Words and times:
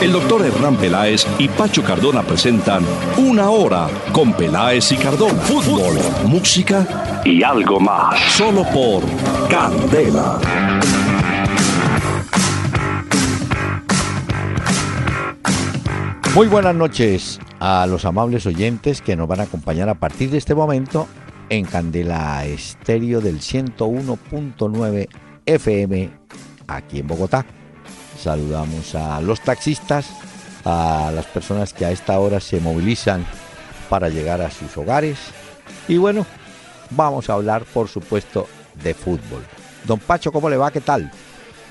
El 0.00 0.12
doctor 0.12 0.44
Hernán 0.44 0.76
Peláez 0.76 1.26
y 1.38 1.48
Pacho 1.48 1.82
Cardona 1.82 2.22
presentan 2.22 2.84
Una 3.16 3.48
Hora 3.48 3.88
con 4.12 4.34
Peláez 4.34 4.92
y 4.92 4.96
Cardona. 4.96 5.40
Fútbol, 5.40 5.96
música 6.26 7.22
y 7.24 7.42
algo 7.42 7.80
más. 7.80 8.20
Solo 8.32 8.62
por 8.64 9.02
Candela. 9.48 10.38
Muy 16.34 16.46
buenas 16.48 16.74
noches 16.74 17.40
a 17.58 17.86
los 17.86 18.04
amables 18.04 18.44
oyentes 18.44 19.00
que 19.00 19.16
nos 19.16 19.26
van 19.26 19.40
a 19.40 19.44
acompañar 19.44 19.88
a 19.88 19.94
partir 19.94 20.28
de 20.30 20.36
este 20.36 20.54
momento 20.54 21.08
en 21.48 21.64
Candela 21.64 22.44
Estéreo 22.44 23.22
del 23.22 23.40
101.9 23.40 25.08
FM 25.46 26.10
aquí 26.66 26.98
en 26.98 27.06
Bogotá. 27.06 27.46
Saludamos 28.18 28.94
a 28.94 29.20
los 29.20 29.40
taxistas, 29.40 30.08
a 30.64 31.10
las 31.14 31.26
personas 31.26 31.72
que 31.72 31.84
a 31.84 31.90
esta 31.90 32.18
hora 32.18 32.40
se 32.40 32.60
movilizan 32.60 33.26
para 33.88 34.08
llegar 34.08 34.40
a 34.40 34.50
sus 34.50 34.76
hogares. 34.76 35.18
Y 35.88 35.96
bueno, 35.96 36.26
vamos 36.90 37.30
a 37.30 37.34
hablar 37.34 37.64
por 37.64 37.88
supuesto 37.88 38.48
de 38.82 38.94
fútbol. 38.94 39.44
Don 39.84 39.98
Pacho, 39.98 40.32
¿cómo 40.32 40.50
le 40.50 40.56
va? 40.56 40.70
¿Qué 40.70 40.80
tal? 40.80 41.10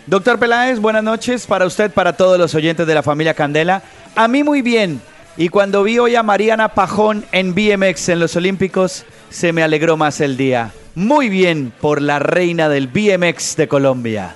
Doctor 0.07 0.37
Peláez, 0.37 0.79
buenas 0.79 1.03
noches 1.03 1.47
para 1.47 1.65
usted, 1.65 1.91
para 1.91 2.13
todos 2.13 2.37
los 2.37 2.53
oyentes 2.53 2.85
de 2.85 2.93
la 2.93 3.03
familia 3.03 3.33
Candela. 3.33 3.81
A 4.15 4.27
mí 4.27 4.43
muy 4.43 4.61
bien. 4.61 5.01
Y 5.37 5.49
cuando 5.49 5.83
vi 5.83 5.99
hoy 5.99 6.15
a 6.15 6.23
Mariana 6.23 6.69
Pajón 6.69 7.25
en 7.31 7.53
BMX 7.55 8.09
en 8.09 8.19
los 8.19 8.35
Olímpicos, 8.35 9.03
se 9.29 9.51
me 9.51 9.63
alegró 9.63 9.97
más 9.97 10.21
el 10.21 10.37
día. 10.37 10.71
Muy 10.93 11.27
bien 11.27 11.73
por 11.81 12.01
la 12.01 12.19
reina 12.19 12.69
del 12.69 12.87
BMX 12.87 13.57
de 13.57 13.67
Colombia. 13.67 14.35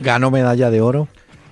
¿Ganó 0.00 0.30
medalla 0.30 0.70
de 0.70 0.80
oro? 0.82 1.08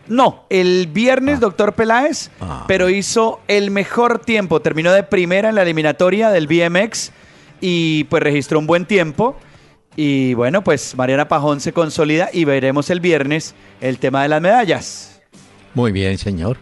No, 0.09 0.45
el 0.49 0.87
viernes, 0.87 1.37
ah. 1.37 1.41
doctor 1.41 1.75
Peláez, 1.75 2.31
ah. 2.41 2.65
pero 2.67 2.89
hizo 2.89 3.41
el 3.47 3.71
mejor 3.71 4.19
tiempo. 4.19 4.61
Terminó 4.61 4.93
de 4.93 5.03
primera 5.03 5.51
en 5.51 5.55
la 5.55 5.63
eliminatoria 5.63 6.31
del 6.31 6.47
BMX 6.47 7.13
y 7.61 8.05
pues 8.05 8.23
registró 8.23 8.59
un 8.59 8.67
buen 8.67 8.87
tiempo. 8.87 9.37
Y 9.97 10.35
bueno, 10.35 10.63
pues 10.63 10.97
Mariana 10.97 11.29
Pajón 11.29 11.61
se 11.61 11.73
consolida 11.73 12.31
y 12.33 12.45
veremos 12.45 12.89
el 12.91 13.01
viernes 13.01 13.55
el 13.81 13.99
tema 13.99 14.23
de 14.23 14.29
las 14.29 14.41
medallas. 14.41 15.21
Muy 15.75 15.93
bien, 15.93 16.17
señor. 16.19 16.57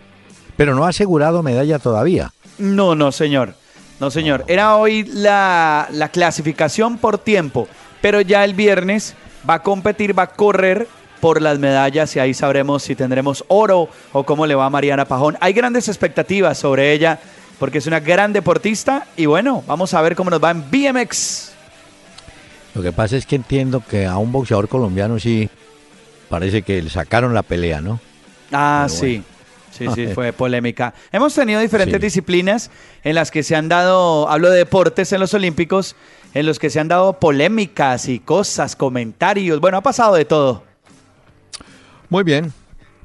Pero 0.57 0.75
no 0.75 0.87
ha 0.87 0.89
asegurado 0.89 1.43
medalla 1.43 1.79
todavía. 1.79 2.33
No, 2.59 2.95
no, 2.95 3.13
señor. 3.13 3.55
No, 4.01 4.11
señor. 4.11 4.45
Era 4.49 4.77
hoy 4.77 5.05
la, 5.05 5.89
la 5.93 6.09
clasificación 6.09 6.99
por 6.99 7.19
tiempo, 7.19 7.69
pero 8.01 8.21
ya 8.21 8.45
el 8.45 8.55
viernes 8.55 9.15
va 9.49 9.55
a 9.55 9.63
competir, 9.63 10.19
va 10.19 10.25
a 10.25 10.33
correr 10.33 10.89
por 11.21 11.43
las 11.43 11.59
medallas 11.59 12.15
y 12.17 12.19
ahí 12.19 12.35
sabremos 12.35 12.83
si 12.83 12.95
tendremos 12.95 13.45
oro 13.49 13.89
o 14.13 14.25
cómo 14.25 14.47
le 14.47 14.55
va 14.55 14.67
a 14.67 14.71
Mariana 14.71 15.05
Pajón. 15.05 15.37
Hay 15.41 15.53
grandes 15.53 15.89
expectativas 15.89 16.59
sobre 16.59 16.93
ella 16.93 17.19
porque 17.59 17.79
es 17.79 17.87
una 17.87 18.01
gran 18.01 18.33
deportista 18.33 19.07
y 19.17 19.27
bueno, 19.27 19.63
vamos 19.67 19.95
a 19.95 20.03
ver 20.03 20.15
cómo 20.15 20.31
nos 20.31 20.43
va 20.43 20.51
en 20.51 20.71
BMX. 20.71 21.53
Lo 22.75 22.83
que 22.83 22.93
pasa 22.93 23.17
es 23.17 23.25
que 23.25 23.37
entiendo 23.37 23.83
que 23.89 24.07
a 24.07 24.19
un 24.19 24.31
boxeador 24.33 24.69
colombiano 24.69 25.19
sí 25.19 25.49
parece 26.29 26.63
que 26.63 26.83
le 26.83 26.91
sacaron 26.91 27.33
la 27.33 27.43
pelea, 27.43 27.81
¿no? 27.81 28.01
Ah, 28.53 28.87
sí. 28.89 29.23
Sí, 29.71 29.87
sí, 29.95 30.07
fue 30.15 30.33
polémica. 30.33 30.95
Hemos 31.13 31.35
tenido 31.35 31.61
diferentes 31.61 32.01
disciplinas 32.01 32.71
en 33.03 33.15
las 33.15 33.31
que 33.31 33.43
se 33.43 33.57
han 33.57 33.69
dado, 33.69 34.29
hablo 34.29 34.51
de 34.51 34.59
deportes 34.59 35.13
en 35.13 35.21
los 35.21 35.33
Olímpicos, 35.35 35.97
en 36.35 36.47
los 36.47 36.59
que 36.59 36.69
se 36.69 36.81
han 36.81 36.89
dado 36.89 37.19
polémicas 37.19 38.09
y 38.09 38.19
cosas, 38.19 38.77
comentarios. 38.77 39.61
Bueno, 39.61 39.79
ha 39.79 39.83
pasado 39.83 40.15
de 40.15 40.25
todo. 40.25 40.66
Muy 42.09 42.25
bien. 42.25 42.53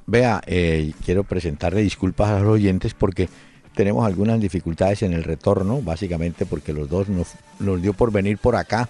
Vea, 0.06 0.42
eh, 0.46 0.94
quiero 1.06 1.24
presentarle 1.24 1.82
disculpas 1.82 2.30
a 2.30 2.40
los 2.40 2.50
oyentes 2.50 2.94
porque 2.94 3.30
tenemos 3.76 4.06
algunas 4.06 4.40
dificultades 4.40 5.04
en 5.04 5.14
el 5.14 5.24
retorno, 5.24 5.82
básicamente 5.82 6.46
porque 6.46 6.74
los 6.74 6.90
dos 6.90 7.08
nos, 7.08 7.30
nos 7.60 7.82
dio 7.82 7.94
por 7.94 8.12
venir 8.12 8.38
por 8.38 8.56
acá. 8.56 8.90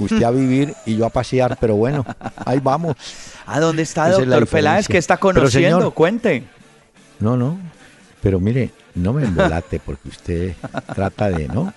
Usted 0.00 0.22
a 0.22 0.30
vivir 0.32 0.74
y 0.84 0.96
yo 0.96 1.06
a 1.06 1.10
pasear, 1.10 1.58
pero 1.60 1.76
bueno, 1.76 2.04
ahí 2.44 2.60
vamos. 2.62 2.96
¿A 3.46 3.60
dónde 3.60 3.82
está, 3.82 4.10
doctor 4.10 4.46
Peláez? 4.46 4.88
¿Qué 4.88 4.98
está 4.98 5.16
conociendo? 5.16 5.90
Cuente. 5.90 6.44
No, 7.20 7.36
no, 7.36 7.58
pero 8.22 8.40
mire, 8.40 8.70
no 8.94 9.12
me 9.12 9.24
embolate 9.24 9.78
porque 9.78 10.08
usted 10.08 10.54
trata 10.94 11.30
de, 11.30 11.48
¿no? 11.48 11.72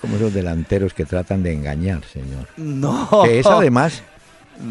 Como 0.00 0.16
esos 0.16 0.32
delanteros 0.32 0.94
que 0.94 1.04
tratan 1.04 1.42
de 1.42 1.52
engañar, 1.52 2.02
señor. 2.04 2.48
No. 2.56 3.08
Que 3.24 3.40
es 3.40 3.46
además 3.46 4.02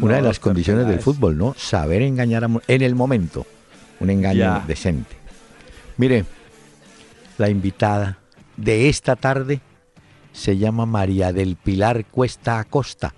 una 0.00 0.16
de 0.16 0.22
las 0.22 0.38
condiciones 0.38 0.86
del 0.86 1.00
fútbol, 1.00 1.36
¿no? 1.36 1.54
Saber 1.56 2.02
engañar 2.02 2.48
en 2.66 2.82
el 2.82 2.94
momento. 2.94 3.46
Un 4.00 4.10
engaño 4.10 4.62
decente. 4.66 5.16
Mire, 5.96 6.24
la 7.38 7.50
invitada 7.50 8.18
de 8.56 8.88
esta 8.88 9.16
tarde 9.16 9.60
se 10.32 10.56
llama 10.56 10.86
María 10.86 11.32
del 11.32 11.56
Pilar 11.56 12.06
Cuesta 12.06 12.58
Acosta. 12.58 13.14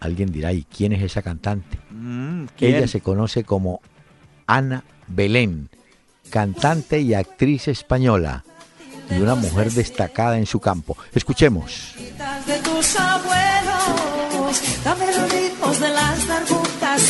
Alguien 0.00 0.32
dirá, 0.32 0.52
¿y 0.52 0.64
quién 0.64 0.92
es 0.92 1.02
esa 1.02 1.22
cantante? 1.22 1.78
Mm, 1.90 2.46
Ella 2.58 2.88
se 2.88 3.00
conoce 3.00 3.44
como 3.44 3.80
Ana 4.46 4.82
Belén, 5.06 5.68
cantante 6.30 7.00
y 7.00 7.14
actriz 7.14 7.68
española 7.68 8.44
y 9.10 9.20
una 9.20 9.34
mujer 9.34 9.70
destacada 9.72 10.38
en 10.38 10.46
su 10.46 10.60
campo. 10.60 10.96
Escuchemos. 11.12 11.94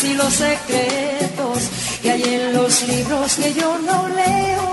Y 0.04 0.14
los 0.14 0.32
secretos 0.32 1.58
que 2.00 2.12
hay 2.12 2.22
en 2.22 2.54
los 2.54 2.88
libros 2.88 3.34
que 3.34 3.52
yo 3.52 3.76
no 3.78 4.08
leo. 4.08 4.72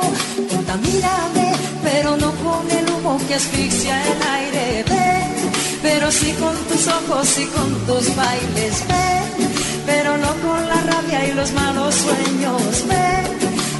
Contamíname, 0.49 1.51
pero 1.83 2.15
no 2.15 2.31
con 2.31 2.71
el 2.71 2.89
humo 2.91 3.19
que 3.27 3.35
asfixia 3.35 4.01
el 4.05 4.21
aire. 4.21 4.85
Ven, 4.87 5.51
pero 5.81 6.09
sí 6.11 6.31
con 6.33 6.55
tus 6.69 6.87
ojos 6.87 7.39
y 7.39 7.45
con 7.47 7.73
tus 7.87 8.15
bailes. 8.15 8.83
Ven, 8.87 9.49
pero 9.85 10.17
no 10.17 10.31
con 10.45 10.65
la 10.67 10.81
rabia 10.91 11.27
y 11.27 11.33
los 11.33 11.51
malos 11.51 11.95
sueños. 11.95 12.87
Ven, 12.87 13.25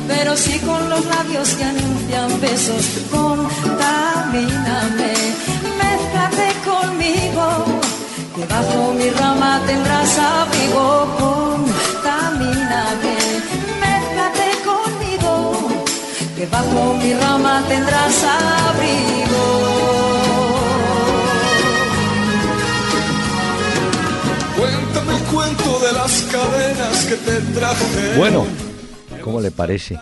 pero 0.07 0.35
sí 0.35 0.59
con 0.59 0.89
los 0.89 1.05
labios 1.05 1.49
que 1.49 1.63
anuncian 1.63 2.41
besos. 2.41 2.83
Contamíname, 3.11 5.13
mézclate 5.79 6.47
conmigo 6.65 7.66
que 8.37 8.45
bajo 8.45 8.93
mi 8.93 9.09
rama 9.09 9.59
tendrás 9.65 10.19
abrigo, 10.19 11.07
contamíname, 11.17 13.17
mézclate 13.81 14.49
conmigo, 14.63 15.33
que 16.35 16.45
bajo 16.45 16.93
mi 17.01 17.15
rama 17.15 17.63
tendrás 17.67 18.23
abrigo. 18.23 19.43
Cuéntame 24.57 25.17
el 25.17 25.23
cuento 25.23 25.79
de 25.79 25.93
las 25.93 26.21
cadenas 26.31 27.05
que 27.05 27.15
te 27.15 27.41
traje. 27.57 28.17
Bueno, 28.17 28.45
¿cómo 29.23 29.41
le 29.41 29.49
parece? 29.49 29.97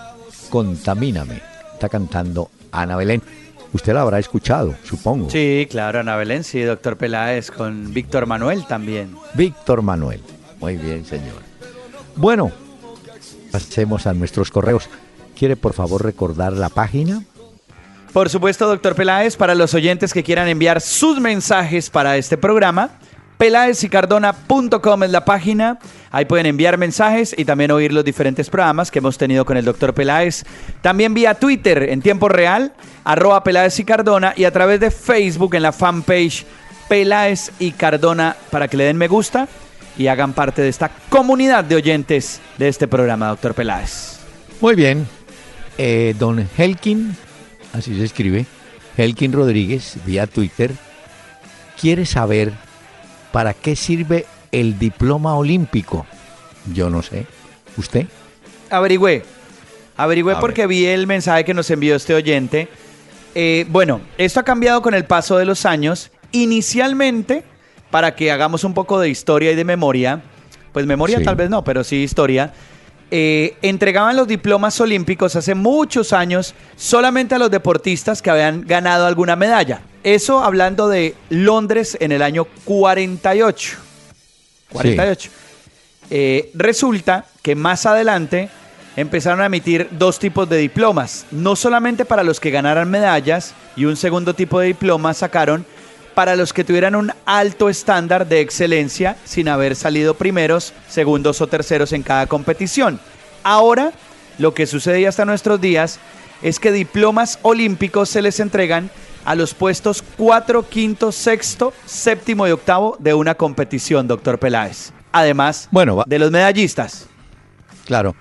Contamíname. 0.49 1.41
Está 1.73 1.87
cantando 1.87 2.49
Ana 2.71 2.97
Belén. 2.97 3.21
Usted 3.75 3.93
la 3.93 4.03
habrá 4.03 4.19
escuchado, 4.19 4.73
supongo. 4.85 5.29
Sí, 5.29 5.67
claro, 5.69 5.99
Ana 5.99 6.15
Belén, 6.15 6.45
sí, 6.45 6.61
doctor 6.61 6.95
Peláez, 6.95 7.51
con 7.51 7.93
Víctor 7.93 8.25
Manuel 8.25 8.65
también. 8.65 9.13
Víctor 9.33 9.81
Manuel. 9.81 10.21
Muy 10.61 10.77
bien, 10.77 11.03
señor. 11.03 11.41
Bueno, 12.15 12.53
pasemos 13.51 14.07
a 14.07 14.13
nuestros 14.13 14.49
correos. 14.49 14.87
¿Quiere 15.37 15.57
por 15.57 15.73
favor 15.73 16.05
recordar 16.05 16.53
la 16.53 16.69
página? 16.69 17.25
Por 18.13 18.29
supuesto, 18.29 18.65
doctor 18.65 18.95
Peláez, 18.95 19.35
para 19.35 19.55
los 19.55 19.73
oyentes 19.73 20.13
que 20.13 20.23
quieran 20.23 20.47
enviar 20.47 20.79
sus 20.79 21.19
mensajes 21.19 21.89
para 21.89 22.15
este 22.15 22.37
programa, 22.37 22.91
peláezicardona.com 23.37 25.03
es 25.03 25.11
la 25.11 25.25
página. 25.25 25.79
Ahí 26.11 26.25
pueden 26.25 26.45
enviar 26.45 26.77
mensajes 26.77 27.35
y 27.37 27.45
también 27.45 27.71
oír 27.71 27.91
los 27.91 28.05
diferentes 28.05 28.49
programas 28.49 28.91
que 28.91 28.99
hemos 28.99 29.17
tenido 29.17 29.45
con 29.45 29.57
el 29.57 29.65
doctor 29.65 29.93
Peláez. 29.93 30.45
También 30.81 31.13
vía 31.13 31.35
Twitter 31.35 31.89
en 31.89 32.01
tiempo 32.01 32.29
real, 32.29 32.73
arroba 33.03 33.43
Peláez 33.43 33.79
y 33.79 33.85
Cardona, 33.85 34.33
y 34.35 34.45
a 34.45 34.51
través 34.51 34.79
de 34.79 34.91
Facebook 34.91 35.55
en 35.55 35.63
la 35.63 35.71
fanpage 35.71 36.45
Peláez 36.87 37.51
y 37.59 37.71
Cardona 37.71 38.35
para 38.49 38.67
que 38.67 38.77
le 38.77 38.85
den 38.85 38.97
me 38.97 39.07
gusta 39.07 39.47
y 39.97 40.07
hagan 40.07 40.33
parte 40.33 40.61
de 40.61 40.69
esta 40.69 40.91
comunidad 41.09 41.63
de 41.63 41.75
oyentes 41.75 42.41
de 42.57 42.67
este 42.67 42.87
programa, 42.87 43.29
doctor 43.29 43.53
Peláez. 43.53 44.19
Muy 44.61 44.75
bien. 44.75 45.07
Eh, 45.77 46.15
don 46.17 46.47
Helkin, 46.57 47.15
así 47.73 47.97
se 47.97 48.05
escribe, 48.05 48.45
Helkin 48.95 49.33
Rodríguez, 49.33 49.97
vía 50.05 50.25
Twitter, 50.25 50.71
quiere 51.79 52.05
saber 52.05 52.53
¿para 53.35 53.53
qué 53.53 53.75
sirve 53.75 54.25
el 54.53 54.79
diploma 54.79 55.35
olímpico? 55.35 56.05
Yo 56.73 56.89
no 56.89 57.01
sé. 57.01 57.25
¿Usted? 57.75 58.05
Averigüé. 58.69 59.25
Averigüé 59.97 60.37
porque 60.39 60.65
vi 60.67 60.85
el 60.85 61.05
mensaje 61.05 61.43
que 61.43 61.53
nos 61.53 61.69
envió 61.69 61.97
este 61.97 62.13
oyente. 62.13 62.69
Eh, 63.33 63.65
bueno, 63.67 63.99
esto 64.17 64.39
ha 64.39 64.43
cambiado 64.43 64.81
con 64.81 64.93
el 64.93 65.03
paso 65.03 65.35
de 65.37 65.43
los 65.43 65.65
años. 65.65 66.11
Inicialmente, 66.31 67.43
para 67.91 68.15
que 68.15 68.31
hagamos 68.31 68.63
un 68.63 68.73
poco 68.73 69.01
de 69.01 69.09
historia 69.09 69.51
y 69.51 69.55
de 69.55 69.65
memoria, 69.65 70.21
pues 70.71 70.85
memoria 70.85 71.21
tal 71.21 71.35
vez 71.35 71.49
no, 71.49 71.61
pero 71.61 71.83
sí 71.83 72.03
historia. 72.03 72.53
Eh, 73.11 73.55
entregaban 73.61 74.15
los 74.15 74.27
diplomas 74.27 74.81
olímpicos 74.81 75.35
hace 75.35 75.53
muchos 75.53 76.11
años 76.11 76.55
solamente 76.75 77.35
a 77.35 77.39
los 77.39 77.51
deportistas 77.51 78.21
que 78.21 78.31
habían 78.31 78.65
ganado 78.65 79.05
alguna 79.05 79.35
medalla. 79.35 79.81
Eso 80.03 80.43
hablando 80.43 80.87
de 80.87 81.15
Londres 81.29 81.97
en 81.99 82.11
el 82.11 82.21
año 82.21 82.45
48. 82.65 83.77
48. 84.71 85.29
Eh, 86.09 86.51
resulta 86.53 87.25
que 87.41 87.55
más 87.55 87.85
adelante 87.85 88.49
empezaron 88.95 89.41
a 89.41 89.47
emitir 89.47 89.87
dos 89.91 90.19
tipos 90.19 90.47
de 90.49 90.57
diplomas, 90.57 91.25
no 91.31 91.55
solamente 91.55 92.05
para 92.05 92.23
los 92.23 92.39
que 92.39 92.51
ganaran 92.51 92.89
medallas 92.89 93.53
y 93.75 93.85
un 93.85 93.97
segundo 93.97 94.33
tipo 94.33 94.59
de 94.59 94.67
diploma 94.67 95.13
sacaron 95.13 95.65
para 96.15 96.35
los 96.35 96.53
que 96.53 96.63
tuvieran 96.63 96.95
un 96.95 97.11
alto 97.25 97.69
estándar 97.69 98.27
de 98.27 98.39
excelencia 98.39 99.17
sin 99.25 99.49
haber 99.49 99.75
salido 99.75 100.15
primeros, 100.15 100.73
segundos 100.87 101.41
o 101.41 101.47
terceros 101.47 101.91
en 101.91 102.01
cada 102.01 102.25
competición. 102.25 102.99
Ahora, 103.43 103.91
lo 104.39 104.53
que 104.53 104.65
sucede 104.65 105.05
hasta 105.05 105.25
nuestros 105.25 105.61
días 105.61 105.99
es 106.41 106.59
que 106.59 106.71
diplomas 106.71 107.37
olímpicos 107.41 108.09
se 108.09 108.21
les 108.21 108.39
entregan 108.39 108.89
a 109.25 109.35
los 109.35 109.53
puestos 109.53 110.03
4, 110.17 110.65
5, 110.69 111.11
6, 111.11 111.57
séptimo 111.85 112.47
y 112.47 112.51
octavo 112.51 112.95
de 112.99 113.13
una 113.13 113.35
competición, 113.35 114.07
doctor 114.07 114.39
Peláez. 114.39 114.91
Además 115.11 115.69
de 116.05 116.19
los 116.19 116.31
medallistas. 116.31 117.07
Claro, 117.85 118.15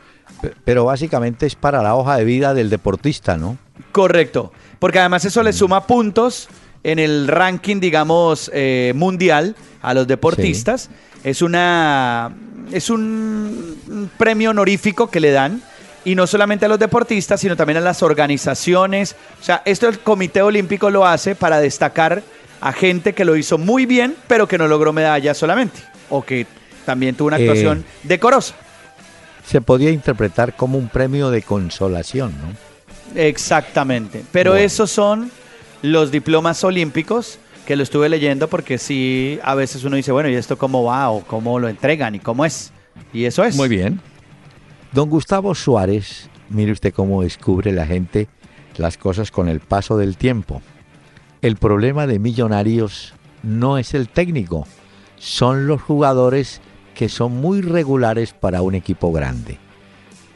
pero 0.64 0.84
básicamente 0.84 1.46
es 1.46 1.54
para 1.54 1.82
la 1.82 1.94
hoja 1.94 2.16
de 2.16 2.24
vida 2.24 2.54
del 2.54 2.70
deportista, 2.70 3.36
¿no? 3.36 3.56
Correcto, 3.92 4.52
porque 4.78 4.98
además 4.98 5.24
eso 5.24 5.42
le 5.42 5.50
mm. 5.50 5.54
suma 5.54 5.86
puntos 5.86 6.48
en 6.84 6.98
el 6.98 7.26
ranking, 7.26 7.80
digamos, 7.80 8.50
eh, 8.54 8.92
mundial 8.94 9.56
a 9.82 9.94
los 9.94 10.06
deportistas. 10.06 10.90
Es 11.24 11.42
una 11.42 12.32
es 12.72 12.90
un 12.90 14.10
premio 14.16 14.50
honorífico 14.50 15.10
que 15.10 15.20
le 15.20 15.30
dan 15.30 15.62
y 16.04 16.14
no 16.14 16.26
solamente 16.26 16.66
a 16.66 16.68
los 16.68 16.78
deportistas, 16.78 17.40
sino 17.40 17.56
también 17.56 17.78
a 17.78 17.80
las 17.80 18.02
organizaciones. 18.02 19.16
O 19.40 19.44
sea, 19.44 19.62
esto 19.64 19.88
el 19.88 19.98
Comité 20.00 20.42
Olímpico 20.42 20.90
lo 20.90 21.06
hace 21.06 21.34
para 21.34 21.60
destacar 21.60 22.22
a 22.60 22.72
gente 22.72 23.14
que 23.14 23.24
lo 23.24 23.36
hizo 23.36 23.58
muy 23.58 23.86
bien, 23.86 24.14
pero 24.26 24.46
que 24.46 24.58
no 24.58 24.68
logró 24.68 24.92
medalla 24.92 25.34
solamente, 25.34 25.80
o 26.10 26.22
que 26.22 26.46
también 26.84 27.14
tuvo 27.14 27.28
una 27.28 27.36
actuación 27.36 27.78
eh, 27.78 27.84
decorosa. 28.04 28.54
Se 29.46 29.60
podía 29.60 29.90
interpretar 29.90 30.54
como 30.54 30.78
un 30.78 30.88
premio 30.88 31.30
de 31.30 31.42
consolación, 31.42 32.32
¿no? 32.40 33.20
Exactamente, 33.20 34.24
pero 34.32 34.56
esos 34.56 34.90
son 34.90 35.30
los 35.84 36.10
diplomas 36.10 36.64
olímpicos 36.64 37.38
que 37.66 37.76
lo 37.76 37.82
estuve 37.82 38.08
leyendo 38.08 38.48
porque 38.48 38.78
sí, 38.78 39.38
a 39.42 39.54
veces 39.54 39.84
uno 39.84 39.96
dice, 39.96 40.12
bueno, 40.12 40.30
¿y 40.30 40.34
esto 40.34 40.56
cómo 40.56 40.82
va? 40.82 41.10
¿O 41.10 41.20
cómo 41.20 41.58
lo 41.58 41.68
entregan? 41.68 42.14
¿Y 42.14 42.20
cómo 42.20 42.46
es? 42.46 42.72
Y 43.12 43.26
eso 43.26 43.44
es. 43.44 43.54
Muy 43.54 43.68
bien. 43.68 44.00
Don 44.92 45.10
Gustavo 45.10 45.54
Suárez, 45.54 46.30
mire 46.48 46.72
usted 46.72 46.94
cómo 46.94 47.22
descubre 47.22 47.70
la 47.70 47.84
gente 47.84 48.28
las 48.78 48.96
cosas 48.96 49.30
con 49.30 49.46
el 49.46 49.60
paso 49.60 49.98
del 49.98 50.16
tiempo. 50.16 50.62
El 51.42 51.56
problema 51.56 52.06
de 52.06 52.18
Millonarios 52.18 53.12
no 53.42 53.76
es 53.76 53.92
el 53.92 54.08
técnico, 54.08 54.66
son 55.18 55.66
los 55.66 55.82
jugadores 55.82 56.62
que 56.94 57.10
son 57.10 57.36
muy 57.36 57.60
regulares 57.60 58.32
para 58.32 58.62
un 58.62 58.74
equipo 58.74 59.12
grande. 59.12 59.58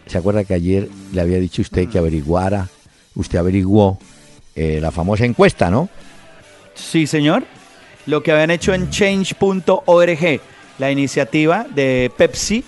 ¿Se 0.04 0.18
acuerda 0.18 0.44
que 0.44 0.52
ayer 0.52 0.90
le 1.14 1.22
había 1.22 1.38
dicho 1.38 1.62
usted 1.62 1.88
que 1.88 1.96
averiguara, 1.96 2.68
usted 3.14 3.38
averiguó 3.38 3.98
eh, 4.58 4.80
la 4.80 4.90
famosa 4.90 5.24
encuesta, 5.24 5.70
¿no? 5.70 5.88
Sí, 6.74 7.06
señor. 7.06 7.44
Lo 8.06 8.22
que 8.22 8.32
habían 8.32 8.50
hecho 8.50 8.74
en 8.74 8.90
change.org, 8.90 10.40
la 10.78 10.90
iniciativa 10.90 11.64
de 11.68 12.10
Pepsi 12.16 12.64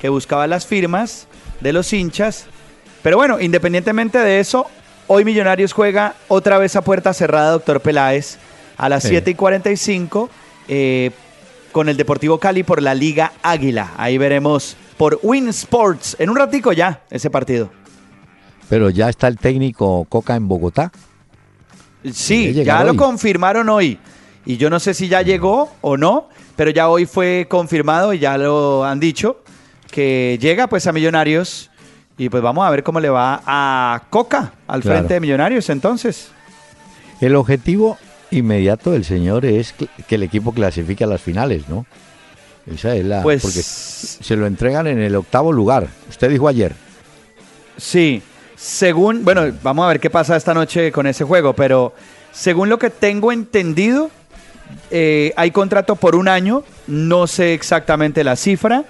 que 0.00 0.08
buscaba 0.08 0.46
las 0.46 0.66
firmas 0.66 1.28
de 1.60 1.72
los 1.72 1.92
hinchas. 1.92 2.46
Pero 3.02 3.16
bueno, 3.16 3.40
independientemente 3.40 4.18
de 4.18 4.40
eso, 4.40 4.66
hoy 5.06 5.24
Millonarios 5.24 5.72
juega 5.72 6.14
otra 6.28 6.58
vez 6.58 6.76
a 6.76 6.82
puerta 6.82 7.14
cerrada, 7.14 7.52
doctor 7.52 7.80
Peláez, 7.80 8.38
a 8.76 8.88
las 8.88 9.04
7 9.04 9.30
y 9.30 9.34
45 9.34 10.30
eh, 10.68 11.10
con 11.72 11.88
el 11.88 11.96
Deportivo 11.96 12.38
Cali 12.38 12.62
por 12.62 12.82
la 12.82 12.94
Liga 12.94 13.32
Águila. 13.42 13.92
Ahí 13.96 14.18
veremos 14.18 14.76
por 14.96 15.18
Win 15.22 15.48
Sports 15.48 16.16
en 16.18 16.30
un 16.30 16.36
ratico 16.36 16.72
ya 16.72 17.02
ese 17.10 17.30
partido. 17.30 17.70
Pero 18.68 18.90
ya 18.90 19.08
está 19.08 19.28
el 19.28 19.38
técnico 19.38 20.04
Coca 20.08 20.36
en 20.36 20.48
Bogotá. 20.48 20.92
Sí, 22.12 22.52
ya 22.64 22.84
lo 22.84 22.96
confirmaron 22.96 23.68
hoy. 23.68 23.98
Y 24.46 24.56
yo 24.56 24.70
no 24.70 24.80
sé 24.80 24.94
si 24.94 25.08
ya 25.08 25.22
llegó 25.22 25.70
o 25.80 25.96
no, 25.96 26.28
pero 26.56 26.70
ya 26.70 26.88
hoy 26.88 27.06
fue 27.06 27.46
confirmado 27.48 28.14
y 28.14 28.18
ya 28.18 28.38
lo 28.38 28.84
han 28.84 29.00
dicho 29.00 29.42
que 29.90 30.38
llega 30.40 30.68
pues 30.68 30.86
a 30.86 30.92
Millonarios 30.92 31.70
y 32.16 32.28
pues 32.28 32.42
vamos 32.42 32.66
a 32.66 32.70
ver 32.70 32.82
cómo 32.82 33.00
le 33.00 33.08
va 33.10 33.42
a 33.44 34.04
Coca 34.10 34.52
al 34.66 34.82
frente 34.82 35.14
de 35.14 35.20
Millonarios 35.20 35.68
entonces. 35.68 36.30
El 37.20 37.36
objetivo 37.36 37.98
inmediato 38.30 38.92
del 38.92 39.04
señor 39.04 39.44
es 39.44 39.74
que, 39.74 40.14
el 40.14 40.22
equipo 40.22 40.52
clasifique 40.52 41.04
a 41.04 41.06
las 41.06 41.20
finales, 41.20 41.68
¿no? 41.68 41.86
Esa 42.72 42.94
es 42.94 43.04
la 43.04 43.22
pues, 43.22 43.42
porque 43.42 43.62
se 43.62 44.36
lo 44.36 44.46
entregan 44.46 44.86
en 44.86 45.00
el 45.00 45.16
octavo 45.16 45.52
lugar. 45.52 45.88
Usted 46.08 46.30
dijo 46.30 46.46
ayer. 46.46 46.74
Sí, 47.76 48.22
según, 48.60 49.24
bueno, 49.24 49.50
vamos 49.62 49.86
a 49.86 49.88
ver 49.88 50.00
qué 50.00 50.10
pasa 50.10 50.36
esta 50.36 50.52
noche 50.52 50.92
con 50.92 51.06
ese 51.06 51.24
juego, 51.24 51.54
pero 51.54 51.94
según 52.30 52.68
lo 52.68 52.78
que 52.78 52.90
tengo 52.90 53.32
entendido, 53.32 54.10
eh, 54.90 55.32
hay 55.38 55.50
contrato 55.50 55.96
por 55.96 56.14
un 56.14 56.28
año, 56.28 56.62
no 56.86 57.26
sé 57.26 57.54
exactamente 57.54 58.22
la 58.22 58.36
cifra, 58.36 58.84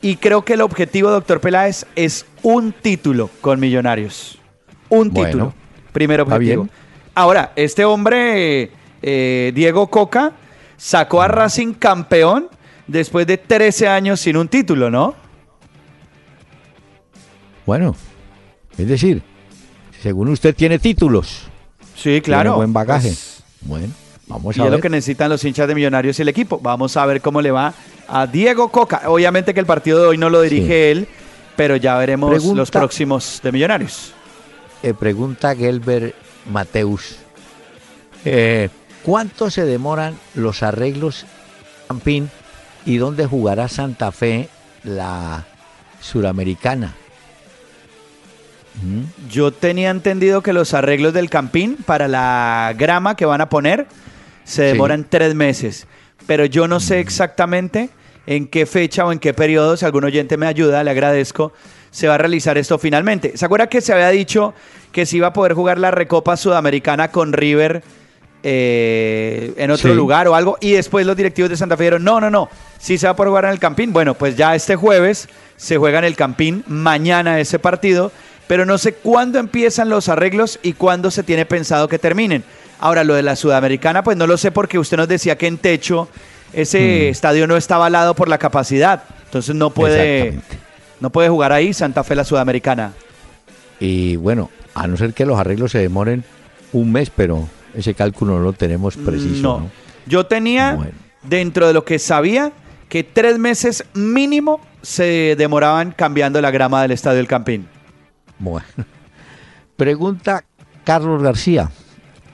y 0.00 0.16
creo 0.16 0.42
que 0.42 0.54
el 0.54 0.62
objetivo, 0.62 1.10
doctor 1.10 1.38
Peláez, 1.38 1.84
es 1.96 2.24
un 2.42 2.72
título 2.72 3.28
con 3.42 3.60
Millonarios. 3.60 4.38
Un 4.88 5.12
título. 5.12 5.52
Primer 5.92 6.22
objetivo. 6.22 6.66
Ahora, 7.14 7.52
este 7.56 7.84
hombre, 7.84 8.70
eh, 9.02 9.52
Diego 9.54 9.88
Coca, 9.88 10.32
sacó 10.78 11.20
a 11.20 11.28
Racing 11.28 11.74
campeón 11.74 12.48
después 12.86 13.26
de 13.26 13.36
13 13.36 13.86
años 13.86 14.18
sin 14.20 14.38
un 14.38 14.48
título, 14.48 14.90
¿no? 14.90 15.14
Bueno, 17.66 17.94
es 18.78 18.88
decir, 18.88 19.22
según 20.00 20.28
usted 20.28 20.54
tiene 20.54 20.78
títulos. 20.78 21.42
Sí, 21.96 22.20
claro. 22.20 22.50
Tiene 22.50 22.56
buen 22.56 22.72
bagaje. 22.72 23.08
Pues, 23.08 23.42
bueno, 23.62 23.92
vamos 24.28 24.56
a 24.56 24.58
y 24.58 24.62
ver. 24.62 24.72
es 24.72 24.78
lo 24.78 24.80
que 24.80 24.88
necesitan 24.88 25.28
los 25.28 25.44
hinchas 25.44 25.66
de 25.66 25.74
Millonarios 25.74 26.18
y 26.18 26.22
el 26.22 26.28
equipo. 26.28 26.60
Vamos 26.62 26.96
a 26.96 27.04
ver 27.04 27.20
cómo 27.20 27.42
le 27.42 27.50
va 27.50 27.74
a 28.06 28.26
Diego 28.26 28.68
Coca. 28.70 29.02
Obviamente 29.06 29.52
que 29.52 29.60
el 29.60 29.66
partido 29.66 30.00
de 30.00 30.06
hoy 30.06 30.18
no 30.18 30.30
lo 30.30 30.40
dirige 30.40 30.92
él, 30.92 31.08
pero 31.56 31.76
ya 31.76 31.98
veremos 31.98 32.44
los 32.44 32.70
próximos 32.70 33.40
de 33.42 33.52
Millonarios. 33.52 34.12
Eh, 34.82 34.94
pregunta 34.94 35.56
Gelber 35.56 36.14
Mateus. 36.50 37.16
Eh, 38.24 38.68
¿Cuánto 39.02 39.50
se 39.50 39.64
demoran 39.64 40.16
los 40.34 40.62
arreglos 40.62 41.26
Campín 41.88 42.30
y 42.84 42.98
dónde 42.98 43.26
jugará 43.26 43.68
Santa 43.68 44.12
Fe 44.12 44.48
la 44.84 45.46
suramericana? 46.00 46.94
Yo 49.30 49.52
tenía 49.52 49.90
entendido 49.90 50.42
que 50.42 50.52
los 50.52 50.74
arreglos 50.74 51.12
del 51.12 51.30
Campín 51.30 51.76
para 51.84 52.08
la 52.08 52.74
grama 52.76 53.16
que 53.16 53.24
van 53.26 53.40
a 53.40 53.48
poner 53.48 53.86
se 54.44 54.62
demoran 54.62 55.06
tres 55.08 55.34
meses, 55.34 55.86
pero 56.26 56.46
yo 56.46 56.68
no 56.68 56.80
sé 56.80 57.00
exactamente 57.00 57.90
en 58.26 58.46
qué 58.46 58.66
fecha 58.66 59.04
o 59.04 59.12
en 59.12 59.18
qué 59.18 59.34
periodo, 59.34 59.76
si 59.76 59.84
algún 59.84 60.04
oyente 60.04 60.36
me 60.36 60.46
ayuda, 60.46 60.84
le 60.84 60.90
agradezco, 60.90 61.52
se 61.90 62.08
va 62.08 62.14
a 62.14 62.18
realizar 62.18 62.58
esto 62.58 62.78
finalmente. 62.78 63.36
¿Se 63.36 63.44
acuerda 63.44 63.68
que 63.68 63.80
se 63.80 63.92
había 63.92 64.10
dicho 64.10 64.54
que 64.92 65.06
se 65.06 65.16
iba 65.16 65.28
a 65.28 65.32
poder 65.32 65.54
jugar 65.54 65.78
la 65.78 65.90
Recopa 65.90 66.36
Sudamericana 66.36 67.10
con 67.10 67.32
River 67.32 67.82
eh, 68.42 69.52
en 69.56 69.70
otro 69.70 69.94
lugar 69.94 70.28
o 70.28 70.34
algo? 70.34 70.58
Y 70.60 70.72
después 70.72 71.06
los 71.06 71.16
directivos 71.16 71.50
de 71.50 71.56
Santa 71.56 71.76
Fe 71.76 71.84
dijeron, 71.84 72.04
no, 72.04 72.20
no, 72.20 72.30
no, 72.30 72.48
sí 72.78 72.98
se 72.98 73.06
va 73.06 73.12
a 73.12 73.16
poder 73.16 73.30
jugar 73.30 73.44
en 73.46 73.50
el 73.50 73.58
Campín. 73.58 73.92
Bueno, 73.92 74.14
pues 74.14 74.36
ya 74.36 74.54
este 74.54 74.76
jueves 74.76 75.28
se 75.56 75.78
juega 75.78 75.98
en 75.98 76.04
el 76.04 76.16
Campín, 76.16 76.64
mañana 76.66 77.40
ese 77.40 77.58
partido 77.58 78.12
pero 78.48 78.66
no 78.66 78.78
sé 78.78 78.94
cuándo 78.94 79.38
empiezan 79.38 79.88
los 79.88 80.08
arreglos 80.08 80.58
y 80.62 80.72
cuándo 80.72 81.12
se 81.12 81.22
tiene 81.22 81.46
pensado 81.46 81.86
que 81.86 81.98
terminen. 82.00 82.42
Ahora, 82.80 83.04
lo 83.04 83.14
de 83.14 83.22
la 83.22 83.36
Sudamericana, 83.36 84.02
pues 84.02 84.16
no 84.16 84.26
lo 84.26 84.36
sé 84.36 84.50
porque 84.50 84.78
usted 84.78 84.96
nos 84.96 85.06
decía 85.06 85.36
que 85.38 85.46
en 85.46 85.58
techo 85.58 86.08
ese 86.52 86.78
mm. 86.78 87.10
estadio 87.12 87.46
no 87.46 87.56
está 87.56 87.76
avalado 87.76 88.14
por 88.14 88.28
la 88.28 88.38
capacidad. 88.38 89.04
Entonces 89.26 89.54
no 89.54 89.70
puede, 89.70 90.40
no 91.00 91.10
puede 91.10 91.28
jugar 91.28 91.52
ahí 91.52 91.74
Santa 91.74 92.02
Fe 92.02 92.14
la 92.14 92.24
Sudamericana. 92.24 92.92
Y 93.78 94.16
bueno, 94.16 94.50
a 94.74 94.86
no 94.86 94.96
ser 94.96 95.12
que 95.12 95.26
los 95.26 95.38
arreglos 95.38 95.72
se 95.72 95.78
demoren 95.78 96.24
un 96.72 96.90
mes, 96.90 97.10
pero 97.14 97.48
ese 97.74 97.94
cálculo 97.94 98.38
no 98.38 98.44
lo 98.44 98.52
tenemos 98.54 98.96
preciso. 98.96 99.42
No. 99.60 99.70
Yo 100.06 100.24
tenía, 100.24 100.78
dentro 101.22 101.66
de 101.66 101.74
lo 101.74 101.84
que 101.84 101.98
sabía 101.98 102.52
que 102.88 103.04
tres 103.04 103.38
meses 103.38 103.84
mínimo 103.92 104.60
se 104.80 105.34
demoraban 105.36 105.92
cambiando 105.92 106.40
la 106.40 106.50
grama 106.50 106.80
del 106.80 106.92
Estadio 106.92 107.18
del 107.18 107.28
Campín. 107.28 107.68
Bueno. 108.38 108.66
Pregunta 109.76 110.44
Carlos 110.84 111.22
García. 111.22 111.70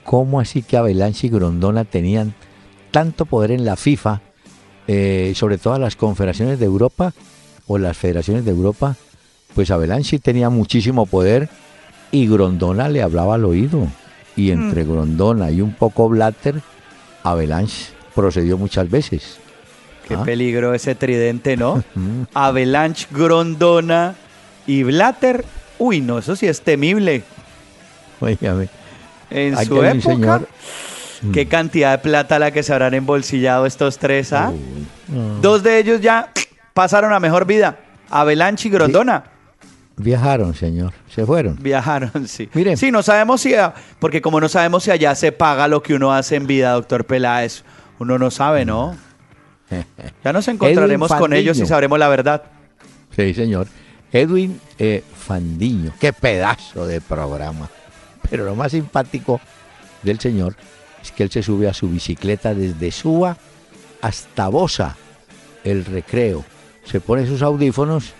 ¿Cómo 0.04 0.40
así 0.40 0.62
que 0.62 0.76
Avalanche 0.76 1.26
y 1.26 1.30
Grondona 1.30 1.84
tenían 1.84 2.34
tanto 2.90 3.24
poder 3.24 3.50
en 3.50 3.64
la 3.64 3.76
FIFA, 3.76 4.20
eh, 4.86 5.32
sobre 5.34 5.58
todo 5.58 5.78
las 5.78 5.96
confederaciones 5.96 6.58
de 6.58 6.66
Europa 6.66 7.12
o 7.66 7.78
las 7.78 7.96
federaciones 7.96 8.44
de 8.44 8.50
Europa? 8.50 8.96
Pues 9.54 9.70
Avalanche 9.70 10.18
tenía 10.18 10.50
muchísimo 10.50 11.06
poder 11.06 11.48
y 12.10 12.28
Grondona 12.28 12.88
le 12.88 13.02
hablaba 13.02 13.34
al 13.34 13.44
oído. 13.44 13.88
Y 14.36 14.50
entre 14.50 14.84
mm. 14.84 14.90
Grondona 14.90 15.50
y 15.50 15.60
un 15.60 15.74
poco 15.74 16.08
Blatter, 16.08 16.60
Avalanche 17.22 17.86
procedió 18.14 18.58
muchas 18.58 18.90
veces. 18.90 19.38
Qué 20.06 20.14
ah. 20.14 20.22
peligro 20.22 20.74
ese 20.74 20.94
tridente, 20.94 21.56
¿no? 21.56 21.82
Avalanche, 22.34 23.06
Grondona 23.10 24.14
y 24.66 24.82
Blatter. 24.82 25.44
Uy, 25.84 26.00
no, 26.00 26.18
eso 26.18 26.34
sí 26.34 26.46
es 26.46 26.62
temible. 26.62 27.22
Oígame. 28.18 28.70
En 29.28 29.54
su 29.66 29.84
época, 29.84 30.40
qué 31.30 31.44
mm. 31.44 31.48
cantidad 31.48 31.90
de 31.92 31.98
plata 31.98 32.38
la 32.38 32.52
que 32.52 32.62
se 32.62 32.72
habrán 32.72 32.94
embolsillado 32.94 33.66
estos 33.66 33.98
tres, 33.98 34.32
¿ah? 34.32 34.50
Dos 35.42 35.62
de 35.62 35.78
ellos 35.78 36.00
ya 36.00 36.32
pasaron 36.72 37.12
a 37.12 37.20
mejor 37.20 37.44
vida. 37.44 37.80
Avalanche 38.08 38.68
y 38.68 38.70
Grondona. 38.70 39.24
Viajaron, 39.98 40.54
señor. 40.54 40.94
Se 41.14 41.26
fueron. 41.26 41.58
Viajaron, 41.60 42.28
sí. 42.28 42.48
Miren. 42.54 42.78
Sí, 42.78 42.90
no 42.90 43.02
sabemos 43.02 43.42
si, 43.42 43.52
porque 43.98 44.22
como 44.22 44.40
no 44.40 44.48
sabemos 44.48 44.84
si 44.84 44.90
allá 44.90 45.14
se 45.14 45.32
paga 45.32 45.68
lo 45.68 45.82
que 45.82 45.92
uno 45.92 46.14
hace 46.14 46.36
en 46.36 46.46
vida, 46.46 46.72
doctor 46.72 47.04
Peláez, 47.04 47.62
uno 47.98 48.18
no 48.18 48.30
sabe, 48.30 48.64
¿no? 48.64 48.96
Ya 50.24 50.32
nos 50.32 50.48
encontraremos 50.48 51.12
con 51.12 51.34
ellos 51.34 51.58
y 51.58 51.66
sabremos 51.66 51.98
la 51.98 52.08
verdad. 52.08 52.44
Sí, 53.14 53.34
señor. 53.34 53.66
Edwin 54.14 54.60
eh, 54.78 55.02
Fandiño. 55.14 55.92
Qué 56.00 56.12
pedazo 56.12 56.86
de 56.86 57.00
programa. 57.00 57.68
Pero 58.30 58.44
lo 58.44 58.54
más 58.54 58.72
simpático 58.72 59.40
del 60.02 60.20
señor 60.20 60.54
es 61.02 61.10
que 61.10 61.24
él 61.24 61.30
se 61.30 61.42
sube 61.42 61.68
a 61.68 61.74
su 61.74 61.88
bicicleta 61.88 62.54
desde 62.54 62.90
Suba 62.92 63.36
hasta 64.00 64.48
Bosa, 64.48 64.96
el 65.64 65.84
recreo. 65.84 66.44
Se 66.84 67.00
pone 67.00 67.26
sus 67.26 67.42
audífonos 67.42 68.12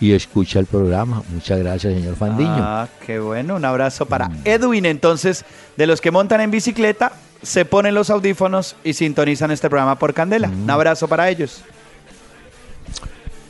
y 0.00 0.12
escucha 0.12 0.60
el 0.60 0.66
programa. 0.66 1.22
Muchas 1.28 1.58
gracias, 1.58 1.92
señor 1.92 2.16
Fandiño. 2.16 2.56
Ah, 2.56 2.88
qué 3.04 3.18
bueno. 3.18 3.56
Un 3.56 3.64
abrazo 3.64 4.06
para 4.06 4.28
mm. 4.28 4.42
Edwin, 4.44 4.86
entonces, 4.86 5.44
de 5.76 5.86
los 5.86 6.00
que 6.00 6.10
montan 6.10 6.40
en 6.40 6.50
bicicleta, 6.50 7.12
se 7.42 7.66
ponen 7.66 7.94
los 7.94 8.08
audífonos 8.08 8.76
y 8.82 8.94
sintonizan 8.94 9.50
este 9.50 9.68
programa 9.68 9.98
por 9.98 10.14
Candela. 10.14 10.48
Un 10.48 10.66
mm. 10.66 10.70
abrazo 10.70 11.06
para 11.06 11.28
ellos. 11.28 11.62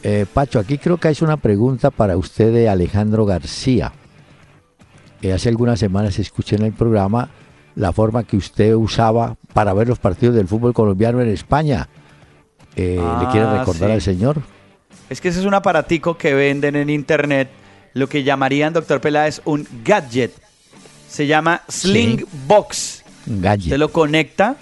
Eh, 0.04 0.26
Pacho, 0.32 0.58
aquí 0.58 0.76
creo 0.76 0.98
que 0.98 1.08
hay 1.08 1.16
una 1.22 1.38
pregunta 1.38 1.90
para 1.90 2.18
usted 2.18 2.52
de 2.52 2.68
Alejandro 2.68 3.24
García. 3.24 3.92
Eh, 5.22 5.32
hace 5.32 5.48
algunas 5.48 5.80
semanas 5.80 6.18
escuché 6.18 6.56
en 6.56 6.64
el 6.64 6.74
programa 6.74 7.30
la 7.74 7.90
forma 7.90 8.22
que 8.22 8.36
usted 8.36 8.74
usaba 8.74 9.36
para 9.54 9.72
ver 9.72 9.88
los 9.88 9.98
partidos 9.98 10.34
del 10.34 10.46
fútbol 10.46 10.74
colombiano 10.74 11.22
en 11.22 11.30
España. 11.30 11.88
Eh, 12.76 13.00
¿Le 13.20 13.28
quiere 13.28 13.46
ah, 13.46 13.58
recordar 13.58 13.90
al 13.92 14.02
señor? 14.02 14.42
Es 15.08 15.22
que 15.22 15.28
ese 15.28 15.40
es 15.40 15.46
un 15.46 15.54
aparatico 15.54 16.18
que 16.18 16.34
venden 16.34 16.76
en 16.76 16.90
internet, 16.90 17.48
lo 17.94 18.06
que 18.06 18.22
llamarían, 18.22 18.74
doctor 18.74 19.00
Peláez, 19.00 19.40
un 19.46 19.66
gadget. 19.82 20.32
Se 21.08 21.26
llama 21.26 21.62
Sling 21.68 22.26
Box. 22.46 23.02
Gadget. 23.24 23.66
Usted 23.66 23.78
lo 23.78 23.90
conecta 23.90 24.56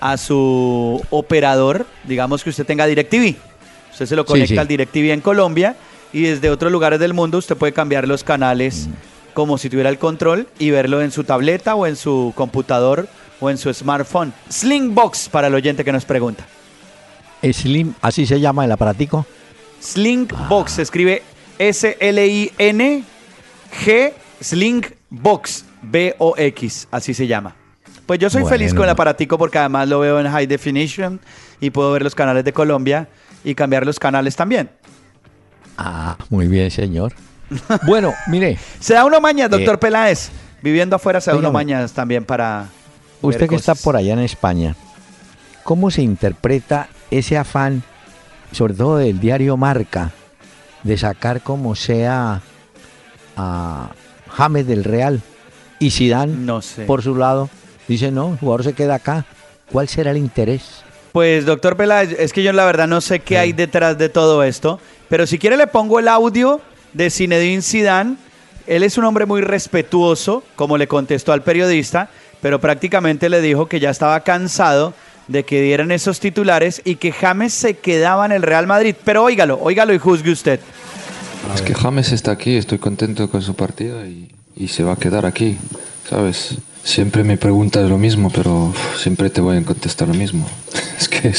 a 0.00 0.16
su 0.16 1.02
operador, 1.10 1.86
digamos 2.04 2.42
que 2.42 2.48
usted 2.48 2.64
tenga 2.64 2.86
DirecTV. 2.86 3.51
Usted 4.02 4.14
se 4.14 4.16
lo 4.16 4.24
conecta 4.24 4.60
al 4.60 4.66
DirecTV 4.66 5.12
en 5.12 5.20
Colombia 5.20 5.76
y 6.12 6.22
desde 6.22 6.50
otros 6.50 6.72
lugares 6.72 6.98
del 6.98 7.14
mundo 7.14 7.38
usted 7.38 7.56
puede 7.56 7.72
cambiar 7.72 8.08
los 8.08 8.24
canales 8.24 8.88
mm. 8.88 8.92
como 9.32 9.58
si 9.58 9.70
tuviera 9.70 9.90
el 9.90 9.98
control 9.98 10.48
y 10.58 10.70
verlo 10.70 11.02
en 11.02 11.12
su 11.12 11.22
tableta 11.22 11.76
o 11.76 11.86
en 11.86 11.94
su 11.94 12.32
computador 12.34 13.06
o 13.38 13.48
en 13.48 13.58
su 13.58 13.72
smartphone. 13.72 14.32
Slingbox 14.50 15.28
para 15.28 15.46
el 15.46 15.54
oyente 15.54 15.84
que 15.84 15.92
nos 15.92 16.04
pregunta. 16.04 16.44
Slim, 17.44 17.94
así 18.00 18.26
se 18.26 18.40
llama 18.40 18.64
el 18.64 18.72
aparatico. 18.72 19.24
Slingbox, 19.80 20.72
se 20.72 20.82
escribe 20.82 21.22
S-L-I-N-G, 21.60 23.04
Slingbox, 24.40 25.64
B-O-X, 25.82 26.88
así 26.90 27.14
se 27.14 27.28
llama. 27.28 27.54
Pues 28.06 28.18
yo 28.18 28.28
soy 28.30 28.44
feliz 28.46 28.74
con 28.74 28.82
el 28.82 28.90
aparatico 28.90 29.38
porque 29.38 29.58
además 29.58 29.88
lo 29.88 30.00
veo 30.00 30.18
en 30.18 30.28
high 30.28 30.48
definition 30.48 31.20
y 31.60 31.70
puedo 31.70 31.92
ver 31.92 32.02
los 32.02 32.16
canales 32.16 32.44
de 32.44 32.52
Colombia 32.52 33.06
y 33.44 33.54
cambiar 33.54 33.86
los 33.86 33.98
canales 33.98 34.36
también. 34.36 34.70
Ah, 35.76 36.16
muy 36.30 36.48
bien, 36.48 36.70
señor. 36.70 37.12
Bueno, 37.86 38.14
mire. 38.26 38.58
se 38.80 38.94
da 38.94 39.04
uno 39.04 39.20
mañas, 39.20 39.50
doctor 39.50 39.74
eh, 39.74 39.78
Peláez. 39.78 40.30
Viviendo 40.62 40.96
afuera 40.96 41.20
se 41.20 41.30
da 41.30 41.36
uno 41.36 41.50
mañas 41.50 41.92
también 41.92 42.24
para. 42.24 42.68
Usted 43.20 43.48
que 43.48 43.56
está 43.56 43.74
por 43.74 43.96
allá 43.96 44.12
en 44.14 44.20
España, 44.20 44.76
¿cómo 45.62 45.90
se 45.90 46.02
interpreta 46.02 46.88
ese 47.10 47.36
afán, 47.36 47.82
sobre 48.52 48.74
todo 48.74 48.96
del 48.96 49.20
diario 49.20 49.56
Marca, 49.56 50.10
de 50.82 50.96
sacar 50.96 51.40
como 51.40 51.74
sea 51.74 52.42
a 53.36 53.90
James 54.28 54.66
del 54.66 54.84
Real 54.84 55.20
y 55.78 55.90
Zidane 55.90 56.32
no 56.32 56.62
sé. 56.62 56.84
por 56.84 57.02
su 57.02 57.14
lado? 57.14 57.48
Dice, 57.88 58.10
no, 58.10 58.32
el 58.32 58.38
jugador 58.38 58.64
se 58.64 58.72
queda 58.72 58.96
acá. 58.96 59.24
¿Cuál 59.70 59.88
será 59.88 60.12
el 60.12 60.16
interés? 60.16 60.81
Pues, 61.12 61.44
doctor 61.44 61.76
Peláez, 61.76 62.16
es 62.18 62.32
que 62.32 62.42
yo 62.42 62.52
la 62.52 62.64
verdad 62.64 62.88
no 62.88 63.00
sé 63.00 63.20
qué 63.20 63.38
hay 63.38 63.52
detrás 63.52 63.98
de 63.98 64.08
todo 64.08 64.42
esto, 64.42 64.80
pero 65.08 65.26
si 65.26 65.38
quiere 65.38 65.56
le 65.56 65.66
pongo 65.66 65.98
el 65.98 66.08
audio 66.08 66.60
de 66.92 67.10
Zinedine 67.10 67.62
Zidane. 67.62 68.16
Él 68.66 68.82
es 68.84 68.96
un 68.96 69.04
hombre 69.04 69.26
muy 69.26 69.40
respetuoso, 69.40 70.44
como 70.54 70.78
le 70.78 70.86
contestó 70.86 71.32
al 71.32 71.42
periodista, 71.42 72.08
pero 72.40 72.60
prácticamente 72.60 73.28
le 73.28 73.40
dijo 73.40 73.66
que 73.66 73.80
ya 73.80 73.90
estaba 73.90 74.20
cansado 74.20 74.94
de 75.28 75.44
que 75.44 75.62
dieran 75.62 75.90
esos 75.90 76.20
titulares 76.20 76.80
y 76.84 76.96
que 76.96 77.12
James 77.12 77.52
se 77.52 77.74
quedaba 77.74 78.26
en 78.26 78.32
el 78.32 78.42
Real 78.42 78.66
Madrid. 78.66 78.94
Pero 79.04 79.24
óigalo, 79.24 79.58
óigalo 79.60 79.94
y 79.94 79.98
juzgue 79.98 80.30
usted. 80.30 80.60
Es 81.54 81.62
que 81.62 81.74
James 81.74 82.12
está 82.12 82.30
aquí, 82.30 82.56
estoy 82.56 82.78
contento 82.78 83.28
con 83.28 83.42
su 83.42 83.54
partido 83.54 84.06
y, 84.06 84.30
y 84.54 84.68
se 84.68 84.84
va 84.84 84.92
a 84.92 84.96
quedar 84.96 85.26
aquí, 85.26 85.58
¿sabes? 86.08 86.56
Siempre 86.84 87.22
me 87.22 87.36
preguntas 87.36 87.88
lo 87.88 87.96
mismo, 87.96 88.30
pero 88.30 88.74
siempre 88.96 89.30
te 89.30 89.40
voy 89.40 89.56
a 89.56 89.62
contestar 89.64 90.08
lo 90.08 90.14
mismo. 90.14 90.46
Es 90.98 91.08
que 91.08 91.32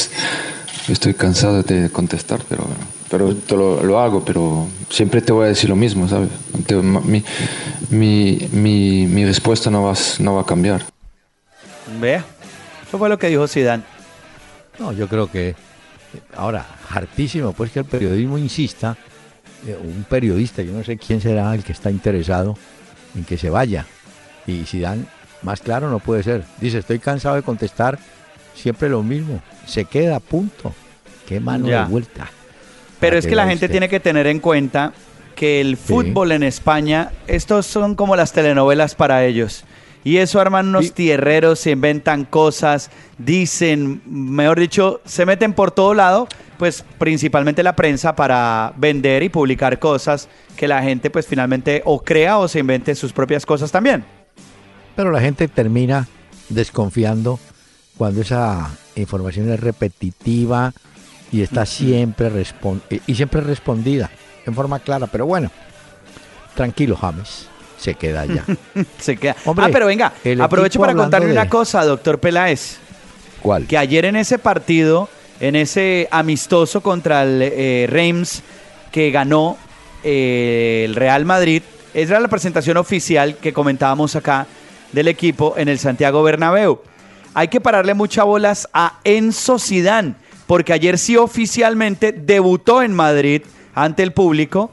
estoy 0.92 1.14
cansado 1.14 1.62
de 1.62 1.88
contestar, 1.88 2.40
pero, 2.48 2.66
pero 3.10 3.34
lo, 3.50 3.82
lo, 3.82 3.98
hago, 3.98 4.22
pero 4.22 4.66
siempre 4.90 5.22
te 5.22 5.32
voy 5.32 5.46
a 5.46 5.48
decir 5.48 5.70
lo 5.70 5.76
mismo, 5.76 6.06
¿sabes? 6.06 6.28
Mi, 6.82 7.24
mi, 7.88 8.48
mi, 8.52 9.06
mi 9.06 9.24
respuesta 9.24 9.70
no 9.70 9.84
va, 9.84 9.94
no 10.18 10.34
va 10.34 10.42
a 10.42 10.46
cambiar. 10.46 10.84
Vea, 11.98 12.24
eso 12.86 12.98
fue 12.98 13.08
lo 13.08 13.18
que 13.18 13.28
dijo 13.28 13.48
Zidane. 13.48 13.84
No, 14.78 14.92
yo 14.92 15.08
creo 15.08 15.30
que 15.30 15.54
ahora, 16.36 16.66
hartísimo, 16.90 17.52
pues 17.52 17.70
que 17.70 17.78
el 17.78 17.84
periodismo 17.86 18.36
insista, 18.36 18.96
eh, 19.66 19.78
un 19.82 20.04
periodista, 20.04 20.62
yo 20.62 20.72
no 20.72 20.84
sé 20.84 20.98
quién 20.98 21.20
será 21.20 21.54
el 21.54 21.64
que 21.64 21.72
está 21.72 21.90
interesado 21.90 22.56
en 23.14 23.24
que 23.24 23.38
se 23.38 23.48
vaya. 23.50 23.86
Y 24.46 24.64
Zidane 24.64 25.06
más 25.44 25.60
claro 25.60 25.90
no 25.90 25.98
puede 25.98 26.22
ser. 26.22 26.44
Dice, 26.60 26.78
estoy 26.78 26.98
cansado 26.98 27.36
de 27.36 27.42
contestar 27.42 27.98
siempre 28.54 28.88
lo 28.88 29.02
mismo. 29.02 29.40
Se 29.66 29.84
queda, 29.84 30.20
punto. 30.20 30.74
Qué 31.26 31.40
mano 31.40 31.66
de 31.66 31.84
vuelta. 31.84 32.30
Pero 33.00 33.18
es 33.18 33.26
que 33.26 33.34
la 33.34 33.46
gente 33.46 33.68
tiene 33.68 33.88
que 33.88 34.00
tener 34.00 34.26
en 34.26 34.40
cuenta 34.40 34.92
que 35.34 35.60
el 35.60 35.76
fútbol 35.76 36.32
en 36.32 36.42
España, 36.42 37.10
estos 37.26 37.66
son 37.66 37.94
como 37.94 38.16
las 38.16 38.32
telenovelas 38.32 38.94
para 38.94 39.24
ellos. 39.24 39.64
Y 40.04 40.18
eso 40.18 40.38
arman 40.38 40.68
unos 40.68 40.92
tierreros, 40.92 41.58
se 41.58 41.70
inventan 41.70 42.24
cosas, 42.24 42.90
dicen, 43.16 44.02
mejor 44.04 44.60
dicho, 44.60 45.00
se 45.06 45.24
meten 45.24 45.54
por 45.54 45.70
todo 45.70 45.94
lado, 45.94 46.28
pues 46.58 46.84
principalmente 46.98 47.62
la 47.62 47.74
prensa 47.74 48.14
para 48.14 48.74
vender 48.76 49.22
y 49.22 49.30
publicar 49.30 49.78
cosas 49.78 50.28
que 50.56 50.68
la 50.68 50.82
gente 50.82 51.08
pues 51.10 51.26
finalmente 51.26 51.80
o 51.86 52.02
crea 52.02 52.36
o 52.38 52.48
se 52.48 52.60
invente 52.60 52.94
sus 52.94 53.14
propias 53.14 53.46
cosas 53.46 53.72
también. 53.72 54.04
Pero 54.96 55.10
la 55.10 55.20
gente 55.20 55.48
termina 55.48 56.06
desconfiando 56.48 57.38
cuando 57.96 58.20
esa 58.20 58.70
información 58.96 59.50
es 59.50 59.60
repetitiva 59.60 60.72
y 61.32 61.42
está 61.42 61.66
siempre 61.66 62.30
y 63.06 63.14
siempre 63.14 63.40
respondida 63.40 64.10
en 64.46 64.54
forma 64.54 64.78
clara. 64.78 65.06
Pero 65.06 65.26
bueno, 65.26 65.50
tranquilo, 66.54 66.96
James. 66.96 67.48
Se 67.78 67.94
queda 67.94 68.24
ya. 68.24 68.44
se 68.98 69.16
queda. 69.16 69.36
ah, 69.44 69.68
pero 69.70 69.86
venga, 69.86 70.12
aprovecho 70.40 70.80
para 70.80 70.94
contarle 70.94 71.30
una 71.30 71.48
cosa, 71.48 71.84
doctor 71.84 72.18
Peláez. 72.18 72.78
¿Cuál? 73.42 73.66
Que 73.66 73.76
ayer 73.76 74.06
en 74.06 74.16
ese 74.16 74.38
partido, 74.38 75.08
en 75.40 75.54
ese 75.54 76.08
amistoso 76.10 76.80
contra 76.80 77.24
el 77.24 77.42
eh, 77.42 77.86
Reims 77.90 78.42
que 78.90 79.10
ganó 79.10 79.58
eh, 80.02 80.84
el 80.86 80.94
Real 80.94 81.26
Madrid, 81.26 81.62
esa 81.92 82.12
era 82.14 82.20
la 82.20 82.28
presentación 82.28 82.76
oficial 82.78 83.36
que 83.36 83.52
comentábamos 83.52 84.16
acá 84.16 84.46
del 84.94 85.08
equipo 85.08 85.54
en 85.56 85.68
el 85.68 85.78
Santiago 85.78 86.22
Bernabéu. 86.22 86.80
hay 87.34 87.48
que 87.48 87.60
pararle 87.60 87.94
muchas 87.94 88.24
bolas 88.24 88.68
a 88.72 89.00
Enzo 89.02 89.58
Zidane, 89.58 90.14
porque 90.46 90.72
ayer 90.72 90.98
sí 90.98 91.16
oficialmente 91.16 92.12
debutó 92.12 92.80
en 92.80 92.94
Madrid 92.94 93.42
ante 93.74 94.04
el 94.04 94.12
público. 94.12 94.70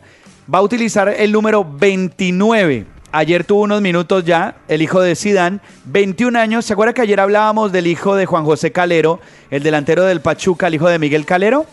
Va 0.53 0.59
a 0.59 0.61
utilizar 0.61 1.09
el 1.09 1.31
número 1.31 1.65
29. 1.65 2.85
Ayer 3.11 3.43
tuvo 3.43 3.61
unos 3.61 3.81
minutos 3.81 4.23
ya, 4.23 4.57
el 4.67 4.81
hijo 4.81 5.01
de 5.01 5.15
Zidane, 5.15 5.59
21 5.85 6.37
años. 6.37 6.65
¿Se 6.65 6.73
acuerda 6.73 6.93
que 6.93 7.01
ayer 7.01 7.19
hablábamos 7.19 7.71
del 7.71 7.87
hijo 7.87 8.15
de 8.15 8.25
Juan 8.25 8.45
José 8.45 8.71
Calero, 8.71 9.19
el 9.49 9.63
delantero 9.63 10.05
del 10.05 10.21
Pachuca, 10.21 10.67
el 10.67 10.75
hijo 10.75 10.87
de 10.87 10.99
Miguel 10.99 11.25
Calero? 11.25 11.65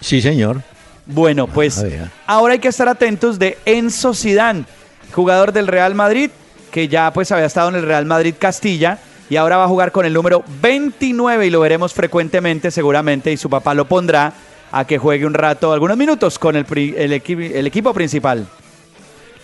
Sí, 0.00 0.20
señor. 0.20 0.62
Bueno, 1.06 1.46
pues 1.46 1.84
ahora 2.26 2.54
hay 2.54 2.58
que 2.58 2.68
estar 2.68 2.88
atentos 2.88 3.38
de 3.38 3.56
Enzo 3.64 4.12
Zidane, 4.12 4.64
jugador 5.12 5.52
del 5.52 5.68
Real 5.68 5.94
Madrid, 5.94 6.30
que 6.70 6.88
ya 6.88 7.12
pues 7.12 7.32
había 7.32 7.46
estado 7.46 7.68
en 7.68 7.76
el 7.76 7.82
Real 7.82 8.06
Madrid 8.06 8.34
Castilla 8.38 8.98
y 9.28 9.36
ahora 9.36 9.56
va 9.56 9.64
a 9.64 9.68
jugar 9.68 9.92
con 9.92 10.06
el 10.06 10.12
número 10.12 10.44
29 10.62 11.46
y 11.46 11.50
lo 11.50 11.60
veremos 11.60 11.92
frecuentemente 11.92 12.70
seguramente 12.70 13.32
y 13.32 13.36
su 13.36 13.50
papá 13.50 13.74
lo 13.74 13.86
pondrá 13.86 14.32
a 14.72 14.84
que 14.84 14.98
juegue 14.98 15.26
un 15.26 15.34
rato, 15.34 15.72
algunos 15.72 15.96
minutos 15.96 16.38
con 16.38 16.56
el, 16.56 16.66
el, 16.96 17.12
el 17.12 17.66
equipo 17.66 17.94
principal. 17.94 18.46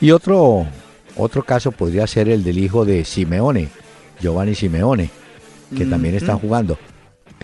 Y 0.00 0.11
otro, 0.11 0.67
otro 1.17 1.43
caso 1.43 1.73
podría 1.73 2.07
ser 2.07 2.29
el 2.29 2.43
del 2.43 2.59
hijo 2.59 2.85
de 2.85 3.05
Simeone, 3.05 3.69
Giovanni 4.21 4.55
Simeone, 4.55 5.11
que 5.76 5.87
también 5.87 6.14
está 6.14 6.35
jugando. 6.35 6.76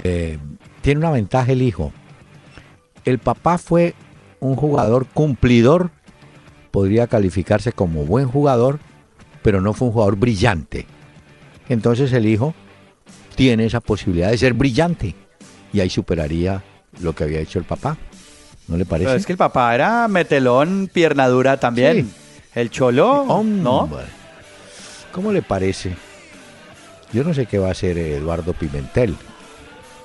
Eh, 0.03 0.39
tiene 0.83 0.99
una 0.99 1.11
ventaja 1.11 1.53
el 1.53 1.63
hijo. 1.63 1.93
El 3.05 3.19
papá 3.19 3.59
fue 3.59 3.95
un 4.41 4.57
jugador 4.57 5.07
cumplidor, 5.07 5.91
podría 6.71 7.07
calificarse 7.07 7.73
como 7.73 8.05
buen 8.05 8.29
jugador, 8.29 8.81
pero 9.43 9.61
no 9.61 9.73
fue 9.73 9.89
un 9.89 9.93
jugador 9.93 10.17
brillante. 10.17 10.87
Entonces 11.69 12.13
el 12.13 12.27
hijo 12.27 12.55
tiene 13.35 13.67
esa 13.67 13.81
posibilidad 13.81 14.31
de 14.31 14.39
ser 14.39 14.55
brillante 14.55 15.15
y 15.73 15.81
ahí 15.81 15.91
superaría 15.91 16.63
lo 17.01 17.15
que 17.15 17.25
había 17.25 17.41
hecho 17.41 17.59
el 17.59 17.65
papá. 17.65 17.97
¿No 18.67 18.77
le 18.77 18.85
parece? 18.85 19.17
es 19.17 19.27
que 19.27 19.33
el 19.33 19.39
papá 19.39 19.75
era 19.75 20.09
metelón, 20.09 20.91
pierna 20.93 21.29
dura 21.29 21.59
también. 21.59 22.11
El 22.55 22.71
cholo, 22.71 23.25
¿no? 23.45 23.89
¿Cómo 25.13 25.33
le 25.33 25.43
parece? 25.43 25.97
Yo 27.13 27.25
no 27.25 27.33
sé 27.33 27.47
qué 27.47 27.59
va 27.59 27.69
a 27.69 27.73
hacer 27.73 27.97
Eduardo 27.97 28.53
Pimentel. 28.53 29.17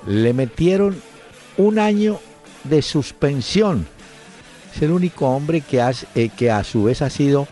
Le 0.08 0.34
metieron 0.34 0.96
un 1.58 1.80
año 1.80 2.20
de 2.64 2.82
suspensión 2.82 3.88
es 4.76 4.82
el 4.82 4.92
único 4.92 5.30
hombre 5.30 5.62
que, 5.62 5.84
eh, 6.16 6.30
que 6.36 6.52
a 6.52 6.64
su 6.64 6.84
vez 6.84 7.02
ha 7.02 7.10
sido 7.10 7.48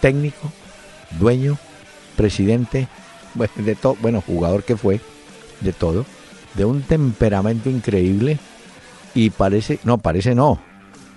técnico, 0.00 0.52
dueño, 1.18 1.58
presidente, 2.16 2.88
de 3.56 3.74
todo, 3.74 3.96
bueno, 4.00 4.20
jugador 4.20 4.64
que 4.64 4.76
fue, 4.76 5.00
de 5.60 5.72
todo, 5.72 6.04
de 6.54 6.64
un 6.64 6.82
temperamento 6.82 7.70
increíble 7.70 8.38
y 9.14 9.30
parece, 9.30 9.78
no, 9.84 9.98
parece 9.98 10.34
no, 10.34 10.60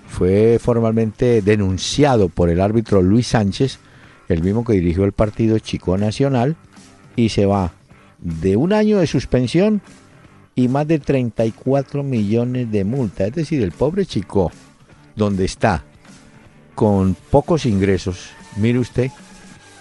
fue 0.08 0.58
formalmente 0.60 1.42
denunciado 1.42 2.28
por 2.28 2.50
el 2.50 2.60
árbitro 2.60 3.02
Luis 3.02 3.28
Sánchez, 3.28 3.78
el 4.28 4.42
mismo 4.42 4.64
que 4.64 4.74
dirigió 4.74 5.04
el 5.04 5.12
partido 5.12 5.58
Chico 5.58 5.96
Nacional, 5.96 6.56
y 7.16 7.30
se 7.30 7.46
va 7.46 7.72
de 8.18 8.56
un 8.56 8.72
año 8.72 8.98
de 8.98 9.06
suspensión 9.06 9.82
y 10.54 10.68
más 10.68 10.86
de 10.86 10.98
34 10.98 12.02
millones 12.02 12.70
de 12.70 12.84
multa. 12.84 13.26
Es 13.26 13.34
decir, 13.34 13.62
el 13.62 13.72
pobre 13.72 14.06
Chico 14.06 14.52
donde 15.16 15.44
está 15.44 15.84
con 16.74 17.14
pocos 17.30 17.66
ingresos, 17.66 18.30
mire 18.56 18.78
usted, 18.78 19.10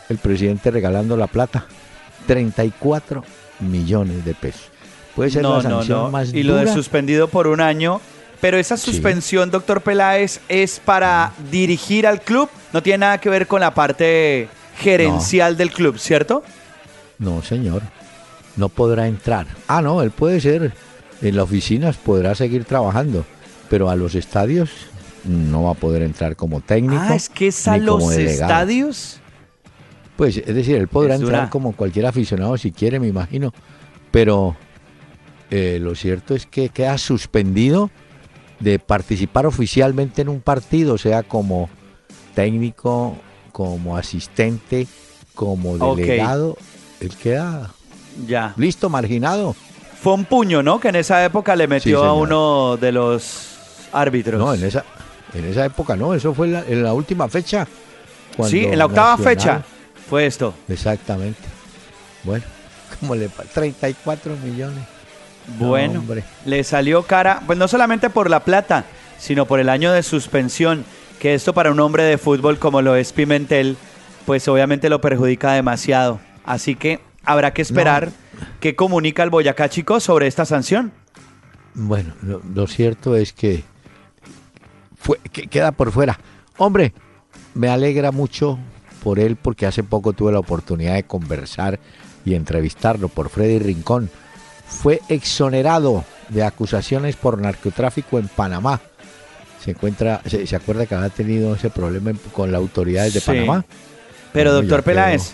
el 0.09 0.17
presidente 0.17 0.71
regalando 0.71 1.17
la 1.17 1.27
plata, 1.27 1.65
34 2.27 3.23
millones 3.59 4.25
de 4.25 4.33
pesos. 4.33 4.69
Puede 5.15 5.29
ser 5.29 5.43
la 5.43 5.61
sanción 5.61 6.11
más 6.11 6.33
Y 6.33 6.43
lo 6.43 6.55
de 6.55 6.71
suspendido 6.71 7.27
por 7.27 7.47
un 7.47 7.61
año. 7.61 8.01
Pero 8.39 8.57
esa 8.57 8.75
suspensión, 8.75 9.51
doctor 9.51 9.81
Peláez, 9.81 10.39
es 10.49 10.79
para 10.79 11.31
dirigir 11.51 12.07
al 12.07 12.21
club. 12.21 12.49
No 12.73 12.81
tiene 12.81 12.99
nada 12.99 13.19
que 13.19 13.29
ver 13.29 13.45
con 13.45 13.61
la 13.61 13.73
parte 13.75 14.49
gerencial 14.79 15.57
del 15.57 15.71
club, 15.71 15.99
¿cierto? 15.99 16.43
No, 17.19 17.43
señor. 17.43 17.83
No 18.55 18.67
podrá 18.67 19.07
entrar. 19.07 19.45
Ah, 19.67 19.83
no, 19.83 20.01
él 20.01 20.09
puede 20.09 20.41
ser. 20.41 20.73
En 21.21 21.35
las 21.35 21.43
oficinas 21.43 21.97
podrá 21.97 22.33
seguir 22.33 22.65
trabajando. 22.65 23.25
Pero 23.69 23.91
a 23.91 23.95
los 23.95 24.15
estadios 24.15 24.71
no 25.23 25.63
va 25.63 25.71
a 25.71 25.75
poder 25.75 26.01
entrar 26.01 26.35
como 26.35 26.61
técnico. 26.61 26.99
Ah, 26.99 27.15
es 27.15 27.29
que 27.29 27.47
es 27.47 27.67
a 27.67 27.77
los 27.77 28.11
estadios. 28.11 29.20
Pues 30.21 30.37
es 30.37 30.53
decir, 30.53 30.75
él 30.75 30.87
podrá 30.87 31.15
entrar 31.15 31.49
como 31.49 31.71
cualquier 31.71 32.05
aficionado 32.05 32.55
si 32.55 32.71
quiere, 32.71 32.99
me 32.99 33.07
imagino. 33.07 33.55
Pero 34.11 34.55
eh, 35.49 35.79
lo 35.81 35.95
cierto 35.95 36.35
es 36.35 36.45
que 36.45 36.69
queda 36.69 36.99
suspendido 36.99 37.89
de 38.59 38.77
participar 38.77 39.47
oficialmente 39.47 40.21
en 40.21 40.29
un 40.29 40.39
partido, 40.39 40.99
sea 40.99 41.23
como 41.23 41.71
técnico, 42.35 43.17
como 43.51 43.97
asistente, 43.97 44.85
como 45.33 45.95
delegado. 45.95 46.55
Él 46.99 47.15
queda 47.15 47.71
ya. 48.27 48.53
listo, 48.57 48.91
marginado. 48.91 49.55
Fue 50.03 50.13
un 50.13 50.25
puño, 50.25 50.61
¿no? 50.61 50.79
Que 50.79 50.89
en 50.89 50.97
esa 50.97 51.25
época 51.25 51.55
le 51.55 51.67
metió 51.67 52.03
a 52.03 52.13
uno 52.13 52.77
de 52.77 52.91
los 52.91 53.55
árbitros. 53.91 54.39
No, 54.39 54.53
en 54.53 54.65
esa, 54.65 54.85
en 55.33 55.45
esa 55.45 55.65
época 55.65 55.95
no, 55.95 56.13
eso 56.13 56.31
fue 56.35 56.45
en 56.45 56.83
la, 56.83 56.93
última 56.93 57.27
fecha. 57.27 57.67
Sí, 58.47 58.65
en 58.65 58.77
la 58.77 58.85
octava 58.85 59.17
fecha 59.17 59.65
fue 60.11 60.25
esto. 60.25 60.53
Exactamente. 60.67 61.39
Bueno, 62.25 62.43
como 62.99 63.15
le 63.15 63.29
34 63.29 64.35
millones. 64.43 64.83
Bueno, 65.57 66.03
le 66.43 66.63
salió 66.65 67.03
cara, 67.03 67.41
pues 67.47 67.57
no 67.57 67.69
solamente 67.69 68.09
por 68.09 68.29
la 68.29 68.41
plata, 68.41 68.83
sino 69.17 69.45
por 69.45 69.61
el 69.61 69.69
año 69.69 69.93
de 69.93 70.03
suspensión, 70.03 70.83
que 71.17 71.33
esto 71.33 71.53
para 71.53 71.71
un 71.71 71.79
hombre 71.79 72.03
de 72.03 72.17
fútbol 72.17 72.59
como 72.59 72.81
lo 72.81 72.97
es 72.97 73.13
Pimentel, 73.13 73.77
pues 74.25 74.45
obviamente 74.49 74.89
lo 74.89 74.99
perjudica 74.99 75.53
demasiado. 75.53 76.19
Así 76.43 76.75
que 76.75 76.99
habrá 77.23 77.53
que 77.53 77.61
esperar 77.61 78.09
qué 78.59 78.75
comunica 78.75 79.23
el 79.23 79.29
Boyacá 79.29 79.69
Chico 79.69 80.01
sobre 80.01 80.27
esta 80.27 80.43
sanción. 80.43 80.91
Bueno, 81.73 82.15
lo 82.21 82.67
cierto 82.67 83.15
es 83.15 83.31
que 83.31 83.63
que 85.31 85.47
queda 85.47 85.71
por 85.71 85.93
fuera. 85.93 86.19
Hombre, 86.57 86.93
me 87.53 87.69
alegra 87.69 88.11
mucho 88.11 88.59
por 89.03 89.19
él 89.19 89.35
porque 89.35 89.65
hace 89.65 89.83
poco 89.83 90.13
tuve 90.13 90.31
la 90.31 90.39
oportunidad 90.39 90.95
de 90.95 91.03
conversar 91.03 91.79
y 92.25 92.35
entrevistarlo 92.35 93.09
por 93.09 93.29
Freddy 93.29 93.59
Rincón. 93.59 94.09
Fue 94.67 95.01
exonerado 95.09 96.05
de 96.29 96.43
acusaciones 96.43 97.15
por 97.15 97.39
narcotráfico 97.39 98.19
en 98.19 98.27
Panamá. 98.27 98.79
Se 99.63 99.71
encuentra, 99.71 100.21
se, 100.25 100.55
acuerda 100.55 100.85
que 100.85 100.95
había 100.95 101.09
tenido 101.09 101.55
ese 101.55 101.69
problema 101.69 102.11
con 102.31 102.51
las 102.51 102.59
autoridades 102.59 103.13
de 103.13 103.21
Panamá. 103.21 103.65
Pero 104.33 104.53
doctor 104.53 104.81
Peláez, 104.81 105.33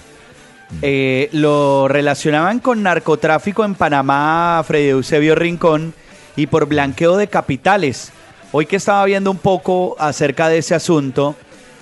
eh, 0.81 1.29
lo 1.31 1.87
relacionaban 1.87 2.59
con 2.59 2.83
narcotráfico 2.83 3.63
en 3.63 3.75
Panamá, 3.75 4.61
Freddy 4.65 4.89
Eusebio 4.89 5.35
Rincón, 5.35 5.93
y 6.35 6.47
por 6.47 6.65
blanqueo 6.65 7.15
de 7.15 7.27
capitales. 7.27 8.11
Hoy 8.51 8.65
que 8.65 8.77
estaba 8.77 9.05
viendo 9.05 9.31
un 9.31 9.37
poco 9.37 9.95
acerca 9.99 10.49
de 10.49 10.59
ese 10.59 10.75
asunto, 10.75 11.35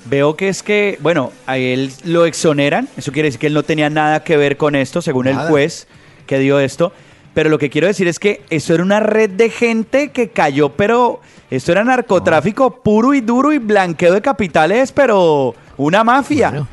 veo 0.06 0.36
que 0.36 0.50
es 0.50 0.63
que, 0.63 0.98
bueno, 1.02 1.32
a 1.46 1.58
él 1.58 1.91
lo 2.04 2.26
exoneran, 2.26 2.88
eso 2.98 3.12
quiere 3.12 3.28
decir 3.28 3.39
que 3.39 3.48
él 3.48 3.54
no 3.54 3.63
tenía 3.63 3.89
nada 3.89 4.24
que 4.24 4.38
ver 4.38 4.58
con 4.58 4.76
esto, 4.76 5.02
según 5.02 5.28
el 5.28 5.36
juez 5.36 5.88
que 6.26 6.39
dio 6.39 6.60
esto, 6.60 6.94
pero 7.34 7.50
lo 7.50 7.60
que 7.60 7.70
quiero 7.70 7.88
decir 7.88 8.08
es 8.08 8.18
que 8.18 8.44
eso 8.50 8.74
era 8.74 8.84
una 8.84 9.00
red 9.00 9.30
de 9.32 9.50
gente 9.50 10.12
que 10.12 10.30
cayó, 10.30 10.70
pero 10.70 11.20
esto 11.52 11.72
era 11.72 11.84
narcotráfico 11.84 12.82
puro 12.82 13.13
y 13.13 13.22
duro 13.22 13.52
y 13.52 13.58
blanqueo 13.58 14.13
de 14.13 14.22
capitales, 14.22 14.91
pero 14.91 15.54
una 15.78 16.04
mafia. 16.04 16.68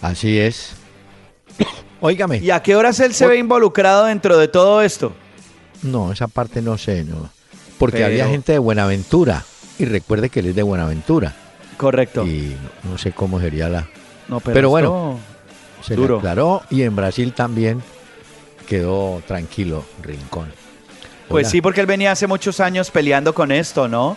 así 0.00 0.38
es. 0.38 0.72
Óigame. 2.00 2.38
¿Y 2.38 2.50
a 2.50 2.62
qué 2.62 2.76
horas 2.76 2.98
él 3.00 3.12
se 3.12 3.26
ve 3.26 3.38
involucrado 3.38 4.06
dentro 4.06 4.38
de 4.38 4.48
todo 4.48 4.82
esto? 4.82 5.12
No, 5.82 6.12
esa 6.12 6.28
parte 6.28 6.62
no 6.62 6.78
sé, 6.78 7.04
no. 7.04 7.30
Porque 7.78 8.04
había 8.04 8.26
gente 8.28 8.52
de 8.52 8.58
Buenaventura. 8.58 9.44
Y 9.78 9.84
recuerde 9.84 10.30
que 10.30 10.40
él 10.40 10.46
es 10.46 10.56
de 10.56 10.62
Buenaventura. 10.62 11.34
Correcto. 11.78 12.26
Y 12.26 12.54
no 12.84 12.98
sé 12.98 13.12
cómo 13.12 13.40
sería 13.40 13.70
la. 13.70 13.86
No, 14.28 14.40
pero, 14.40 14.68
bueno, 14.68 15.18
se 15.80 15.94
duro. 15.94 16.18
aclaró 16.18 16.60
y 16.68 16.82
en 16.82 16.94
Brasil 16.94 17.32
también 17.32 17.82
quedó 18.66 19.22
tranquilo 19.26 19.86
Rincón. 20.02 20.52
Pues 21.28 21.48
sí, 21.48 21.62
porque 21.62 21.80
él 21.80 21.86
venía 21.86 22.12
hace 22.12 22.26
muchos 22.26 22.60
años 22.60 22.90
peleando 22.90 23.34
con 23.34 23.52
esto, 23.52 23.88
¿no? 23.88 24.16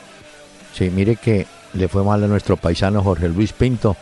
Sí, 0.73 0.89
mire 0.89 1.15
que 1.15 1.45
le 1.73 1.87
fue 1.87 2.03
mal 2.03 2.23
a 2.23 2.27
nuestro 2.27 2.57
paisano 2.57 3.03
Jorge 3.03 3.29
Luis 3.29 3.53
Pinto. 3.53 3.95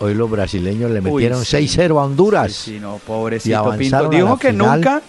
Hoy 0.00 0.14
los 0.14 0.30
brasileños 0.30 0.90
le 0.90 1.00
metieron 1.00 1.42
6-0 1.42 1.90
a 1.90 2.04
Honduras. 2.04 2.52
Sí, 2.52 2.80
no, 2.80 2.96
pobrecito 2.98 3.74
Pinto. 3.76 4.08
Dijo 4.08 4.38
que 4.38 4.52
nunca 4.52 5.02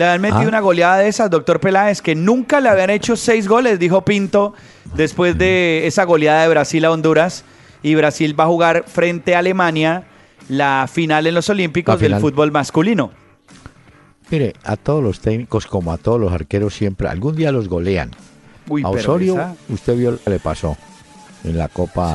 le 0.00 0.06
habían 0.06 0.22
metido 0.22 0.40
ah. 0.40 0.48
una 0.48 0.60
goleada 0.60 0.96
de 0.96 1.08
esas, 1.08 1.28
doctor 1.28 1.60
Peláez, 1.60 2.00
que 2.00 2.14
nunca 2.14 2.60
le 2.60 2.70
habían 2.70 2.88
hecho 2.88 3.16
seis 3.16 3.46
goles, 3.46 3.78
dijo 3.78 4.02
Pinto, 4.02 4.54
después 4.94 5.36
de 5.36 5.86
esa 5.86 6.04
goleada 6.04 6.42
de 6.42 6.48
Brasil 6.48 6.82
a 6.86 6.90
Honduras. 6.90 7.44
Y 7.82 7.94
Brasil 7.94 8.38
va 8.38 8.44
a 8.44 8.46
jugar 8.46 8.84
frente 8.86 9.34
a 9.34 9.40
Alemania 9.40 10.04
la 10.48 10.88
final 10.90 11.26
en 11.26 11.34
los 11.34 11.50
Olímpicos 11.50 12.00
del 12.00 12.16
fútbol 12.16 12.50
masculino. 12.50 13.10
Mire, 14.30 14.54
a 14.64 14.76
todos 14.76 15.02
los 15.02 15.20
técnicos, 15.20 15.66
como 15.66 15.92
a 15.92 15.98
todos 15.98 16.18
los 16.18 16.32
arqueros, 16.32 16.74
siempre, 16.74 17.06
algún 17.06 17.36
día 17.36 17.52
los 17.52 17.68
golean. 17.68 18.10
a 18.82 18.88
Osorio, 18.88 19.54
usted 19.68 19.96
vio 19.96 20.12
lo 20.12 20.18
que 20.18 20.30
le 20.30 20.38
pasó 20.38 20.78
en 21.44 21.58
la 21.58 21.68
Copa 21.68 22.14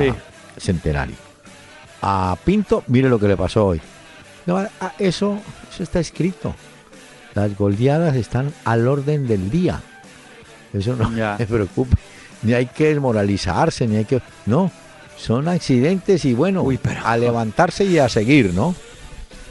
Centenario. 0.57 1.15
A 2.01 2.35
Pinto, 2.43 2.83
mire 2.87 3.09
lo 3.09 3.19
que 3.19 3.27
le 3.27 3.37
pasó 3.37 3.67
hoy. 3.67 3.81
eso, 4.97 5.39
eso 5.71 5.83
está 5.83 5.99
escrito. 5.99 6.55
Las 7.35 7.55
goleadas 7.57 8.15
están 8.15 8.53
al 8.63 8.87
orden 8.87 9.27
del 9.27 9.49
día. 9.49 9.81
Eso 10.73 10.95
no 10.95 11.09
me 11.09 11.45
preocupe. 11.45 11.95
Ni 12.41 12.53
hay 12.53 12.65
que 12.67 12.87
desmoralizarse, 12.87 13.87
ni 13.87 13.97
hay 13.97 14.05
que... 14.05 14.21
No, 14.45 14.71
son 15.17 15.47
accidentes 15.47 16.25
y 16.25 16.33
bueno, 16.33 16.65
a 17.03 17.17
levantarse 17.17 17.85
y 17.85 17.97
a 17.97 18.09
seguir, 18.09 18.53
¿no? 18.53 18.75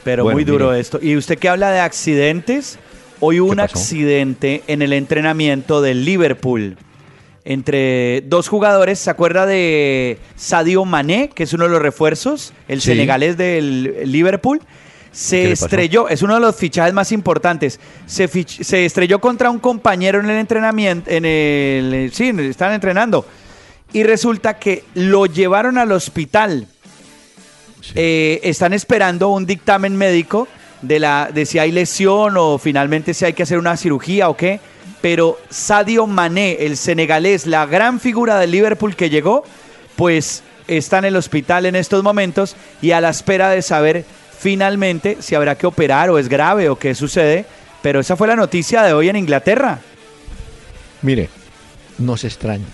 Pero 0.03 0.25
muy 0.25 0.45
duro 0.45 0.75
esto. 0.75 0.99
Y 1.01 1.17
usted 1.17 1.39
que 1.39 1.49
habla 1.49 1.71
de 1.71 1.81
accidentes, 1.81 2.79
hoy 3.21 3.41
hubo 3.41 3.51
un 3.51 3.61
accidente 3.61 4.63
en 4.67 4.83
el 4.83 4.93
entrenamiento 4.93 5.81
del 5.81 6.05
Liverpool 6.05 6.77
entre 7.45 8.23
dos 8.23 8.49
jugadores. 8.49 8.99
¿Se 8.99 9.11
acuerda 9.11 9.47
de 9.47 10.19
Sadio 10.37 10.85
Mané, 10.85 11.31
que 11.35 11.43
es 11.43 11.53
uno 11.53 11.65
de 11.65 11.71
los 11.71 11.83
refuerzos, 11.83 12.53
el 12.69 12.81
senegalés 12.81 13.37
del 13.37 14.11
Liverpool? 14.11 14.61
Se 15.15 15.53
estrelló, 15.53 16.09
es 16.09 16.23
uno 16.23 16.35
de 16.35 16.41
los 16.41 16.57
fichajes 16.57 16.93
más 16.93 17.13
importantes. 17.13 17.79
Se, 18.05 18.27
se, 18.27 18.85
estrelló 18.85 19.21
contra 19.21 19.49
un 19.49 19.61
compañero 19.61 20.19
en 20.19 20.29
el 20.29 20.39
entrenamiento, 20.39 21.09
en 21.11 21.25
el, 21.25 22.11
sí, 22.13 22.33
están 22.41 22.73
entrenando. 22.73 23.25
Y 23.93 24.03
resulta 24.03 24.59
que 24.59 24.85
lo 24.95 25.27
llevaron 25.27 25.79
al 25.79 25.93
hospital 25.93 26.67
eh, 27.95 28.41
están 28.43 28.73
esperando 28.73 29.29
un 29.29 29.47
dictamen 29.47 29.95
médico 29.97 30.49
de, 30.81 30.99
la, 30.99 31.31
de 31.33 31.45
si 31.45 31.59
hay 31.59 31.71
lesión 31.71 32.37
o 32.37 32.59
finalmente 32.59 33.13
si 33.13 33.25
hay 33.25 33.35
que 33.35 33.43
hacer 33.43 33.59
una 33.59 33.77
cirugía 33.77 34.29
o 34.29 34.37
qué. 34.37 34.61
Pero 35.01 35.39
Sadio 35.51 36.07
Mané, 36.07 36.57
el 36.61 36.77
senegalés, 36.77 37.47
la 37.47 37.67
gran 37.67 38.01
figura 38.01 38.39
del 38.39 38.53
Liverpool 38.53 38.97
que 38.97 39.11
llegó, 39.11 39.45
pues 39.97 40.43
está 40.67 40.99
en 40.99 41.05
el 41.05 41.17
hospital 41.17 41.67
en 41.67 41.77
estos 41.77 42.03
momentos 42.03 42.57
y 42.81 42.93
a 42.93 43.03
la 43.03 43.11
espera 43.11 43.51
de 43.51 43.61
saber 43.61 44.07
finalmente 44.45 45.17
si 45.21 45.35
habrá 45.35 45.57
que 45.57 45.67
operar 45.67 46.11
o 46.11 46.19
es 46.19 46.29
grave 46.29 46.69
o 46.69 46.77
qué 46.77 46.95
sucede. 46.95 47.47
Pero 47.81 48.01
esa 48.01 48.15
fue 48.15 48.29
la 48.29 48.37
noticia 48.37 48.83
de 48.83 48.93
hoy 48.93 49.09
en 49.09 49.17
Inglaterra. 49.17 49.81
Mire, 51.01 51.31
no 51.97 52.19
se 52.19 52.27
extraña. 52.27 52.67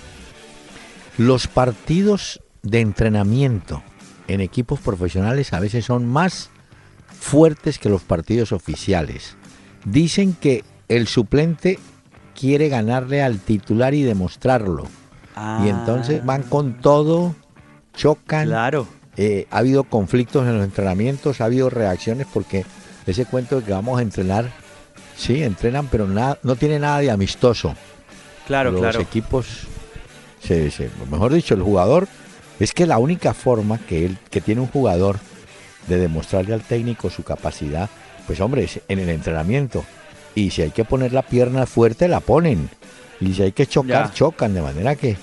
Los 1.17 1.47
partidos 1.47 2.41
de 2.63 2.81
entrenamiento 2.81 3.85
en 4.27 4.41
equipos 4.41 4.81
profesionales 4.81 5.53
a 5.53 5.61
veces 5.61 5.85
son 5.85 6.09
más 6.09 6.51
fuertes 7.09 7.79
que 7.79 7.89
los 7.89 8.03
partidos 8.03 8.51
oficiales. 8.51 9.37
Dicen 9.85 10.35
que 10.41 10.65
el 10.89 11.07
suplente 11.07 11.79
quiere 12.35 12.69
ganarle 12.69 13.23
al 13.23 13.39
titular 13.39 13.95
y 13.95 14.03
demostrarlo. 14.03 14.89
Y 15.65 15.69
entonces 15.69 16.19
ah. 16.21 16.27
van 16.27 16.43
con 16.43 16.81
todo, 16.81 17.37
chocan. 17.95 18.49
Claro. 18.49 18.89
Eh, 19.23 19.47
ha 19.51 19.59
habido 19.59 19.85
conflictos 19.85 20.47
en 20.47 20.57
los 20.57 20.65
entrenamientos, 20.65 21.43
ha 21.43 21.45
habido 21.45 21.69
reacciones 21.69 22.27
porque 22.33 22.65
ese 23.07 23.27
cuento 23.27 23.61
de 23.61 23.67
que 23.67 23.73
vamos 23.73 23.99
a 23.99 24.03
entrenar, 24.03 24.51
sí, 25.15 25.43
entrenan, 25.43 25.89
pero 25.89 26.07
nada, 26.07 26.39
no 26.43 26.57
tiene 26.57 26.79
nada 26.79 27.01
de 27.01 27.11
amistoso. 27.11 27.75
Claro, 28.47 28.71
los 28.71 28.81
claro. 28.81 28.99
Los 29.01 29.07
equipos, 29.07 29.67
se, 30.43 30.73
mejor 31.11 31.35
dicho, 31.35 31.53
el 31.53 31.61
jugador 31.61 32.09
es 32.59 32.73
que 32.73 32.87
la 32.87 32.97
única 32.97 33.35
forma 33.35 33.77
que, 33.77 34.07
él, 34.07 34.17
que 34.31 34.41
tiene 34.41 34.63
un 34.63 34.69
jugador 34.69 35.19
de 35.87 35.99
demostrarle 35.99 36.55
al 36.55 36.63
técnico 36.63 37.11
su 37.11 37.23
capacidad, 37.23 37.91
pues 38.27 38.41
hombre, 38.41 38.65
es 38.65 38.81
en 38.89 39.01
el 39.01 39.11
entrenamiento. 39.11 39.85
Y 40.35 40.49
si 40.49 40.63
hay 40.63 40.71
que 40.71 40.87
poner 40.87 41.13
la 41.13 41.21
pierna 41.21 41.67
fuerte, 41.67 42.09
la 42.09 42.21
ponen. 42.21 42.71
Y 43.21 43.35
si 43.35 43.43
hay 43.43 43.53
que 43.53 43.67
chocar, 43.67 44.15
chocan. 44.15 44.55
De 44.55 44.63
manera 44.63 44.97
que, 44.97 45.19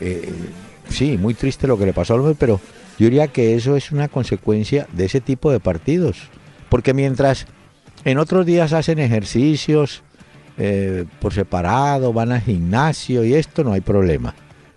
eh, 0.00 0.32
sí, 0.88 1.18
muy 1.18 1.34
triste 1.34 1.66
lo 1.66 1.76
que 1.76 1.84
le 1.84 1.92
pasó 1.92 2.14
al 2.14 2.20
hombre, 2.20 2.36
pero 2.38 2.58
yo 2.98 3.04
diría 3.04 3.28
que 3.28 3.54
eso 3.54 3.76
es 3.76 3.92
una 3.92 4.08
consecuencia 4.08 4.86
de 4.92 5.04
ese 5.04 5.20
tipo 5.20 5.50
de 5.52 5.60
partidos. 5.60 6.18
Porque 6.68 6.94
mientras 6.94 7.46
en 8.04 8.18
otros 8.18 8.46
días 8.46 8.72
hacen 8.72 8.98
ejercicios 8.98 10.02
eh, 10.58 11.04
por 11.20 11.34
separado, 11.34 12.12
van 12.12 12.32
al 12.32 12.40
gimnasio 12.40 13.24
y 13.24 13.34
esto, 13.34 13.64
no 13.64 13.72
hay 13.72 13.82
problema. 13.82 14.34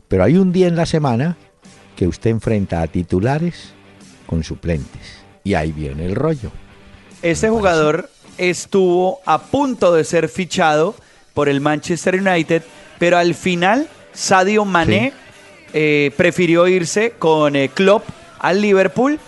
Pero 0.08 0.24
hay 0.24 0.38
un 0.38 0.52
día 0.52 0.68
en 0.68 0.76
la 0.76 0.86
semana 0.86 1.38
que 1.96 2.08
usted 2.08 2.30
enfrenta 2.32 2.82
a 2.82 2.88
titulares 2.88 3.74
con 4.26 4.44
suplentes. 4.44 5.20
Y 5.44 5.54
ahí 5.54 5.72
viene 5.72 6.06
el 6.06 6.16
rollo. 6.16 6.52
Este 7.22 7.50
jugador 7.50 8.10
estuvo 8.38 9.20
a 9.26 9.40
punto 9.42 9.94
de 9.94 10.04
ser 10.04 10.30
fichado 10.30 10.96
por 11.34 11.50
el 11.50 11.62
Manchester 11.62 12.16
United, 12.16 12.64
pero 12.98 13.18
al 13.18 13.34
final 13.36 13.88
Sadio 14.14 14.66
Mané 14.66 15.14
eh, 15.74 16.12
prefirió 16.18 16.68
irse 16.68 17.14
con 17.18 17.56
eh, 17.56 17.70
Klopp 17.74 18.04
al 18.40 18.62
Liverpool. 18.62 19.20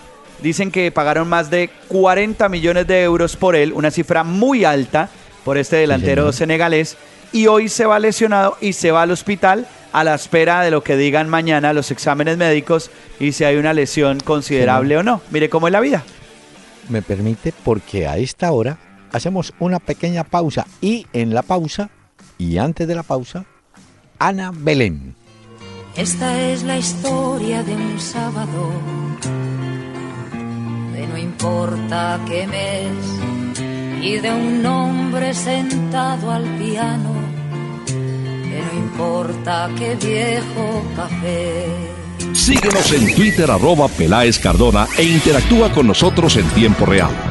Dicen 0.41 0.71
que 0.71 0.91
pagaron 0.91 1.27
más 1.29 1.49
de 1.51 1.69
40 1.87 2.49
millones 2.49 2.87
de 2.87 3.03
euros 3.03 3.35
por 3.35 3.55
él, 3.55 3.73
una 3.73 3.91
cifra 3.91 4.23
muy 4.23 4.65
alta 4.65 5.09
por 5.43 5.57
este 5.57 5.75
delantero 5.77 6.31
senegalés. 6.31 6.97
Y 7.31 7.47
hoy 7.47 7.69
se 7.69 7.85
va 7.85 7.99
lesionado 7.99 8.57
y 8.59 8.73
se 8.73 8.91
va 8.91 9.03
al 9.03 9.11
hospital 9.11 9.67
a 9.93 10.03
la 10.03 10.15
espera 10.15 10.61
de 10.61 10.71
lo 10.71 10.83
que 10.83 10.97
digan 10.97 11.29
mañana 11.29 11.73
los 11.73 11.91
exámenes 11.91 12.37
médicos 12.37 12.91
y 13.19 13.33
si 13.33 13.43
hay 13.43 13.57
una 13.57 13.73
lesión 13.73 14.19
considerable 14.19 14.97
o 14.97 15.03
no. 15.03 15.21
Mire 15.31 15.49
cómo 15.49 15.67
es 15.67 15.73
la 15.73 15.79
vida. 15.79 16.03
Me 16.89 17.01
permite 17.01 17.53
porque 17.63 18.07
a 18.07 18.17
esta 18.17 18.51
hora 18.51 18.77
hacemos 19.11 19.53
una 19.59 19.79
pequeña 19.79 20.23
pausa 20.23 20.65
y 20.81 21.05
en 21.13 21.33
la 21.33 21.41
pausa 21.41 21.89
y 22.37 22.57
antes 22.57 22.87
de 22.87 22.95
la 22.95 23.03
pausa, 23.03 23.45
Ana 24.17 24.51
Belén. 24.53 25.15
Esta 25.95 26.41
es 26.41 26.63
la 26.63 26.77
historia 26.77 27.63
de 27.63 27.75
un 27.75 27.99
sábado, 27.99 28.71
de 30.93 31.07
no 31.07 31.17
importa 31.17 32.19
qué 32.27 32.47
mes, 32.47 34.01
y 34.01 34.17
de 34.17 34.31
un 34.31 34.65
hombre 34.65 35.33
sentado 35.33 36.31
al 36.31 36.43
piano 36.57 37.31
no 38.61 38.79
importa 38.79 39.69
qué 39.77 39.95
viejo 39.95 40.83
café. 40.95 41.65
Síguenos 42.33 42.91
en 42.93 43.15
Twitter 43.15 43.49
arroba 43.49 43.87
Peláez 43.87 44.39
Cardona 44.39 44.87
e 44.97 45.03
interactúa 45.03 45.71
con 45.71 45.87
nosotros 45.87 46.35
en 46.37 46.47
tiempo 46.49 46.85
real. 46.85 47.30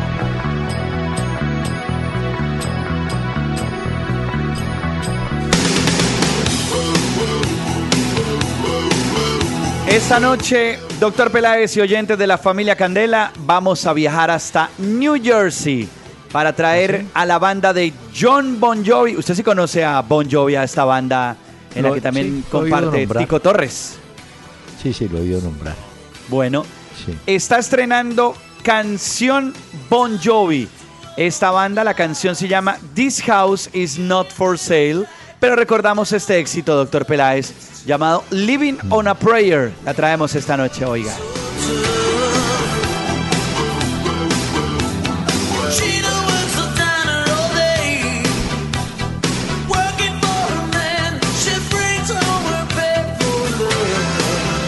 Esta 9.91 10.21
noche, 10.21 10.79
doctor 11.01 11.33
Peláez 11.33 11.77
y 11.77 11.81
oyentes 11.81 12.17
de 12.17 12.25
la 12.29 12.39
familia 12.39 12.77
Candela, 12.77 13.33
vamos 13.41 13.85
a 13.87 13.93
viajar 13.93 14.31
hasta 14.31 14.71
New 14.79 15.21
Jersey 15.21 15.89
para 16.31 16.55
traer 16.55 17.07
¿Ah, 17.13 17.23
a 17.23 17.27
la 17.27 17.41
banda 17.41 17.73
de 17.73 17.93
John 18.17 18.61
Bon 18.61 18.87
Jovi. 18.87 19.17
Usted 19.17 19.35
sí 19.35 19.43
conoce 19.43 19.85
a 19.85 20.01
Bon 20.03 20.31
Jovi, 20.31 20.55
a 20.55 20.63
esta 20.63 20.85
banda 20.85 21.37
en 21.75 21.83
la 21.83 21.93
que 21.93 22.01
también 22.01 22.45
comparte 22.49 23.05
Tico 23.05 23.41
Torres. 23.41 23.99
Sí, 24.81 24.93
sí, 24.93 25.09
lo 25.09 25.19
he 25.19 25.23
oído 25.23 25.41
nombrar. 25.41 25.75
Bueno, 26.29 26.65
está 27.27 27.59
estrenando 27.59 28.37
canción 28.63 29.53
Bon 29.89 30.21
Jovi. 30.23 30.69
Esta 31.17 31.51
banda, 31.51 31.83
la 31.83 31.95
canción 31.95 32.37
se 32.37 32.47
llama 32.47 32.79
This 32.95 33.23
House 33.23 33.69
is 33.73 33.99
Not 33.99 34.31
for 34.31 34.57
Sale. 34.57 35.07
Pero 35.41 35.57
recordamos 35.57 36.13
este 36.13 36.39
éxito, 36.39 36.77
doctor 36.77 37.07
Peláez, 37.07 37.85
llamado 37.87 38.23
Living 38.31 38.77
on 38.91 39.09
a 39.09 39.15
Prayer. 39.15 39.73
La 39.87 39.95
traemos 39.95 40.35
esta 40.35 40.55
noche, 40.55 40.85
oiga. 40.85 41.13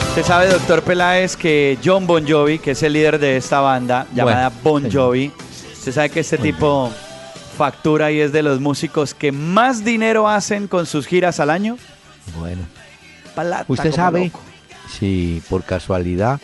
Usted 0.08 0.24
sabe, 0.24 0.48
doctor 0.48 0.82
Peláez, 0.82 1.36
que 1.36 1.78
John 1.84 2.06
Bon 2.06 2.26
Jovi, 2.26 2.58
que 2.58 2.70
es 2.70 2.82
el 2.82 2.94
líder 2.94 3.18
de 3.18 3.36
esta 3.36 3.60
banda 3.60 4.06
llamada 4.14 4.50
Bon 4.62 4.90
Jovi, 4.90 5.32
usted 5.72 5.92
sabe 5.92 6.10
que 6.10 6.20
este 6.20 6.38
tipo 6.38 6.90
factura 7.62 8.10
y 8.10 8.18
es 8.18 8.32
de 8.32 8.42
los 8.42 8.58
músicos 8.58 9.14
que 9.14 9.30
más 9.30 9.84
dinero 9.84 10.28
hacen 10.28 10.66
con 10.66 10.84
sus 10.84 11.06
giras 11.06 11.38
al 11.38 11.48
año. 11.48 11.78
Bueno. 12.40 12.62
usted 13.68 13.92
sabe 13.92 14.32
si 14.98 15.40
por 15.48 15.62
casualidad 15.62 16.40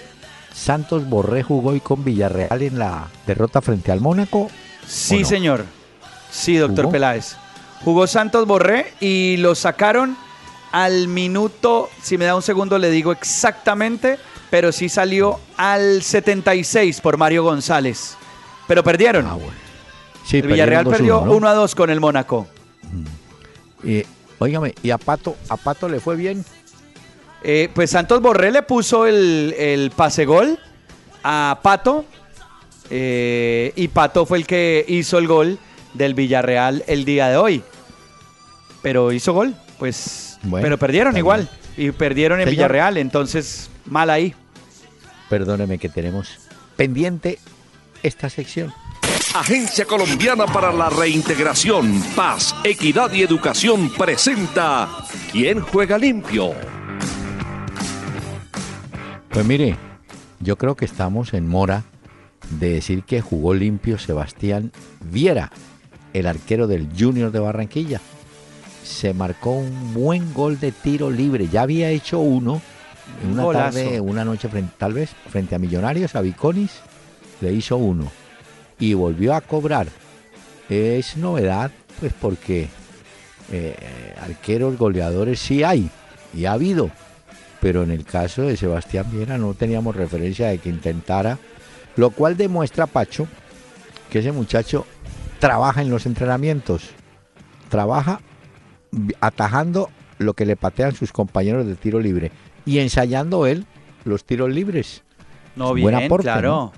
Santos 0.55 1.09
Borré 1.09 1.43
jugó 1.43 1.71
hoy 1.71 1.81
con 1.81 2.05
Villarreal 2.05 2.63
en 2.63 2.79
la 2.79 3.09
derrota 3.27 3.61
frente 3.61 3.91
al 3.91 4.01
Mónaco. 4.01 4.49
Sí, 4.87 5.25
señor. 5.25 5.65
Sí, 6.31 6.57
doctor 6.57 6.89
Peláez. 6.89 7.35
Jugó 7.85 8.07
Santos 8.07 8.47
Borré 8.47 8.93
y 9.01 9.39
lo 9.39 9.57
sacaron 9.57 10.17
al 10.71 11.09
minuto, 11.09 11.91
si 12.01 12.17
me 12.17 12.27
da 12.27 12.37
un 12.37 12.43
segundo 12.43 12.79
le 12.79 12.93
digo 12.93 13.11
exactamente, 13.11 14.21
pero 14.51 14.71
sí 14.71 14.89
salió 14.89 15.41
al 15.57 16.01
76 16.01 17.01
por 17.01 17.17
Mario 17.17 17.43
González. 17.43 18.17
Pero 18.69 18.85
perdieron. 18.85 19.27
Ah, 19.27 19.37
el 20.33 20.47
Villarreal 20.47 20.87
perdió 20.87 21.21
1 21.21 21.49
a 21.49 21.55
2 21.55 21.75
con 21.75 21.91
el 21.91 22.01
Mónaco. 22.01 22.47
Y, 23.83 24.05
óigame, 24.39 24.75
¿y 24.83 24.91
a 24.91 24.99
Pato, 24.99 25.37
a 25.49 25.57
Pato 25.57 25.89
le 25.89 26.01
fue 26.01 26.17
bien? 26.17 26.45
Eh, 27.43 27.71
pues 27.73 27.91
Santos 27.91 28.21
Borré 28.21 28.51
le 28.51 28.63
puso 28.63 29.07
el, 29.07 29.55
el 29.57 29.91
pase 29.91 30.25
gol 30.25 30.59
a 31.23 31.61
Pato. 31.63 32.05
Eh, 32.91 33.73
y 33.77 33.89
Pato 33.89 34.27
fue 34.27 34.39
el 34.39 34.47
que 34.47 34.85
hizo 34.89 35.19
el 35.19 35.27
gol 35.27 35.59
del 35.95 36.15
Villarreal 36.15 36.85
el 36.87 37.05
día 37.05 37.29
de 37.29 37.37
hoy. 37.37 37.63
Pero 38.83 39.13
hizo 39.13 39.33
gol, 39.33 39.55
pues. 39.79 40.39
pero 40.51 40.79
perdieron 40.79 41.17
igual. 41.17 41.49
Y 41.77 41.91
perdieron 41.93 42.41
en 42.41 42.49
Villarreal, 42.49 42.97
entonces 42.97 43.71
mal 43.85 44.11
ahí. 44.11 44.35
Perdóneme 45.29 45.79
que 45.79 45.89
tenemos 45.89 46.49
pendiente 46.77 47.39
esta 48.03 48.31
sección. 48.31 48.73
Agencia 49.35 49.85
Colombiana 49.85 50.47
para 50.47 50.73
la 50.73 50.89
Reintegración, 50.89 52.03
Paz, 52.17 52.55
Equidad 52.65 53.13
y 53.13 53.23
Educación 53.23 53.91
presenta 53.91 54.89
¿Quién 55.31 55.61
juega 55.61 55.99
limpio? 55.99 56.55
Pues 59.29 59.45
mire, 59.45 59.77
yo 60.41 60.57
creo 60.57 60.77
que 60.77 60.87
estamos 60.87 61.35
en 61.35 61.47
mora 61.47 61.85
de 62.59 62.71
decir 62.71 63.03
que 63.03 63.21
jugó 63.21 63.53
limpio 63.53 63.99
Sebastián 63.99 64.73
Viera, 65.01 65.53
el 66.15 66.27
arquero 66.27 66.67
del 66.67 66.89
Junior 66.99 67.31
de 67.31 67.39
Barranquilla. 67.39 68.01
Se 68.83 69.13
marcó 69.13 69.51
un 69.51 69.93
buen 69.93 70.33
gol 70.33 70.59
de 70.59 70.73
tiro 70.73 71.11
libre. 71.11 71.49
Ya 71.49 71.63
había 71.63 71.91
hecho 71.91 72.19
uno 72.19 72.63
en 73.23 73.39
una 73.39 73.53
tarde, 73.53 74.01
una 74.01 74.25
noche, 74.25 74.49
frente, 74.49 74.73
tal 74.79 74.95
vez 74.95 75.11
frente 75.29 75.55
a 75.55 75.59
Millonarios, 75.59 76.17
a 76.17 76.23
Viconis, 76.23 76.81
le 77.43 77.53
hizo 77.53 77.77
uno 77.77 78.11
y 78.79 78.95
volvió 78.95 79.35
a 79.35 79.41
cobrar. 79.41 79.89
Es 80.69 81.17
novedad, 81.17 81.71
pues 82.01 82.13
porque 82.13 82.69
eh, 83.53 83.77
arqueros 84.21 84.77
goleadores 84.77 85.41
sí 85.41 85.65
hay 85.65 85.91
y 86.35 86.45
ha 86.45 86.53
habido, 86.53 86.91
pero 87.61 87.83
en 87.83 87.91
el 87.91 88.05
caso 88.05 88.43
de 88.43 88.57
Sebastián 88.57 89.07
Viera 89.11 89.39
no 89.39 89.55
teníamos 89.55 89.97
referencia 89.97 90.49
de 90.49 90.59
que 90.59 90.69
intentara, 90.69 91.39
lo 91.97 92.11
cual 92.11 92.37
demuestra, 92.37 92.87
Pacho, 92.87 93.27
que 94.11 94.21
ese 94.21 94.33
muchacho 94.33 94.87
trabaja 95.39 95.83
en 95.83 95.91
los 95.91 96.07
entrenamientos, 96.07 96.91
trabaja 97.69 98.21
atajando 99.21 99.91
lo 100.19 100.35
que 100.35 100.47
le 100.47 100.57
patean 100.57 100.95
sus 100.95 101.13
compañeros 101.13 101.67
de 101.67 101.75
tiro 101.75 102.01
libre 102.01 102.33
y 102.67 102.79
ensayando 102.79 103.47
él 103.47 103.67
los 104.05 104.25
tiros 104.25 104.51
libres. 104.51 105.03
No, 105.57 105.75
bien, 105.75 106.09
claro. 106.19 106.73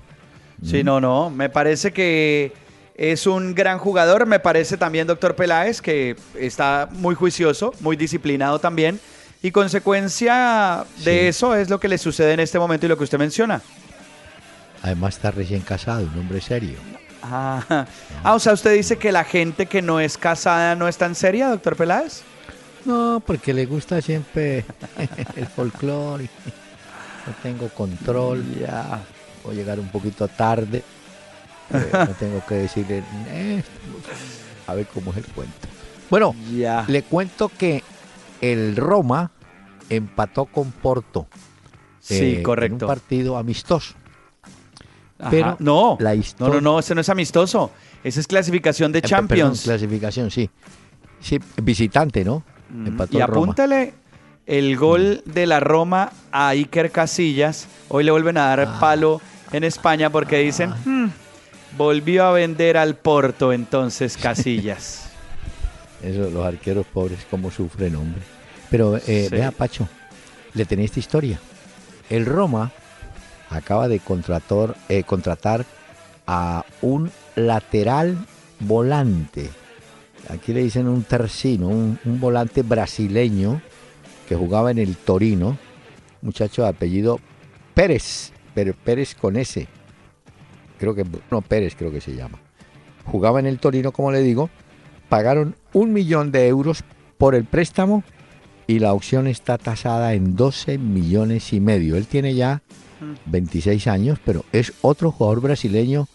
Sí, 0.63 0.83
no, 0.83 1.01
no. 1.01 1.29
Me 1.29 1.49
parece 1.49 1.91
que 1.91 2.53
es 2.95 3.25
un 3.25 3.55
gran 3.55 3.79
jugador. 3.79 4.25
Me 4.25 4.39
parece 4.39 4.77
también, 4.77 5.07
doctor 5.07 5.35
Peláez, 5.35 5.81
que 5.81 6.15
está 6.35 6.87
muy 6.91 7.15
juicioso, 7.15 7.73
muy 7.79 7.95
disciplinado 7.95 8.59
también. 8.59 8.99
Y 9.41 9.51
consecuencia 9.51 10.85
de 11.03 11.27
eso 11.27 11.55
es 11.55 11.69
lo 11.69 11.79
que 11.79 11.87
le 11.87 11.97
sucede 11.97 12.33
en 12.33 12.39
este 12.39 12.59
momento 12.59 12.85
y 12.85 12.89
lo 12.89 12.97
que 12.97 13.03
usted 13.03 13.17
menciona. 13.17 13.61
Además 14.83 15.15
está 15.15 15.31
recién 15.31 15.61
casado, 15.61 16.01
un 16.01 16.19
hombre 16.19 16.41
serio. 16.41 16.77
Ah, 17.23 17.85
ah, 18.23 18.35
o 18.35 18.39
sea, 18.39 18.53
usted 18.53 18.73
dice 18.73 18.97
que 18.97 19.11
la 19.11 19.23
gente 19.23 19.65
que 19.65 19.81
no 19.81 19.99
es 19.99 20.17
casada 20.17 20.75
no 20.75 20.87
es 20.87 20.97
tan 20.97 21.15
seria, 21.15 21.49
doctor 21.49 21.75
Peláez. 21.75 22.21
No, 22.85 23.21
porque 23.25 23.53
le 23.53 23.65
gusta 23.65 24.01
siempre 24.01 24.65
el 25.35 25.47
folclore. 25.47 26.29
No 27.23 27.33
tengo 27.43 27.69
control. 27.69 28.43
Ya. 28.59 28.99
Voy 29.43 29.55
a 29.55 29.57
llegar 29.57 29.79
un 29.79 29.89
poquito 29.89 30.27
tarde. 30.27 30.83
Eh, 31.73 31.89
no 31.93 32.13
tengo 32.19 32.45
que 32.45 32.55
decirle. 32.55 33.03
Eh, 33.29 33.63
a 34.67 34.73
ver 34.73 34.87
cómo 34.87 35.11
es 35.11 35.17
el 35.17 35.25
cuento. 35.25 35.67
Bueno, 36.09 36.35
ya. 36.53 36.85
le 36.87 37.03
cuento 37.03 37.49
que 37.49 37.83
el 38.41 38.75
Roma 38.75 39.31
empató 39.89 40.45
con 40.45 40.71
Porto. 40.71 41.27
Sí, 41.99 42.41
correcto. 42.43 42.77
En 42.77 42.83
un 42.83 42.87
partido 42.87 43.37
amistoso. 43.37 43.95
Pero 45.29 45.55
no, 45.59 45.97
no, 45.99 46.49
no, 46.49 46.61
no, 46.61 46.79
ese 46.79 46.95
no 46.95 47.01
es 47.01 47.09
amistoso. 47.09 47.71
Esa 48.03 48.19
es 48.19 48.27
clasificación 48.27 48.91
de 48.91 48.99
eh, 48.99 49.03
Champions. 49.03 49.63
clasificación, 49.63 50.31
sí. 50.31 50.49
Sí, 51.19 51.39
visitante, 51.61 52.25
¿no? 52.25 52.43
y 53.11 53.19
apúntale 53.19 53.93
el 54.45 54.77
gol 54.77 55.21
de 55.25 55.45
la 55.45 55.59
Roma 55.59 56.11
a 56.31 56.49
Iker 56.49 56.89
Casillas. 56.91 57.67
Hoy 57.89 58.03
le 58.03 58.11
vuelven 58.11 58.37
a 58.37 58.47
dar 58.47 58.61
ah. 58.61 58.77
palo 58.79 59.21
en 59.51 59.63
España 59.63 60.09
porque 60.09 60.39
dicen, 60.39 60.71
hmm, 60.85 61.09
volvió 61.77 62.25
a 62.25 62.31
vender 62.31 62.77
al 62.77 62.95
Porto 62.95 63.53
entonces 63.53 64.17
Casillas. 64.21 65.09
Eso, 66.01 66.29
los 66.29 66.45
arqueros 66.45 66.85
pobres, 66.87 67.19
cómo 67.29 67.51
sufren, 67.51 67.95
hombre. 67.95 68.21
Pero 68.69 68.97
eh, 69.07 69.27
vea, 69.29 69.51
Pacho, 69.51 69.87
le 70.53 70.65
tenía 70.65 70.85
esta 70.85 70.99
historia. 70.99 71.39
El 72.09 72.25
Roma 72.25 72.71
acaba 73.49 73.87
de 73.87 73.99
contratar, 73.99 74.75
eh, 74.89 75.03
contratar 75.03 75.65
a 76.25 76.65
un 76.81 77.11
lateral 77.35 78.17
volante 78.59 79.49
aquí 80.29 80.53
le 80.53 80.63
dicen 80.63 80.87
un 80.87 81.03
tercino, 81.03 81.67
un, 81.67 81.99
volante 82.03 82.61
brasileño 82.61 83.61
que 84.27 84.35
jugaba 84.35 84.71
en 84.71 84.79
el 84.79 84.95
Torino, 84.95 85.57
muchacho 86.21 86.63
de 86.63 86.69
apellido 86.69 87.19
Pérez, 87.73 88.31
pero 88.53 88.73
Pérez 88.73 89.15
con 89.15 89.37
S. 89.37 89.67
Creo 90.79 90.95
que, 90.95 91.05
no, 91.29 91.41
Pérez 91.41 91.75
creo 91.75 91.91
que 91.91 92.01
se 92.01 92.15
llama. 92.15 92.39
Jugaba 93.05 93.39
en 93.39 93.45
el 93.45 93.59
Torino, 93.59 93.91
como 93.91 94.11
le 94.11 94.21
digo, 94.21 94.49
pagaron 95.09 95.55
un 95.73 95.93
millón 95.93 96.31
de 96.31 96.47
euros 96.47 96.83
por 97.17 97.35
el 97.35 97.45
préstamo 97.45 98.03
y 98.67 98.79
la 98.79 98.93
opción 98.93 99.27
está 99.27 99.57
tasada 99.57 100.13
en 100.13 100.35
12 100.35 100.77
millones 100.77 101.53
y 101.53 101.59
medio. 101.59 101.95
Él 101.95 102.07
tiene 102.07 102.35
ya 102.35 102.61
26 103.25 103.87
años, 103.87 104.19
pero 104.23 104.45
es 104.51 104.73
otro 104.81 105.11
jugador 105.11 105.41
brasileño 105.41 106.07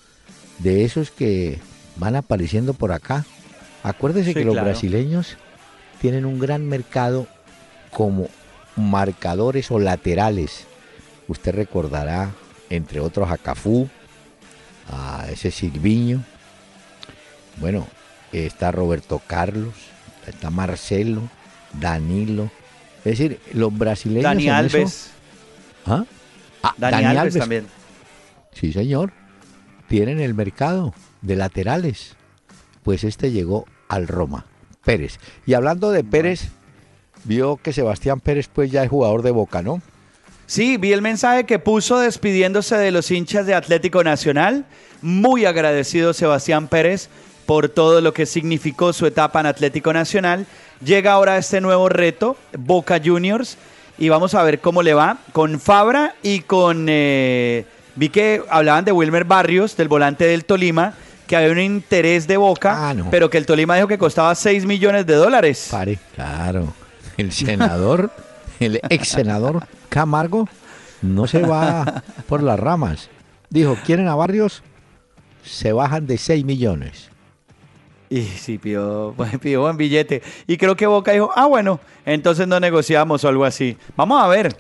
de 0.59 0.85
esos 0.85 1.11
que 1.11 1.59
van 1.97 2.17
apareciendo 2.17 2.75
por 2.75 2.93
acá 2.93 3.25
Acuérdese 3.87 4.35
que 4.35 4.45
los 4.45 4.57
brasileños 4.57 5.37
tienen 6.01 6.25
un 6.25 6.41
gran 6.41 6.69
mercado 6.69 7.29
como 7.93 8.27
marcadores 8.75 9.71
o 9.71 9.79
laterales. 9.79 10.67
Usted 11.29 11.55
recordará, 11.55 12.31
entre 12.71 13.01
otros, 13.01 13.31
a 13.31 13.39
Cafú, 13.39 13.89
a 14.91 15.27
ese 15.31 15.51
Silviño. 15.51 16.23
Bueno, 17.57 17.87
está 18.33 18.71
Roberto 18.71 19.21
Carlos, 19.27 19.75
está 20.27 20.51
Marcelo, 20.51 21.23
Danilo. 21.73 22.51
Es 22.99 23.19
decir, 23.19 23.41
los 23.53 23.77
brasileños. 23.77 24.25
Dani 24.25 24.49
Alves. 24.49 25.11
¿Ah? 25.87 26.05
ah 26.63 26.75
Dani, 26.77 27.05
Alves 27.05 27.39
también. 27.39 27.67
Sí, 28.53 28.73
señor. 28.73 29.13
Tienen 29.89 30.21
el 30.21 30.35
mercado 30.35 30.95
de 31.23 31.37
laterales. 31.37 32.17
Pues 32.83 33.05
este 33.05 33.31
llegó 33.31 33.67
al 33.89 34.09
Roma. 34.09 34.47
Pérez. 34.85 35.19
Y 35.47 35.55
hablando 35.55 35.91
de 35.91 36.05
Pérez, 36.05 36.49
vio 37.25 37.57
que 37.57 37.73
Sebastián 37.73 38.21
Pérez 38.21 38.49
pues 38.49 38.71
ya 38.71 38.85
es 38.85 38.91
jugador 38.91 39.23
de 39.23 39.33
Boca, 39.33 39.63
¿no? 39.63 39.83
Sí, 40.47 40.77
vi 40.77 40.93
el 40.93 41.03
mensaje 41.03 41.45
que 41.45 41.59
puso 41.59 41.99
despidiéndose 41.99 42.77
de 42.77 42.93
los 42.93 43.11
hinchas 43.11 43.47
de 43.47 43.55
Atlético 43.55 44.05
Nacional. 44.05 44.65
Muy 45.03 45.45
agradecido 45.45 46.13
Sebastián 46.13 46.69
Pérez 46.69 47.09
por 47.47 47.69
todo 47.69 48.01
lo 48.01 48.13
que 48.13 48.27
significó 48.27 48.93
su 48.93 49.07
etapa 49.07 49.41
en 49.41 49.47
Atlético 49.47 49.93
Nacional. 49.93 50.47
Llega 50.85 51.13
ahora 51.13 51.37
este 51.37 51.61
nuevo 51.61 51.89
reto, 51.89 52.37
Boca 52.57 53.01
Juniors, 53.05 53.57
y 53.99 54.09
vamos 54.09 54.35
a 54.35 54.43
ver 54.43 54.61
cómo 54.61 54.83
le 54.83 54.95
va 54.95 55.19
con 55.33 55.59
Fabra 55.59 56.15
y 56.23 56.41
con... 56.41 56.87
Eh, 56.89 57.65
vi 57.95 58.09
que 58.11 58.43
hablaban 58.49 58.85
de 58.85 58.93
Wilmer 58.93 59.25
Barrios, 59.25 59.77
del 59.77 59.89
volante 59.89 60.27
del 60.27 60.45
Tolima, 60.45 60.95
que 61.27 61.35
había 61.35 61.51
un 61.51 61.59
interés 61.59 62.27
de 62.29 62.37
Boca, 62.37 62.91
ah, 62.91 62.95
pero 63.11 63.31
que 63.31 63.39
el 63.39 63.47
Tolima 63.47 63.75
dijo 63.75 63.89
que 63.89 63.99
costaba 63.99 64.35
6 64.35 64.65
millones 64.65 65.07
de 65.07 65.15
dólares. 65.15 65.69
Pare, 65.71 65.99
claro. 66.15 66.73
El 67.17 67.33
senador, 67.33 68.11
el 68.61 68.81
ex 68.89 69.09
senador 69.09 69.67
Camargo, 69.89 70.49
no 71.03 71.27
se 71.27 71.41
va 71.43 72.03
por 72.29 72.43
las 72.43 72.59
ramas. 72.59 73.11
Dijo, 73.51 73.77
¿quieren 73.85 74.09
a 74.09 74.15
Barrios? 74.15 74.63
Se 75.45 75.73
bajan 75.73 76.07
de 76.07 76.19
6 76.19 76.45
millones. 76.45 77.11
Y 78.09 78.23
sí, 78.23 78.59
pidió, 78.59 79.15
pidió 79.41 79.63
buen 79.63 79.77
billete. 79.77 80.23
Y 80.47 80.57
creo 80.57 80.77
que 80.77 80.87
Boca 80.87 81.13
dijo, 81.13 81.31
ah, 81.35 81.47
bueno, 81.47 81.81
entonces 82.05 82.47
no 82.47 82.61
negociamos 82.61 83.25
o 83.25 83.29
algo 83.29 83.45
así. 83.45 83.77
Vamos 83.97 84.23
a 84.23 84.29
ver, 84.29 84.57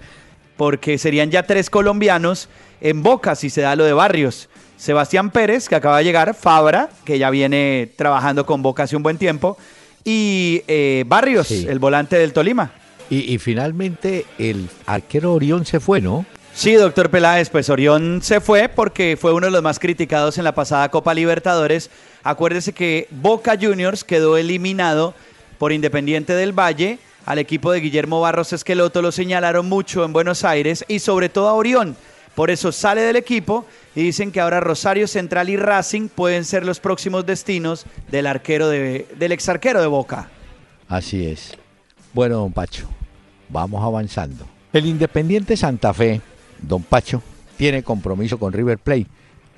porque 0.56 0.98
serían 0.98 1.30
ya 1.30 1.44
tres 1.44 1.70
colombianos 1.70 2.48
en 2.80 3.02
Boca 3.02 3.34
si 3.34 3.50
se 3.50 3.62
da 3.62 3.76
lo 3.76 3.84
de 3.84 3.92
Barrios. 3.92 4.48
Sebastián 4.76 5.30
Pérez, 5.30 5.68
que 5.68 5.74
acaba 5.74 5.98
de 5.98 6.04
llegar, 6.04 6.34
Fabra, 6.34 6.90
que 7.04 7.18
ya 7.18 7.30
viene 7.30 7.90
trabajando 7.96 8.44
con 8.44 8.62
Boca 8.62 8.82
hace 8.82 8.96
un 8.96 9.02
buen 9.02 9.16
tiempo, 9.16 9.56
y 10.04 10.62
eh, 10.68 11.04
Barrios, 11.06 11.50
el 11.50 11.78
volante 11.78 12.16
del 12.16 12.32
Tolima. 12.32 12.72
Y, 13.08 13.38
finalmente 13.38 14.26
el 14.38 14.68
arquero 14.84 15.32
Orión 15.32 15.64
se 15.64 15.78
fue, 15.80 16.00
¿no? 16.00 16.26
Sí, 16.54 16.72
doctor 16.72 17.10
Peláez, 17.10 17.50
pues 17.50 17.68
Orión 17.68 18.20
se 18.22 18.40
fue 18.40 18.68
porque 18.68 19.16
fue 19.20 19.32
uno 19.32 19.46
de 19.46 19.52
los 19.52 19.62
más 19.62 19.78
criticados 19.78 20.38
en 20.38 20.44
la 20.44 20.54
pasada 20.54 20.90
Copa 20.90 21.14
Libertadores. 21.14 21.90
Acuérdese 22.24 22.72
que 22.72 23.06
Boca 23.10 23.56
Juniors 23.60 24.04
quedó 24.04 24.36
eliminado 24.36 25.14
por 25.58 25.72
Independiente 25.72 26.34
del 26.34 26.58
Valle. 26.58 26.98
Al 27.26 27.38
equipo 27.38 27.72
de 27.72 27.80
Guillermo 27.80 28.20
Barros 28.20 28.52
Esqueloto 28.52 29.02
lo 29.02 29.12
señalaron 29.12 29.68
mucho 29.68 30.04
en 30.04 30.12
Buenos 30.12 30.44
Aires 30.44 30.84
y 30.88 30.98
sobre 30.98 31.28
todo 31.28 31.48
a 31.48 31.54
Orión. 31.54 31.96
Por 32.34 32.50
eso 32.50 32.70
sale 32.72 33.00
del 33.02 33.16
equipo 33.16 33.66
y 33.94 34.02
dicen 34.02 34.30
que 34.30 34.40
ahora 34.40 34.60
Rosario 34.60 35.08
Central 35.08 35.48
y 35.48 35.56
Racing 35.56 36.08
pueden 36.08 36.44
ser 36.44 36.64
los 36.64 36.80
próximos 36.80 37.24
destinos 37.24 37.86
del 38.10 38.26
arquero 38.26 38.68
de, 38.68 39.06
del 39.18 39.32
ex 39.32 39.48
arquero 39.48 39.80
de 39.80 39.86
Boca. 39.86 40.28
Así 40.88 41.26
es. 41.26 41.56
Bueno, 42.16 42.36
don 42.36 42.50
Pacho, 42.50 42.88
vamos 43.50 43.84
avanzando. 43.84 44.46
El 44.72 44.86
Independiente 44.86 45.54
Santa 45.54 45.92
Fe, 45.92 46.22
don 46.62 46.82
Pacho, 46.82 47.22
tiene 47.58 47.82
compromiso 47.82 48.38
con 48.38 48.54
River 48.54 48.78
Plate. 48.78 49.06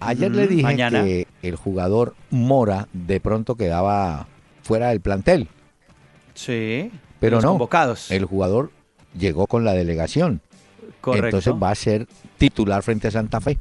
Ayer 0.00 0.32
le 0.32 0.48
dije 0.48 0.76
que 0.76 1.28
el 1.42 1.54
jugador 1.54 2.16
Mora 2.30 2.88
de 2.92 3.20
pronto 3.20 3.54
quedaba 3.54 4.26
fuera 4.64 4.88
del 4.88 5.00
plantel. 5.00 5.46
Sí. 6.34 6.90
Pero 7.20 7.40
no. 7.40 7.50
Convocados. 7.50 8.10
El 8.10 8.24
jugador 8.24 8.72
llegó 9.16 9.46
con 9.46 9.64
la 9.64 9.72
delegación. 9.74 10.40
Correcto. 11.00 11.26
Entonces 11.26 11.54
va 11.62 11.70
a 11.70 11.76
ser 11.76 12.08
titular 12.38 12.82
frente 12.82 13.06
a 13.06 13.12
Santa 13.12 13.40
Fe. 13.40 13.56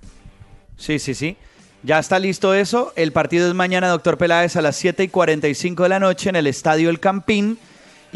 Sí, 0.76 0.98
sí, 0.98 1.14
sí. 1.14 1.38
Ya 1.84 2.00
está 2.00 2.18
listo 2.18 2.56
eso. 2.56 2.94
El 2.96 3.12
partido 3.12 3.48
es 3.48 3.54
mañana, 3.54 3.90
doctor 3.90 4.18
Peláez, 4.18 4.56
a 4.56 4.64
las 4.64 4.76
7 4.76 5.04
y 5.04 5.08
45 5.10 5.84
de 5.84 5.90
la 5.90 6.00
noche 6.00 6.30
en 6.30 6.36
el 6.36 6.48
Estadio 6.48 6.90
El 6.90 7.00
Campín. 7.00 7.60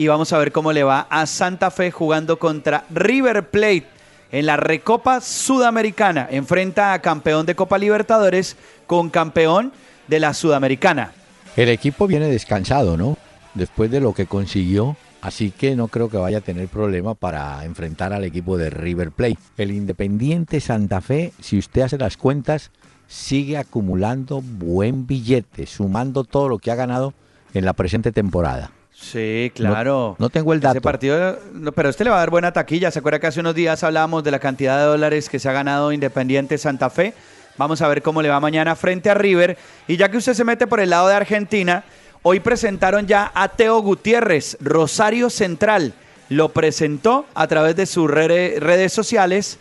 Y 0.01 0.07
vamos 0.07 0.33
a 0.33 0.39
ver 0.39 0.51
cómo 0.51 0.73
le 0.73 0.83
va 0.83 1.05
a 1.11 1.27
Santa 1.27 1.69
Fe 1.69 1.91
jugando 1.91 2.39
contra 2.39 2.85
River 2.89 3.51
Plate 3.51 3.85
en 4.31 4.47
la 4.47 4.57
Recopa 4.57 5.21
Sudamericana. 5.21 6.27
Enfrenta 6.31 6.93
a 6.93 7.03
campeón 7.03 7.45
de 7.45 7.53
Copa 7.53 7.77
Libertadores 7.77 8.57
con 8.87 9.11
campeón 9.11 9.71
de 10.07 10.19
la 10.19 10.33
Sudamericana. 10.33 11.11
El 11.55 11.69
equipo 11.69 12.07
viene 12.07 12.25
descansado, 12.25 12.97
¿no? 12.97 13.15
Después 13.53 13.91
de 13.91 13.99
lo 13.99 14.15
que 14.15 14.25
consiguió 14.25 14.97
Así 15.21 15.51
que 15.51 15.75
no 15.75 15.87
creo 15.87 16.09
que 16.09 16.17
vaya 16.17 16.39
a 16.39 16.41
tener 16.41 16.67
problema 16.67 17.13
para 17.13 17.63
enfrentar 17.63 18.11
al 18.11 18.23
equipo 18.23 18.57
de 18.57 18.71
River 18.71 19.11
Plate. 19.11 19.37
El 19.55 19.69
Independiente 19.69 20.59
Santa 20.61 21.01
Fe, 21.01 21.31
si 21.39 21.59
usted 21.59 21.83
hace 21.83 21.99
las 21.99 22.17
cuentas, 22.17 22.71
sigue 23.07 23.59
acumulando 23.59 24.41
buen 24.41 25.05
billete, 25.05 25.67
sumando 25.67 26.23
todo 26.23 26.49
lo 26.49 26.57
que 26.57 26.71
ha 26.71 26.75
ganado 26.75 27.13
en 27.53 27.65
la 27.65 27.73
presente 27.73 28.11
temporada. 28.11 28.71
Sí, 29.01 29.51
claro. 29.55 30.15
No, 30.19 30.29
tengo 30.29 30.53
el 30.53 30.61
dato. 30.61 30.79
partido, 30.79 31.37
pero 31.75 31.89
este 31.89 32.03
le 32.03 32.11
va 32.11 32.17
a 32.17 32.19
dar 32.19 32.29
buena 32.29 32.53
taquilla. 32.53 32.91
¿Se 32.91 32.99
acuerda 32.99 33.19
que 33.19 33.27
hace 33.27 33.39
unos 33.39 33.55
días 33.55 33.83
hablábamos 33.83 34.23
de 34.23 34.31
la 34.31 34.39
cantidad 34.39 34.77
de 34.77 34.85
dólares 34.85 35.27
que 35.27 35.39
se 35.39 35.49
ha 35.49 35.51
ganado 35.51 35.91
Independiente 35.91 36.57
Santa 36.57 36.89
Fe? 36.89 37.13
Vamos 37.57 37.81
a 37.81 37.87
ver 37.87 38.01
cómo 38.01 38.21
le 38.21 38.29
va 38.29 38.39
mañana 38.39 38.75
frente 38.75 39.09
a 39.09 39.13
River. 39.13 39.57
Y 39.87 39.97
ya 39.97 40.09
que 40.09 40.17
usted 40.17 40.33
se 40.33 40.43
mete 40.43 40.67
por 40.67 40.79
el 40.79 40.91
lado 40.91 41.07
de 41.07 41.15
Argentina, 41.15 41.83
Hoy 42.23 42.39
presentaron 42.39 43.07
ya 43.07 43.31
a 43.33 43.47
Teo 43.47 43.81
Gutiérrez, 43.81 44.55
Rosario 44.59 45.31
Central. 45.31 45.93
Lo 46.29 46.49
presentó 46.49 47.25
a 47.33 47.47
través 47.47 47.75
de 47.75 47.87
sus 47.87 48.09
redes 48.11 48.93
sociales 48.93 49.57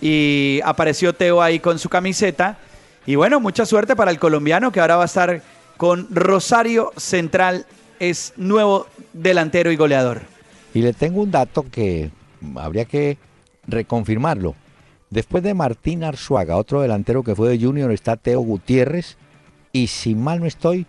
y 0.00 0.60
apareció 0.64 1.12
Teo 1.12 1.42
ahí 1.42 1.58
con 1.58 1.80
su 1.80 1.88
camiseta. 1.88 2.58
Y 3.04 3.16
bueno, 3.16 3.40
mucha 3.40 3.66
suerte 3.66 3.96
para 3.96 4.12
el 4.12 4.20
colombiano 4.20 4.70
que 4.70 4.78
ahora 4.78 4.94
va 4.94 5.02
a 5.02 5.06
estar 5.06 5.42
con 5.76 6.06
Rosario 6.14 6.92
Central, 6.96 7.66
es 7.98 8.32
nuevo 8.36 8.86
delantero 9.12 9.72
y 9.72 9.76
goleador. 9.76 10.22
Y 10.72 10.82
le 10.82 10.92
tengo 10.92 11.22
un 11.22 11.30
dato 11.30 11.64
que 11.70 12.10
habría 12.56 12.84
que 12.84 13.18
reconfirmarlo. 13.66 14.54
Después 15.10 15.44
de 15.44 15.54
Martín 15.54 16.02
Arzuaga, 16.02 16.56
otro 16.56 16.80
delantero 16.80 17.22
que 17.22 17.36
fue 17.36 17.48
de 17.48 17.64
Junior, 17.64 17.92
está 17.92 18.16
Teo 18.16 18.40
Gutiérrez. 18.40 19.16
Y 19.72 19.86
si 19.86 20.14
mal 20.14 20.40
no 20.40 20.46
estoy, 20.46 20.86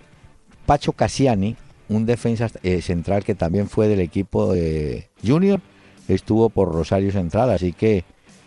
Pacho 0.65 0.93
Cassiani, 0.93 1.55
un 1.89 2.05
defensa 2.05 2.49
eh, 2.63 2.81
central 2.81 3.23
que 3.23 3.35
también 3.35 3.69
fue 3.69 3.87
del 3.87 3.99
equipo 3.99 4.53
de 4.53 5.09
Junior, 5.25 5.61
estuvo 6.07 6.49
por 6.49 6.71
Rosario 6.71 7.11
Central, 7.11 7.51
así 7.51 7.73
que 7.73 8.03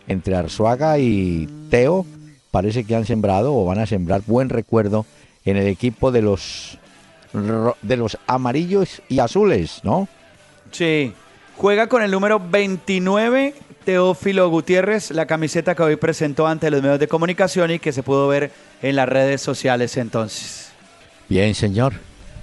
entre 0.06 0.34
Arzuaga 0.34 0.98
y 0.98 1.48
Teo 1.70 2.06
parece 2.50 2.84
que 2.84 2.96
han 2.96 3.04
sembrado 3.04 3.54
o 3.54 3.64
van 3.64 3.78
a 3.78 3.86
sembrar 3.86 4.22
buen 4.26 4.48
recuerdo 4.48 5.06
en 5.44 5.56
el 5.56 5.66
equipo 5.66 6.10
de 6.10 6.22
los 6.22 6.78
de 7.32 7.96
los 7.96 8.18
amarillos 8.26 9.02
y 9.08 9.18
azules, 9.18 9.80
¿no? 9.82 10.08
Sí. 10.70 11.12
Juega 11.56 11.88
con 11.88 12.02
el 12.02 12.10
número 12.10 12.40
29 12.40 13.54
Teófilo 13.84 14.48
Gutiérrez, 14.48 15.10
la 15.10 15.26
camiseta 15.26 15.74
que 15.74 15.82
hoy 15.82 15.96
presentó 15.96 16.46
ante 16.46 16.70
los 16.70 16.82
medios 16.82 17.00
de 17.00 17.08
comunicación 17.08 17.70
y 17.72 17.78
que 17.78 17.92
se 17.92 18.02
pudo 18.02 18.28
ver 18.28 18.52
en 18.82 18.96
las 18.96 19.08
redes 19.08 19.40
sociales 19.40 19.96
entonces. 19.96 20.70
Bien, 21.28 21.54
señor 21.54 21.94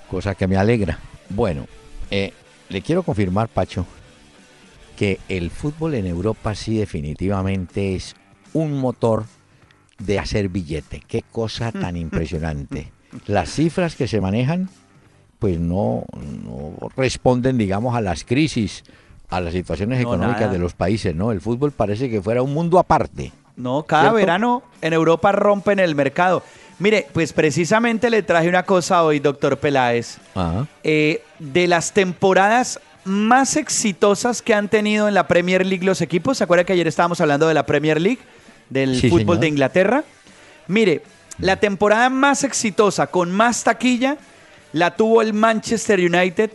cosa 0.05 0.35
que 0.35 0.47
me 0.47 0.57
alegra. 0.57 0.99
Bueno, 1.29 1.67
eh, 2.11 2.31
le 2.69 2.81
quiero 2.81 3.03
confirmar, 3.03 3.49
Pacho, 3.49 3.85
que 4.95 5.19
el 5.27 5.51
fútbol 5.51 5.95
en 5.95 6.07
Europa 6.07 6.55
sí 6.55 6.77
definitivamente 6.77 7.95
es 7.95 8.15
un 8.53 8.79
motor 8.79 9.25
de 9.99 10.19
hacer 10.19 10.49
billete. 10.49 11.01
Qué 11.05 11.23
cosa 11.23 11.71
tan 11.71 11.97
impresionante. 11.97 12.91
Las 13.27 13.49
cifras 13.49 13.95
que 13.95 14.07
se 14.07 14.21
manejan, 14.21 14.69
pues 15.39 15.59
no, 15.59 16.05
responden, 16.95 17.57
digamos, 17.57 17.95
a 17.95 18.01
las 18.01 18.23
crisis, 18.23 18.83
a 19.29 19.41
las 19.41 19.53
situaciones 19.53 19.99
económicas 20.01 20.51
de 20.51 20.59
los 20.59 20.73
países, 20.73 21.15
¿no? 21.15 21.31
El 21.31 21.41
fútbol 21.41 21.71
parece 21.71 22.09
que 22.09 22.21
fuera 22.21 22.41
un 22.41 22.53
mundo 22.53 22.79
aparte. 22.79 23.31
No, 23.55 23.83
cada 23.83 24.11
verano 24.11 24.63
en 24.81 24.93
Europa 24.93 25.31
rompen 25.31 25.79
el 25.79 25.95
mercado. 25.95 26.43
Mire, 26.77 27.07
pues 27.13 27.31
precisamente 27.31 28.09
le 28.09 28.21
traje 28.21 28.49
una 28.49 28.63
cosa 28.63 29.03
hoy, 29.03 29.19
doctor 29.19 29.57
Peláez. 29.57 30.17
Eh, 30.83 31.21
de 31.39 31.67
las 31.67 31.93
temporadas 31.93 32.79
más 33.05 33.55
exitosas 33.55 34.41
que 34.41 34.53
han 34.53 34.67
tenido 34.67 35.07
en 35.07 35.13
la 35.13 35.27
Premier 35.27 35.65
League 35.65 35.85
los 35.85 36.01
equipos, 36.01 36.39
¿se 36.39 36.43
acuerda 36.43 36.63
que 36.63 36.73
ayer 36.73 36.87
estábamos 36.87 37.21
hablando 37.21 37.47
de 37.47 37.53
la 37.53 37.65
Premier 37.65 38.01
League, 38.01 38.19
del 38.69 38.99
fútbol 39.09 39.39
de 39.39 39.47
Inglaterra? 39.47 40.03
Mire, 40.67 41.03
la 41.39 41.57
temporada 41.57 42.09
más 42.09 42.43
exitosa, 42.43 43.07
con 43.07 43.31
más 43.31 43.63
taquilla, 43.63 44.17
la 44.73 44.95
tuvo 44.95 45.21
el 45.21 45.33
Manchester 45.33 45.99
United 45.99 46.51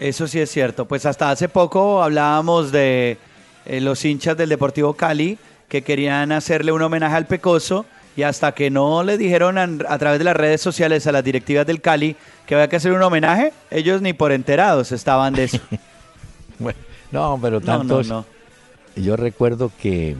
Eso 0.00 0.26
sí 0.26 0.40
es 0.40 0.50
cierto. 0.50 0.88
Pues 0.88 1.06
hasta 1.06 1.30
hace 1.30 1.48
poco 1.48 2.02
hablábamos 2.02 2.72
de 2.72 3.18
eh, 3.66 3.80
los 3.80 4.04
hinchas 4.04 4.36
del 4.36 4.48
Deportivo 4.48 4.94
Cali 4.94 5.38
que 5.68 5.82
querían 5.82 6.32
hacerle 6.32 6.72
un 6.72 6.82
homenaje 6.82 7.16
al 7.16 7.26
Pecoso 7.26 7.86
y 8.16 8.22
hasta 8.22 8.52
que 8.52 8.70
no 8.70 9.02
le 9.02 9.16
dijeron 9.16 9.56
a, 9.58 9.98
través 9.98 10.18
de 10.18 10.24
las 10.24 10.36
redes 10.36 10.60
sociales 10.60 11.06
a 11.06 11.12
las 11.12 11.24
directivas 11.24 11.66
del 11.66 11.80
Cali 11.80 12.16
que 12.46 12.54
había 12.54 12.68
que 12.68 12.76
hacer 12.76 12.92
un 12.92 13.02
homenaje, 13.02 13.52
ellos 13.70 14.02
ni 14.02 14.12
por 14.12 14.32
enterados 14.32 14.92
estaban 14.92 15.32
de 15.32 15.44
eso. 15.44 15.58
bueno, 16.58 16.78
No, 17.10 17.38
pero 17.40 17.60
tantos. 17.60 18.12
Yo 18.96 19.16
recuerdo 19.16 19.72
que 19.80 20.16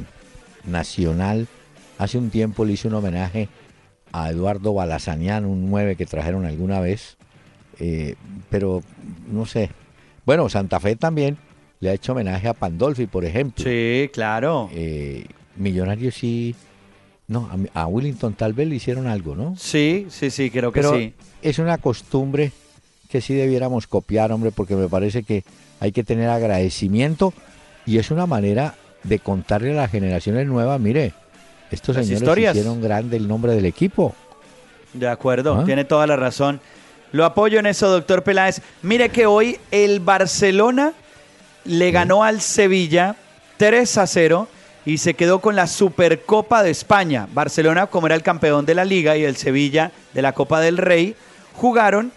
Nacional 0.65 1.49
hace 1.99 2.17
un 2.17 2.31
tiempo 2.31 2.65
le 2.65 2.73
hizo 2.73 2.89
un 2.89 2.95
homenaje 2.95 3.49
a 4.13 4.31
Eduardo 4.31 4.73
Balazanian, 4.73 5.45
un 5.45 5.71
9 5.71 5.97
que 5.97 6.07
trajeron 6.07 6.47
alguna 6.47 6.81
vez. 6.81 7.17
Eh, 7.79 8.15
pero 8.49 8.83
no 9.31 9.45
sé. 9.45 9.71
Bueno, 10.25 10.49
Santa 10.49 10.81
Fe 10.81 10.97
también 10.97 11.37
le 11.83 11.91
ha 11.91 11.95
hecho 11.95 12.13
homenaje 12.13 12.47
a 12.47 12.55
Pandolfi, 12.55 13.07
por 13.07 13.25
ejemplo. 13.25 13.65
Sí, 13.65 14.09
claro. 14.13 14.71
Eh, 14.73 15.27
Millonarios 15.57 16.15
sí. 16.15 16.55
No, 17.27 17.51
a, 17.75 17.87
Willington 17.89 18.35
tal 18.35 18.53
vez 18.53 18.69
le 18.69 18.77
hicieron 18.77 19.09
algo, 19.09 19.35
¿no? 19.35 19.57
Sí, 19.59 20.07
sí, 20.09 20.31
sí, 20.31 20.49
creo 20.51 20.71
que 20.71 20.81
Pero 20.81 20.97
sí. 20.97 21.13
Es 21.43 21.59
una 21.59 21.79
costumbre 21.79 22.53
que 23.11 23.21
sí 23.21 23.35
debiéramos 23.35 23.89
copiar, 23.89 24.31
hombre, 24.31 24.53
porque 24.53 24.77
me 24.77 24.89
parece 24.89 25.25
que 25.25 25.43
hay 25.81 25.91
que 25.91 26.05
tener 26.05 26.29
agradecimiento 26.29 27.35
y 27.85 27.99
es 27.99 28.13
una 28.13 28.27
manera 28.27 28.77
de 29.03 29.19
contarle 29.19 29.73
a 29.73 29.75
las 29.75 29.91
generaciones 29.91 30.47
nuevas, 30.47 30.81
mire, 30.81 31.13
estos 31.73 31.97
señores 31.97 32.51
hicieron 32.51 32.81
grande 32.81 33.17
el 33.17 33.27
nombre 33.27 33.57
del 33.57 33.67
equipo. 33.67 34.15
De 34.93 35.09
acuerdo, 35.09 35.57
¿Ah? 35.57 35.65
tiene 35.65 35.85
toda 35.85 36.07
la 36.07 36.15
razón. 36.15 36.61
Lo 37.11 37.25
apoyo 37.25 37.59
en 37.59 37.67
eso, 37.67 37.91
doctor 37.91 38.23
Peláez. 38.23 38.63
Mire 38.83 39.09
que 39.09 39.27
hoy 39.27 39.59
el 39.73 39.99
Barcelona 39.99 40.93
le 41.65 41.91
ganó 41.91 42.25
al 42.25 42.41
Sevilla 42.41 43.17
3 43.57 43.99
a 43.99 44.07
0 44.07 44.49
y 44.85 44.99
se 44.99 45.15
quedó 45.15 45.41
con 45.41 45.55
la 45.55 45.67
Supercopa 45.67 46.63
de 46.63 46.71
España. 46.71 47.29
Barcelona, 47.33 47.87
como 47.87 48.07
era 48.07 48.17
el 48.17 48.23
campeón 48.23 48.67
de 48.67 48.75
la 48.75 48.85
liga, 48.85 49.17
y 49.17 49.25
el 49.25 49.37
Sevilla 49.37 49.93
de 50.13 50.23
la 50.23 50.33
Copa 50.33 50.61
del 50.61 50.79
Rey, 50.79 51.15
jugaron 51.55 52.13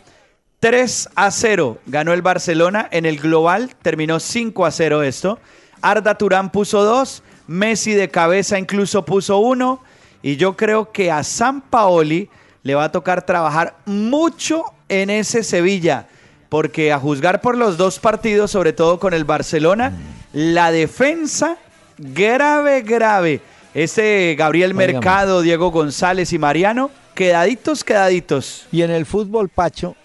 3 0.59 1.09
a 1.15 1.29
0 1.29 1.77
ganó 1.85 2.13
el 2.13 2.23
Barcelona. 2.23 2.87
En 2.89 3.05
el 3.05 3.19
global 3.19 3.75
terminó 3.83 4.19
5 4.19 4.65
a 4.65 4.71
0 4.71 5.03
esto. 5.03 5.37
Arda 5.81 6.17
Turán 6.17 6.51
puso 6.51 6.83
2. 6.83 7.21
Messi 7.47 7.93
de 7.93 8.09
cabeza 8.09 8.57
incluso 8.57 9.05
puso 9.05 9.37
1. 9.37 9.83
Y 10.23 10.37
yo 10.37 10.57
creo 10.57 10.91
que 10.91 11.11
a 11.11 11.23
San 11.23 11.61
Paoli 11.61 12.29
le 12.63 12.73
va 12.73 12.85
a 12.85 12.91
tocar 12.91 13.27
trabajar 13.27 13.77
mucho 13.85 14.63
en 14.89 15.11
ese 15.11 15.43
Sevilla. 15.43 16.07
Porque 16.49 16.91
a 16.91 16.99
juzgar 16.99 17.41
por 17.41 17.57
los 17.57 17.77
dos 17.77 17.99
partidos, 17.99 18.51
sobre 18.51 18.73
todo 18.73 18.99
con 18.99 19.13
el 19.13 19.25
Barcelona, 19.25 19.93
la 20.33 20.71
defensa 20.71 21.57
grave, 21.97 22.81
grave. 22.81 23.41
Ese 23.73 24.35
Gabriel 24.37 24.73
Mercado, 24.73 25.41
Diego 25.41 25.71
González 25.71 26.31
y 26.33 26.39
Mariano, 26.39 26.91
quedaditos, 27.13 27.83
quedaditos. 27.83 28.67
Y 28.71 28.83
en 28.83 28.91
el 28.91 29.05
fútbol, 29.05 29.49
Pacho, 29.49 29.95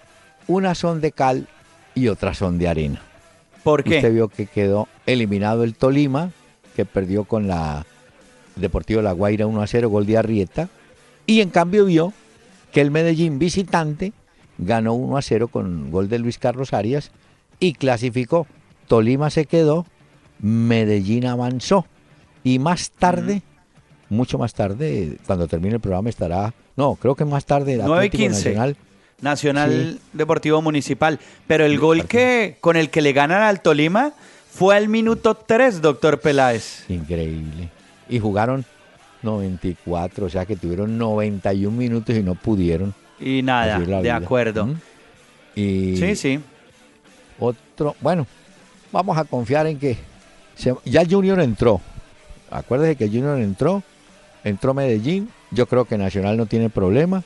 unas 0.47 0.77
son 0.77 0.99
de 0.99 1.11
cal 1.11 1.47
y 1.95 2.07
otras 2.07 2.37
son 2.37 2.57
de 2.57 2.67
arena. 2.67 3.01
¿Por 3.63 3.83
qué? 3.83 3.97
Usted 3.97 4.13
vio 4.13 4.27
que 4.27 4.47
quedó 4.47 4.87
eliminado 5.05 5.63
el 5.63 5.75
Tolima, 5.75 6.31
que 6.75 6.85
perdió 6.85 7.23
con 7.23 7.47
la 7.47 7.85
Deportivo 8.55 9.01
La 9.01 9.11
Guaira 9.11 9.47
1 9.47 9.61
a 9.61 9.67
0, 9.67 9.89
gol 9.89 10.05
de 10.05 10.17
Arrieta. 10.17 10.69
Y 11.25 11.41
en 11.41 11.49
cambio 11.49 11.85
vio 11.85 12.13
que 12.71 12.81
el 12.81 12.91
Medellín 12.91 13.39
visitante 13.39 14.13
ganó 14.61 14.93
1 14.93 15.17
a 15.17 15.21
0 15.21 15.47
con 15.49 15.91
gol 15.91 16.07
de 16.07 16.19
Luis 16.19 16.37
Carlos 16.37 16.73
Arias 16.73 17.11
y 17.59 17.73
clasificó. 17.73 18.47
Tolima 18.87 19.29
se 19.29 19.45
quedó, 19.45 19.85
Medellín 20.39 21.25
avanzó. 21.25 21.85
Y 22.43 22.59
más 22.59 22.91
tarde, 22.91 23.41
mucho 24.09 24.37
más 24.37 24.53
tarde, 24.53 25.17
cuando 25.25 25.47
termine 25.47 25.75
el 25.75 25.81
programa 25.81 26.09
estará, 26.09 26.53
no, 26.75 26.95
creo 26.95 27.15
que 27.15 27.25
más 27.25 27.45
tarde, 27.45 27.79
9 27.83 28.09
Nacional 28.29 28.77
Nacional 29.21 29.99
Deportivo 30.13 30.61
Municipal. 30.61 31.19
Pero 31.47 31.65
el 31.65 31.79
gol 31.79 32.05
que 32.05 32.57
con 32.59 32.75
el 32.75 32.89
que 32.89 33.01
le 33.01 33.13
ganan 33.13 33.43
al 33.43 33.61
Tolima 33.61 34.13
fue 34.49 34.75
al 34.75 34.89
minuto 34.89 35.35
3, 35.35 35.81
doctor 35.81 36.19
Peláez. 36.19 36.85
Increíble. 36.89 37.69
Y 38.09 38.19
jugaron 38.19 38.65
94, 39.21 40.25
o 40.25 40.29
sea 40.29 40.45
que 40.45 40.55
tuvieron 40.55 40.97
91 40.97 41.75
minutos 41.75 42.15
y 42.15 42.23
no 42.23 42.35
pudieron. 42.35 42.93
Y 43.21 43.41
nada, 43.43 43.79
de 43.79 44.11
acuerdo. 44.11 44.75
Y 45.55 45.95
sí, 45.97 46.15
sí. 46.15 46.39
Otro, 47.39 47.95
bueno, 48.01 48.27
vamos 48.91 49.17
a 49.17 49.23
confiar 49.25 49.67
en 49.67 49.79
que 49.79 49.97
ya 50.85 51.03
Junior 51.09 51.39
entró. 51.39 51.81
Acuérdese 52.49 52.95
que 52.95 53.07
Junior 53.07 53.39
entró, 53.39 53.83
entró 54.43 54.73
Medellín. 54.73 55.29
Yo 55.51 55.65
creo 55.65 55.85
que 55.85 55.97
Nacional 55.97 56.37
no 56.37 56.45
tiene 56.45 56.69
problema. 56.69 57.23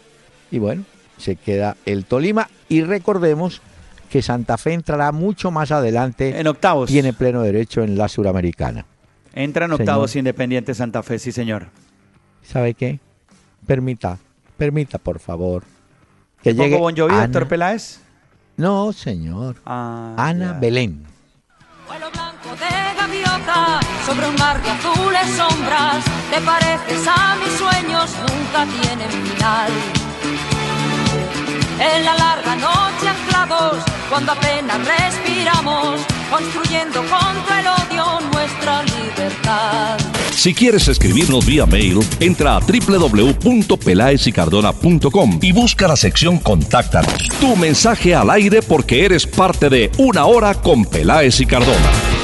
Y 0.52 0.60
bueno, 0.60 0.84
se 1.18 1.36
queda 1.36 1.76
el 1.86 2.06
Tolima 2.06 2.50
y 2.70 2.82
recordemos 2.82 3.62
que 4.10 4.22
Santa 4.22 4.58
Fe 4.58 4.74
entrará 4.74 5.12
mucho 5.12 5.52
más 5.52 5.72
adelante. 5.72 6.39
En 6.39 6.48
octavos. 6.48 6.89
Tiene 6.89 7.14
pleno 7.14 7.41
derecho 7.41 7.84
en 7.84 7.98
la 7.98 8.08
Suramericana. 8.08 8.86
Entra 9.34 9.66
en 9.66 9.74
octavos 9.74 10.16
Independiente 10.16 10.74
Santa 10.74 11.04
Fe, 11.04 11.20
sí 11.20 11.32
señor. 11.32 11.68
¿Sabe 12.43 12.74
qué? 12.74 13.00
Permita, 13.66 14.18
permita 14.58 14.98
por 14.98 15.20
favor. 15.20 15.64
Que 16.46 16.54
llegue 16.54 16.78
Bon 16.78 16.96
Jovi, 16.96 17.16
doctor 17.16 17.48
Peláez? 17.48 18.02
No, 18.58 18.93
señor. 18.93 19.56
Ah, 19.66 20.14
Ana 20.16 20.54
Belén. 20.54 21.04
Vuelo 21.88 22.12
blanco 22.12 22.50
de 22.50 22.96
gaviota 22.96 23.80
sobre 24.06 24.28
un 24.28 24.36
mar 24.36 24.62
de 24.62 24.70
azules 24.70 25.28
sombras. 25.36 26.06
Te 26.30 26.39
pareces 26.41 27.08
a 27.08 27.36
mis 27.38 27.52
sueños, 27.58 28.12
nunca 28.30 28.68
tienen 28.80 29.10
final 29.10 29.72
en 31.80 32.06
la 32.06 32.16
larga 32.16 32.56
noche 32.56 33.10
anclados, 33.10 33.84
cuando 34.10 34.32
apenas 34.32 34.80
respiramos, 34.86 36.00
construyendo 36.30 37.01
contra 37.01 37.59
el 37.59 37.67
odio 37.67 38.05
nuestra 38.32 38.84
libertad. 38.84 39.97
Si 40.32 40.53
quieres 40.53 40.88
escribirnos 40.88 41.45
vía 41.45 41.65
mail, 41.65 41.99
entra 42.19 42.57
a 42.57 42.59
www.pelaesicardona.com 42.59 45.39
y 45.41 45.51
busca 45.51 45.88
la 45.88 45.95
sección 45.95 46.38
Contáctanos. 46.38 47.30
Tu 47.39 47.55
mensaje 47.55 48.13
al 48.13 48.30
aire 48.30 48.61
porque 48.61 49.05
eres 49.05 49.26
parte 49.26 49.69
de 49.69 49.89
Una 49.97 50.26
Hora 50.26 50.53
con 50.53 50.84
Peláez 50.86 51.39
y 51.39 51.45
Cardona. 51.45 52.14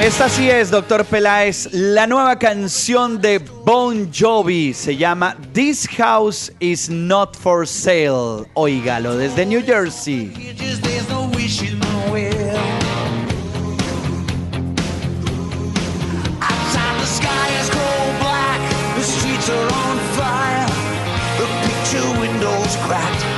Esta 0.00 0.28
sí 0.28 0.48
es, 0.48 0.70
doctor 0.70 1.04
Peláez, 1.04 1.68
la 1.72 2.06
nueva 2.06 2.38
canción 2.38 3.20
de 3.20 3.38
Bon 3.38 4.10
Jovi. 4.12 4.72
Se 4.72 4.96
llama 4.96 5.36
This 5.52 5.88
House 5.96 6.52
is 6.60 6.88
Not 6.88 7.36
for 7.36 7.66
Sale. 7.66 8.46
Óigalo 8.54 9.16
desde 9.16 9.44
New 9.44 9.62
Jersey. 9.64 10.32
cracked 22.88 23.37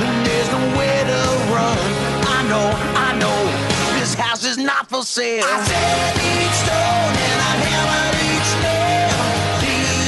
not 4.63 4.87
for 4.87 5.03
sale. 5.03 5.43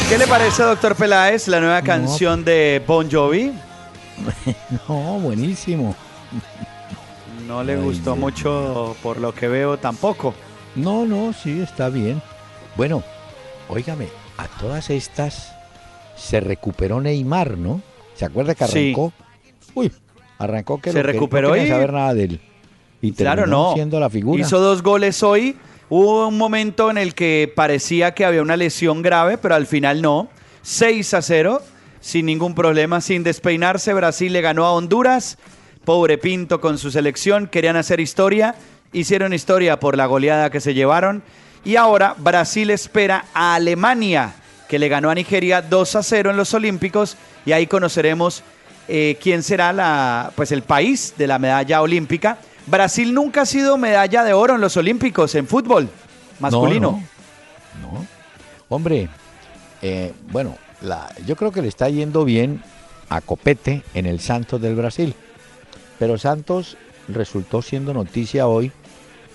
¿Qué 0.10 0.18
le 0.18 0.28
parece, 0.28 0.64
doctor 0.64 0.95
Peláez, 0.95 1.47
la 1.47 1.60
nueva 1.60 1.82
canción 1.82 2.45
de 2.45 2.84
Bon 2.86 3.10
Jovi? 3.10 3.51
No, 4.88 5.20
buenísimo. 5.20 5.95
No 7.47 7.64
le 7.64 7.76
gustó 7.78 8.16
mucho 8.16 8.95
por 9.01 9.20
lo 9.20 9.34
que 9.34 9.47
veo 9.47 9.78
tampoco. 9.78 10.34
No, 10.76 11.06
no, 11.06 11.34
sí, 11.34 11.62
está 11.62 11.89
bien. 11.89 12.22
Bueno, 12.76 13.04
óigame, 13.70 14.08
a 14.38 14.47
todas 14.60 14.89
estas 14.89 15.54
se 16.16 16.39
recuperó 16.39 17.01
Neymar, 17.01 17.58
¿no? 17.58 17.82
¿Se 18.16 18.26
acuerda 18.26 18.56
que 18.56 18.64
arrancó? 18.64 19.14
Uy, 19.74 19.91
arrancó 20.38 20.80
que 20.80 20.91
se 20.91 21.04
recuperó 21.04 21.56
y... 21.58 21.68
saber 21.68 21.93
nada 21.93 22.14
de 22.14 22.24
él. 22.26 22.41
Y 23.04 23.12
claro, 23.12 23.45
no. 23.45 23.74
siendo 23.76 23.99
la 23.99 24.10
figura. 24.10 24.41
Hizo 24.41 24.60
dos 24.60 24.82
goles 24.82 25.22
hoy 25.22 25.56
Hubo 25.95 26.28
un 26.28 26.39
momento 26.39 26.89
en 26.89 26.97
el 26.97 27.14
que 27.14 27.54
parecía 27.56 28.16
que 28.16 28.26
había 28.26 28.41
una 28.41 28.58
lesión 28.58 29.04
grave, 29.04 29.38
pero 29.38 29.54
al 29.54 29.68
final 29.68 30.01
no. 30.01 30.28
6 30.64 31.14
a 31.14 31.22
0, 31.22 31.62
sin 32.01 32.26
ningún 32.26 32.56
problema, 32.56 32.99
sin 32.99 33.22
despeinarse. 33.22 33.93
Brasil 33.93 34.34
le 34.34 34.41
ganó 34.41 34.66
a 34.66 34.72
Honduras. 34.72 35.38
Pobre 35.86 36.18
Pinto 36.18 36.60
con 36.60 36.80
su 36.80 36.89
selección. 36.89 37.45
Querían 37.45 37.76
hacer 37.76 37.99
historia. 37.99 38.56
Hicieron 38.91 39.34
historia 39.34 39.80
por 39.80 39.95
la 39.95 40.08
goleada 40.08 40.49
que 40.49 40.62
se 40.62 40.74
llevaron. 40.74 41.22
Y 41.64 41.76
ahora 41.76 42.16
Brasil 42.18 42.72
espera 42.72 43.26
a 43.34 43.54
Alemania, 43.54 44.34
que 44.68 44.80
le 44.80 44.89
ganó 44.89 45.12
a 45.12 45.16
Nigeria 45.16 45.62
2 45.62 45.95
a 45.95 46.01
0 46.01 46.32
en 46.32 46.38
los 46.38 46.56
Olímpicos. 46.56 47.18
Y 47.45 47.51
ahí 47.51 47.68
conoceremos 47.68 48.41
eh, 48.88 49.20
quién 49.22 49.43
será 49.43 49.74
la, 49.74 50.32
pues 50.36 50.51
el 50.51 50.64
país 50.64 51.14
de 51.20 51.28
la 51.28 51.38
medalla 51.38 51.84
olímpica. 51.84 52.39
Brasil 52.66 53.14
nunca 53.14 53.41
ha 53.41 53.45
sido 53.45 53.78
medalla 53.78 54.24
de 54.24 54.34
oro 54.34 54.55
en 54.55 54.61
los 54.61 54.78
Olímpicos 54.78 55.36
en 55.36 55.47
fútbol 55.47 55.89
masculino. 56.39 57.03
No, 57.82 58.05
Hombre, 58.70 59.09
eh, 59.82 60.14
bueno, 60.32 60.57
yo 61.26 61.36
creo 61.36 61.51
que 61.51 61.61
le 61.61 61.68
está 61.68 61.89
yendo 61.89 62.26
bien 62.26 62.61
a 63.09 63.22
Copete 63.22 63.84
en 63.93 64.05
el 64.05 64.20
Santos 64.20 64.61
del 64.61 64.76
Brasil. 64.76 65.14
Pero 65.99 66.18
Santos 66.18 66.78
resultó 67.07 67.61
siendo 67.61 67.93
noticia 67.93 68.47
hoy 68.47 68.72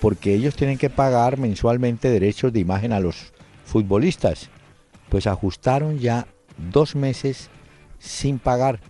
porque 0.01 0.35
ellos 0.35 0.57
tienen 0.57 0.79
que 0.79 0.91
pagar 0.91 1.39
mensualmente 1.39 2.11
derechos 2.11 2.53
de 2.53 2.61
imagen 2.61 2.93
a 2.93 3.01
los 3.01 3.33
futbolistas. 3.65 4.49
Pues 5.09 5.27
ajustaron 5.27 5.99
ya 5.99 6.27
dos 6.73 6.95
meses 6.97 7.49
sin 7.99 8.39
pagar 8.39 8.81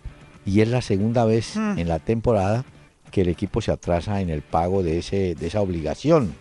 y 0.45 0.61
es 0.61 0.67
la 0.67 0.81
segunda 0.81 1.25
vez 1.25 1.55
mm. 1.55 1.79
en 1.79 1.87
la 1.87 1.99
temporada 1.99 2.65
que 3.11 3.21
el 3.21 3.29
equipo 3.29 3.61
se 3.61 3.71
atrasa 3.71 4.21
en 4.21 4.29
el 4.29 4.41
pago 4.41 4.83
de, 4.83 4.99
ese, 4.99 5.35
de 5.35 5.47
esa 5.47 5.61
obligación. 5.61 6.33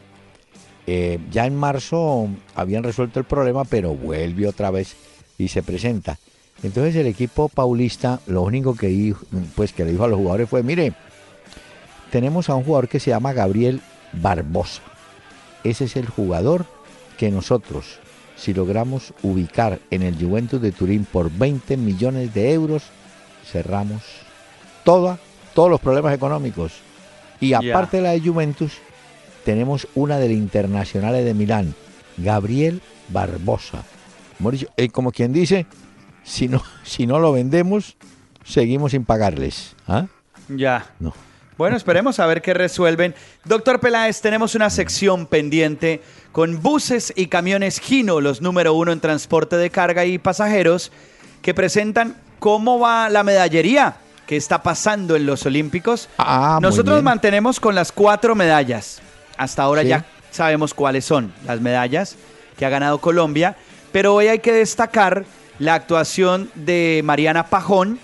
Eh, 0.87 1.19
ya 1.31 1.47
en 1.47 1.57
marzo 1.57 2.29
habían 2.55 2.83
resuelto 2.83 3.19
el 3.19 3.27
problema, 3.27 3.65
pero 3.65 3.95
vuelve 3.95 4.47
otra 4.47 4.71
vez 4.71 4.97
y 5.37 5.49
se 5.49 5.63
presenta. 5.63 6.19
Entonces 6.63 6.97
el 6.97 7.07
equipo 7.07 7.49
paulista 7.49 8.21
lo 8.27 8.43
único 8.43 8.75
que, 8.75 9.15
pues, 9.55 9.73
que 9.73 9.85
le 9.85 9.93
dijo 9.93 10.05
a 10.05 10.09
los 10.09 10.19
jugadores 10.19 10.49
fue, 10.49 10.63
mire, 10.63 10.93
tenemos 12.11 12.49
a 12.49 12.55
un 12.55 12.65
jugador 12.65 12.89
que 12.89 13.01
se 13.01 13.11
llama 13.11 13.33
Gabriel 13.33 13.81
Barbosa. 14.13 14.83
Ese 15.63 15.85
es 15.85 15.97
el 15.97 16.07
jugador 16.07 16.67
que 17.17 17.31
nosotros, 17.31 17.99
si 18.37 18.55
logramos 18.55 19.13
ubicar 19.23 19.81
en 19.91 20.03
el 20.03 20.15
Juventus 20.15 20.61
de 20.61 20.73
Turín 20.73 21.05
por 21.05 21.31
20 21.31 21.77
millones 21.77 22.33
de 22.33 22.53
euros, 22.53 22.85
cerramos 23.45 24.03
toda, 24.85 25.19
todos 25.59 25.71
los 25.71 25.81
problemas 25.81 26.15
económicos. 26.15 26.73
Y 27.41 27.53
aparte 27.53 27.97
de 27.97 28.05
la 28.05 28.11
de 28.13 28.21
Juventus, 28.21 28.79
tenemos 29.45 29.89
una 29.97 30.17
del 30.21 30.31
Internacional 30.31 31.15
de 31.15 31.35
Milán, 31.35 31.75
Gabriel 32.17 32.81
Barbosa. 33.09 33.83
Eh, 34.77 34.89
como 34.91 35.11
quien 35.11 35.33
dice, 35.33 35.67
si 36.23 36.47
no, 36.47 36.63
si 36.85 37.09
no 37.09 37.19
lo 37.19 37.33
vendemos, 37.33 37.97
seguimos 38.45 38.93
sin 38.93 39.05
pagarles. 39.05 39.75
¿Ah? 39.89 40.07
Ya. 40.49 40.93
No. 41.01 41.13
Bueno, 41.57 41.77
esperemos 41.77 42.21
a 42.21 42.27
ver 42.27 42.41
qué 42.41 42.55
resuelven. 42.55 43.17
Doctor 43.45 43.81
Peláez, 43.81 44.21
tenemos 44.21 44.55
una 44.55 44.71
sección 44.71 45.27
pendiente 45.27 46.03
con 46.31 46.63
buses 46.63 47.13
y 47.17 47.27
camiones 47.27 47.81
Gino, 47.81 48.21
los 48.21 48.41
número 48.43 48.75
uno 48.75 48.93
en 48.93 49.01
transporte 49.01 49.57
de 49.57 49.71
carga 49.71 50.05
y 50.05 50.19
pasajeros, 50.19 50.93
que 51.43 51.53
presentan 51.53 52.17
cómo 52.39 52.79
va 52.79 53.09
la 53.09 53.25
medallería 53.25 53.97
que 54.29 54.37
está 54.37 54.63
pasando 54.63 55.17
en 55.17 55.27
los 55.27 55.45
Olímpicos. 55.47 56.09
Ah, 56.19 56.61
Nosotros 56.63 57.03
mantenemos 57.03 57.59
con 57.59 57.75
las 57.75 57.91
cuatro 57.91 58.37
medallas. 58.37 59.03
Hasta 59.37 59.65
ahora 59.65 59.83
ya 59.83 60.05
sabemos 60.31 60.73
cuáles 60.75 61.05
son 61.05 61.33
las 61.45 61.61
medallas 61.61 62.15
que 62.57 62.65
ha 62.65 62.69
ganado 62.69 62.99
Colombia, 62.99 63.57
pero 63.91 64.15
hoy 64.15 64.29
hay 64.29 64.39
que 64.39 64.53
destacar 64.53 65.25
la 65.59 65.75
actuación 65.75 66.51
de 66.55 67.01
Mariana 67.05 67.47
Pajón, 67.47 67.99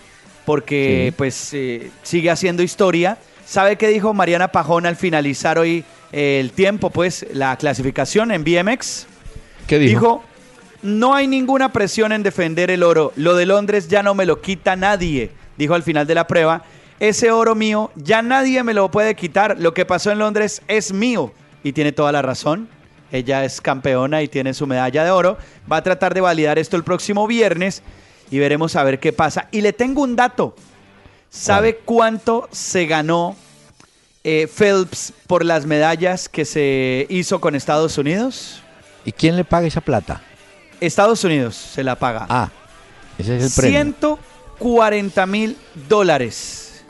porque 0.44 1.14
pues 1.16 1.54
eh, 1.54 1.92
sigue 2.02 2.30
haciendo 2.30 2.64
historia 2.64 3.18
¿Sabe 3.46 3.76
qué 3.76 3.88
dijo 3.88 4.14
Mariana 4.14 4.48
Pajón 4.48 4.86
al 4.86 4.96
finalizar 4.96 5.58
hoy 5.58 5.84
eh, 6.12 6.38
el 6.40 6.52
tiempo, 6.52 6.90
pues, 6.90 7.26
la 7.32 7.56
clasificación 7.56 8.32
en 8.32 8.42
BMX? 8.42 9.06
¿Qué 9.66 9.78
dijo? 9.78 10.00
Dijo, 10.00 10.24
no 10.82 11.14
hay 11.14 11.26
ninguna 11.26 11.72
presión 11.72 12.12
en 12.12 12.22
defender 12.22 12.70
el 12.70 12.82
oro. 12.82 13.12
Lo 13.16 13.34
de 13.34 13.46
Londres 13.46 13.88
ya 13.88 14.02
no 14.02 14.14
me 14.14 14.26
lo 14.26 14.40
quita 14.40 14.76
nadie, 14.76 15.30
dijo 15.56 15.74
al 15.74 15.82
final 15.82 16.06
de 16.06 16.14
la 16.14 16.26
prueba. 16.26 16.64
Ese 17.00 17.30
oro 17.30 17.54
mío 17.54 17.90
ya 17.96 18.22
nadie 18.22 18.62
me 18.62 18.74
lo 18.74 18.90
puede 18.90 19.14
quitar. 19.14 19.56
Lo 19.58 19.74
que 19.74 19.84
pasó 19.84 20.10
en 20.10 20.18
Londres 20.18 20.62
es 20.68 20.92
mío. 20.92 21.32
Y 21.62 21.72
tiene 21.72 21.92
toda 21.92 22.12
la 22.12 22.22
razón. 22.22 22.68
Ella 23.10 23.44
es 23.44 23.60
campeona 23.60 24.22
y 24.22 24.28
tiene 24.28 24.54
su 24.54 24.66
medalla 24.66 25.04
de 25.04 25.10
oro. 25.10 25.38
Va 25.70 25.78
a 25.78 25.82
tratar 25.82 26.14
de 26.14 26.20
validar 26.20 26.58
esto 26.58 26.76
el 26.76 26.84
próximo 26.84 27.26
viernes 27.26 27.82
y 28.30 28.38
veremos 28.38 28.76
a 28.76 28.84
ver 28.84 28.98
qué 29.00 29.12
pasa. 29.12 29.48
Y 29.50 29.60
le 29.60 29.72
tengo 29.72 30.02
un 30.02 30.16
dato. 30.16 30.54
¿Sabe 31.30 31.76
cuánto 31.84 32.48
se 32.52 32.86
ganó 32.86 33.36
eh, 34.22 34.46
Phelps 34.46 35.12
por 35.26 35.44
las 35.44 35.66
medallas 35.66 36.28
que 36.28 36.44
se 36.44 37.06
hizo 37.08 37.40
con 37.40 37.54
Estados 37.54 37.98
Unidos? 37.98 38.62
¿Y 39.04 39.12
quién 39.12 39.36
le 39.36 39.44
paga 39.44 39.66
esa 39.66 39.80
plata? 39.80 40.22
Estados 40.80 41.24
Unidos 41.24 41.56
se 41.56 41.82
la 41.82 41.96
paga. 41.96 42.26
Ah, 42.28 42.50
ese 43.18 43.36
es 43.36 43.44
el 43.44 43.62
premio. 43.62 44.18
140 44.64 45.26
mil 45.26 45.56
dólares. 45.88 46.82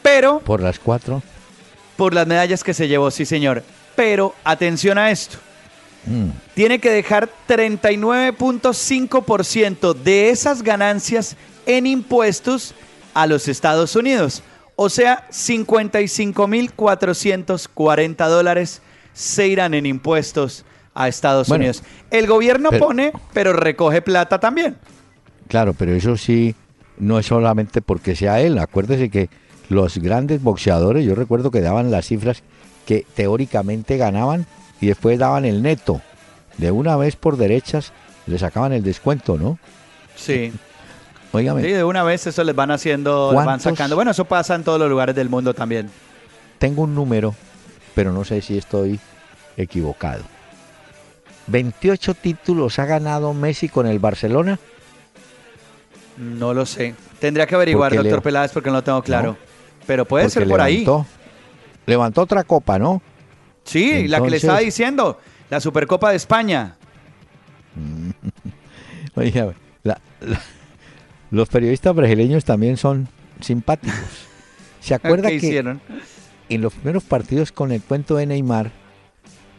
Pero... 0.00 0.38
¿Por 0.40 0.62
las 0.62 0.78
cuatro? 0.78 1.20
Por 1.96 2.14
las 2.14 2.28
medallas 2.28 2.62
que 2.62 2.72
se 2.72 2.86
llevó, 2.86 3.10
sí 3.10 3.26
señor. 3.26 3.64
Pero 3.96 4.32
atención 4.44 4.96
a 4.96 5.10
esto. 5.10 5.38
Mm. 6.06 6.28
Tiene 6.54 6.78
que 6.78 6.90
dejar 6.90 7.28
39.5% 7.48 9.94
de 9.94 10.30
esas 10.30 10.62
ganancias 10.62 11.36
en 11.66 11.88
impuestos 11.88 12.76
a 13.12 13.26
los 13.26 13.48
Estados 13.48 13.96
Unidos. 13.96 14.44
O 14.76 14.88
sea, 14.88 15.26
55.440 15.30 18.28
dólares 18.28 18.82
se 19.12 19.48
irán 19.48 19.74
en 19.74 19.84
impuestos 19.84 20.64
a 20.94 21.08
Estados 21.08 21.48
Unidos. 21.48 21.82
El 22.12 22.28
gobierno 22.28 22.70
pone, 22.70 23.12
pero 23.32 23.52
recoge 23.52 24.00
plata 24.00 24.38
también. 24.38 24.76
Claro, 25.48 25.74
pero 25.74 25.92
eso 25.92 26.16
sí, 26.16 26.54
no 26.98 27.18
es 27.18 27.26
solamente 27.26 27.82
porque 27.82 28.16
sea 28.16 28.40
él. 28.40 28.58
Acuérdese 28.58 29.10
que 29.10 29.28
los 29.68 29.98
grandes 29.98 30.42
boxeadores, 30.42 31.04
yo 31.04 31.14
recuerdo 31.14 31.50
que 31.50 31.60
daban 31.60 31.90
las 31.90 32.06
cifras 32.06 32.42
que 32.86 33.04
teóricamente 33.14 33.96
ganaban 33.96 34.46
y 34.80 34.86
después 34.86 35.18
daban 35.18 35.44
el 35.44 35.62
neto. 35.62 36.00
De 36.56 36.70
una 36.70 36.96
vez 36.96 37.16
por 37.16 37.36
derechas 37.36 37.92
le 38.26 38.38
sacaban 38.38 38.72
el 38.72 38.82
descuento, 38.82 39.36
¿no? 39.38 39.58
Sí. 40.16 40.52
Sí, 41.30 41.42
de 41.44 41.84
una 41.84 42.02
vez 42.04 42.26
eso 42.26 42.42
les 42.42 42.56
van 42.56 42.70
haciendo, 42.70 43.32
van 43.34 43.60
sacando. 43.60 43.94
Bueno, 43.94 44.12
eso 44.12 44.24
pasa 44.24 44.54
en 44.54 44.64
todos 44.64 44.80
los 44.80 44.88
lugares 44.88 45.14
del 45.14 45.28
mundo 45.28 45.52
también. 45.52 45.90
Tengo 46.58 46.82
un 46.82 46.94
número, 46.94 47.34
pero 47.94 48.12
no 48.12 48.24
sé 48.24 48.40
si 48.40 48.56
estoy 48.56 48.98
equivocado. 49.56 50.24
28 51.48 52.14
títulos 52.14 52.78
ha 52.78 52.86
ganado 52.86 53.34
Messi 53.34 53.68
con 53.68 53.86
el 53.86 53.98
Barcelona. 53.98 54.58
No 56.18 56.52
lo 56.52 56.66
sé. 56.66 56.94
Tendría 57.20 57.46
que 57.46 57.54
averiguar, 57.54 57.94
doctor 57.94 58.22
Peláez, 58.22 58.52
porque 58.52 58.70
no 58.70 58.76
lo 58.76 58.84
tengo 58.84 59.02
claro. 59.02 59.36
pero 59.86 60.04
puede 60.04 60.28
ser 60.30 60.48
por 60.48 60.60
ahí. 60.60 60.86
Levantó 61.86 62.22
otra 62.22 62.44
copa, 62.44 62.78
¿no? 62.78 63.00
Sí, 63.64 64.08
la 64.08 64.20
que 64.20 64.30
le 64.30 64.36
estaba 64.36 64.58
diciendo, 64.58 65.18
la 65.50 65.60
Supercopa 65.60 66.10
de 66.10 66.16
España. 66.16 66.76
Oiga, 69.14 69.54
la 69.82 70.00
los 71.30 71.48
periodistas 71.48 71.94
brasileños 71.94 72.44
también 72.44 72.76
son 72.76 73.08
simpáticos. 73.40 73.98
¿Se 74.80 74.94
acuerda 74.94 75.28
que 75.28 75.34
hicieron? 75.36 75.80
en 76.48 76.62
los 76.62 76.72
primeros 76.72 77.04
partidos 77.04 77.52
con 77.52 77.72
el 77.72 77.82
cuento 77.82 78.16
de 78.16 78.24
Neymar 78.24 78.70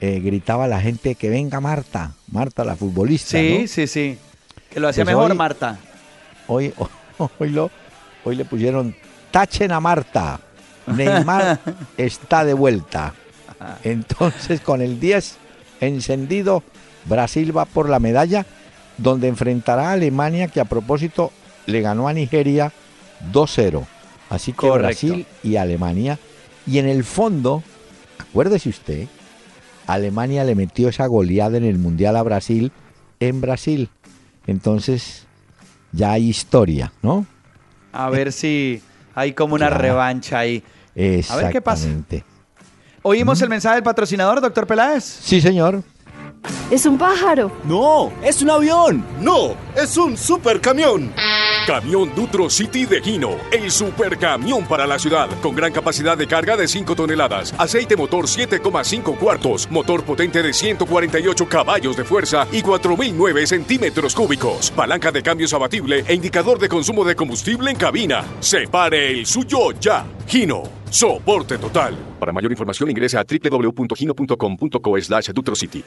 eh, 0.01 0.19
gritaba 0.21 0.67
la 0.67 0.81
gente 0.81 1.13
que 1.13 1.29
venga 1.29 1.59
Marta, 1.59 2.13
Marta 2.31 2.63
la 2.63 2.75
futbolista? 2.75 3.37
Sí, 3.37 3.67
sí, 3.67 3.85
sí. 3.85 4.17
Que 4.71 4.79
lo 4.79 4.87
hacía 4.87 5.03
pues 5.03 5.15
mejor 5.15 5.35
Marta. 5.35 5.77
Hoy, 6.49 6.73
hoy, 7.39 7.49
lo, 7.49 7.71
hoy 8.25 8.35
le 8.35 8.43
pusieron 8.43 8.93
tachen 9.31 9.71
a 9.71 9.79
Marta. 9.79 10.41
Neymar 10.87 11.59
está 11.97 12.43
de 12.43 12.53
vuelta. 12.53 13.13
Entonces 13.83 14.61
con 14.61 14.81
el 14.81 14.99
10 14.99 15.37
encendido, 15.81 16.63
Brasil 17.05 17.55
va 17.55 17.65
por 17.65 17.89
la 17.89 17.99
medalla 17.99 18.45
donde 18.97 19.27
enfrentará 19.27 19.89
a 19.89 19.93
Alemania 19.93 20.47
que 20.47 20.59
a 20.59 20.65
propósito 20.65 21.31
le 21.65 21.81
ganó 21.81 22.07
a 22.07 22.13
Nigeria 22.13 22.71
2-0. 23.31 23.85
Así 24.29 24.53
que 24.53 24.69
Brasil 24.69 25.25
y 25.43 25.55
Alemania. 25.57 26.19
Y 26.65 26.79
en 26.79 26.87
el 26.87 27.03
fondo, 27.03 27.63
acuérdese 28.17 28.69
usted, 28.69 29.07
Alemania 29.87 30.43
le 30.43 30.55
metió 30.55 30.89
esa 30.89 31.07
goleada 31.07 31.57
en 31.57 31.65
el 31.65 31.77
Mundial 31.77 32.15
a 32.15 32.23
Brasil 32.23 32.71
en 33.19 33.41
Brasil. 33.41 33.89
Entonces, 34.45 35.25
ya 35.91 36.13
hay 36.13 36.29
historia, 36.29 36.91
¿no? 37.01 37.25
A 37.91 38.09
ver 38.09 38.31
si 38.31 38.81
hay 39.15 39.33
como 39.33 39.55
una 39.55 39.69
revancha 39.69 40.39
ahí. 40.39 40.63
A 41.29 41.35
ver 41.35 41.51
qué 41.51 41.61
pasa. 41.61 41.87
¿Oímos 43.01 43.41
el 43.41 43.49
mensaje 43.49 43.75
del 43.75 43.83
patrocinador, 43.83 44.41
doctor 44.41 44.67
Peláez? 44.67 45.03
Sí, 45.03 45.39
señor. 45.39 45.83
¿Es 46.69 46.85
un 46.85 46.97
pájaro? 46.97 47.51
No, 47.65 48.11
es 48.23 48.41
un 48.41 48.49
avión. 48.49 49.03
No, 49.19 49.55
es 49.75 49.97
un 49.97 50.15
supercamión. 50.15 51.11
Camión 51.69 52.09
Dutro 52.15 52.49
City 52.49 52.87
de 52.87 52.99
Gino, 52.99 53.37
el 53.51 53.69
supercamión 53.69 54.65
para 54.65 54.87
la 54.87 54.97
ciudad, 54.97 55.29
con 55.39 55.53
gran 55.53 55.71
capacidad 55.71 56.17
de 56.17 56.25
carga 56.25 56.57
de 56.57 56.67
5 56.67 56.95
toneladas, 56.95 57.53
aceite 57.59 57.95
motor 57.95 58.25
7,5 58.25 59.15
cuartos, 59.19 59.69
motor 59.69 60.03
potente 60.03 60.41
de 60.41 60.51
148 60.51 61.47
caballos 61.47 61.95
de 61.95 62.05
fuerza 62.05 62.47
y 62.51 62.63
4.009 62.63 63.45
centímetros 63.45 64.15
cúbicos, 64.15 64.71
palanca 64.71 65.11
de 65.11 65.21
cambios 65.21 65.53
abatible 65.53 66.03
e 66.07 66.15
indicador 66.15 66.57
de 66.57 66.69
consumo 66.69 67.05
de 67.05 67.15
combustible 67.15 67.69
en 67.69 67.77
cabina. 67.77 68.25
Separe 68.39 69.11
el 69.11 69.27
suyo 69.27 69.71
ya. 69.79 70.07
Gino, 70.25 70.63
soporte 70.89 71.59
total. 71.59 71.95
Para 72.19 72.31
mayor 72.31 72.51
información 72.51 72.89
ingrese 72.89 73.19
a 73.19 73.23
www.gino.com.co 73.23 75.01
slash 75.01 75.29
City. 75.53 75.83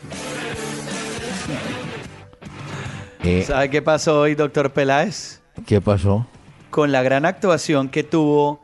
Eh, 3.25 3.43
¿Sabe 3.45 3.69
qué 3.69 3.83
pasó 3.83 4.21
hoy, 4.21 4.37
doctor 4.37 4.71
Peláez? 4.71 5.42
¿Qué 5.67 5.81
pasó? 5.81 6.27
Con 6.71 6.93
la 6.93 7.03
gran 7.03 7.25
actuación 7.25 7.89
que 7.89 8.03
tuvo 8.03 8.61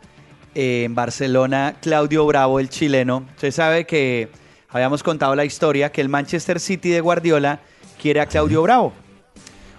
eh, 0.54 0.84
en 0.84 0.94
Barcelona 0.94 1.76
Claudio 1.80 2.26
Bravo, 2.26 2.58
el 2.58 2.68
chileno. 2.68 3.24
Usted 3.34 3.52
sabe 3.52 3.86
que 3.86 4.30
habíamos 4.70 5.02
contado 5.02 5.34
la 5.34 5.44
historia 5.44 5.92
que 5.92 6.00
el 6.00 6.08
Manchester 6.08 6.58
City 6.60 6.90
de 6.90 7.00
Guardiola 7.00 7.60
quiere 8.00 8.20
a 8.20 8.26
Claudio 8.26 8.62
Bravo. 8.62 8.92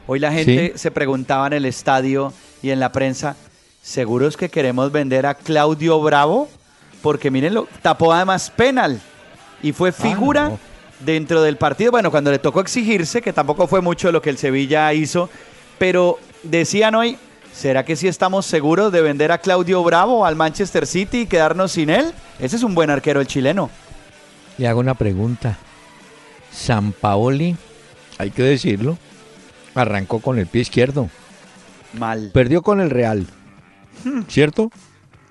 Hoy 0.07 0.19
la 0.19 0.31
gente 0.31 0.73
se 0.75 0.91
preguntaba 0.91 1.47
en 1.47 1.53
el 1.53 1.65
estadio 1.65 2.33
y 2.61 2.71
en 2.71 2.79
la 2.79 2.91
prensa, 2.91 3.35
¿seguros 3.81 4.37
que 4.37 4.49
queremos 4.49 4.91
vender 4.91 5.25
a 5.25 5.35
Claudio 5.35 5.99
Bravo? 6.01 6.47
Porque 7.01 7.31
mírenlo, 7.31 7.67
tapó 7.81 8.13
además 8.13 8.49
penal 8.49 8.99
y 9.61 9.71
fue 9.71 9.89
ah, 9.89 9.91
figura 9.91 10.51
dentro 10.99 11.41
del 11.41 11.57
partido. 11.57 11.91
Bueno, 11.91 12.11
cuando 12.11 12.31
le 12.31 12.39
tocó 12.39 12.61
exigirse, 12.61 13.21
que 13.21 13.33
tampoco 13.33 13.67
fue 13.67 13.81
mucho 13.81 14.11
lo 14.11 14.21
que 14.21 14.29
el 14.29 14.37
Sevilla 14.37 14.93
hizo, 14.93 15.29
pero 15.77 16.19
decían 16.43 16.95
hoy, 16.95 17.17
¿será 17.53 17.85
que 17.85 17.95
sí 17.95 18.07
estamos 18.07 18.45
seguros 18.45 18.91
de 18.91 19.01
vender 19.01 19.31
a 19.31 19.37
Claudio 19.37 19.83
Bravo 19.83 20.25
al 20.25 20.35
Manchester 20.35 20.85
City 20.87 21.21
y 21.21 21.25
quedarnos 21.25 21.71
sin 21.73 21.89
él? 21.89 22.13
Ese 22.39 22.55
es 22.55 22.63
un 22.63 22.75
buen 22.75 22.89
arquero 22.89 23.21
el 23.21 23.27
chileno. 23.27 23.69
Le 24.57 24.67
hago 24.67 24.79
una 24.79 24.93
pregunta. 24.93 25.57
San 26.51 26.91
Paoli, 26.91 27.55
hay 28.17 28.31
que 28.31 28.43
decirlo, 28.43 28.97
arrancó 29.75 30.19
con 30.19 30.39
el 30.39 30.47
pie 30.47 30.61
izquierdo. 30.61 31.09
Mal. 31.93 32.31
Perdió 32.33 32.61
con 32.61 32.81
el 32.81 32.89
Real, 32.89 33.27
hmm. 34.03 34.21
¿cierto? 34.27 34.71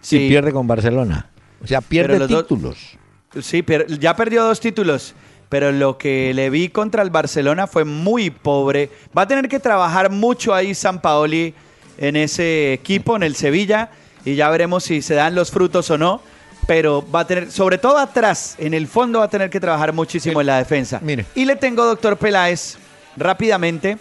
Sí. 0.01 0.27
Y 0.27 0.29
pierde 0.29 0.53
con 0.53 0.67
Barcelona. 0.67 1.31
O 1.63 1.67
sea, 1.67 1.81
pierde 1.81 2.27
títulos. 2.27 2.97
Sí, 3.43 3.65
ya 4.01 4.17
perdió 4.17 4.45
dos 4.45 4.61
títulos 4.61 5.15
pero 5.49 5.73
lo 5.73 5.97
que 5.97 6.33
le 6.35 6.51
vi 6.51 6.69
contra 6.69 7.03
el 7.03 7.11
Barcelona 7.11 7.67
fue 7.67 7.85
muy 7.85 8.31
pobre. 8.31 8.91
Va 9.17 9.23
a 9.23 9.29
tener 9.29 9.49
que 9.49 9.61
trabajar 9.61 10.11
mucho 10.11 10.55
ahí 10.55 10.75
San 10.75 11.01
Paoli 11.01 11.55
en 11.97 12.17
ese 12.17 12.73
equipo, 12.73 13.17
en 13.17 13.23
el 13.23 13.35
Sevilla, 13.35 13.91
y 14.25 14.35
ya 14.35 14.51
veremos 14.51 14.85
si 14.85 15.03
se 15.03 15.15
dan 15.15 15.35
los 15.35 15.51
frutos 15.51 15.91
o 15.91 15.99
no. 15.99 16.21
Pero 16.67 17.05
va 17.11 17.21
a 17.21 17.27
tener, 17.27 17.51
sobre 17.51 17.79
todo 17.79 17.97
atrás, 17.97 18.57
en 18.59 18.75
el 18.75 18.87
fondo 18.89 19.21
va 19.21 19.25
a 19.25 19.31
tener 19.31 19.49
que 19.49 19.59
trabajar 19.59 19.95
muchísimo 19.95 20.41
en 20.41 20.49
la 20.49 20.59
defensa. 20.59 21.01
Mire. 21.03 21.25
Y 21.35 21.47
le 21.47 21.57
tengo, 21.57 21.85
doctor 21.87 22.19
Peláez, 22.19 22.77
rápidamente, 23.17 23.97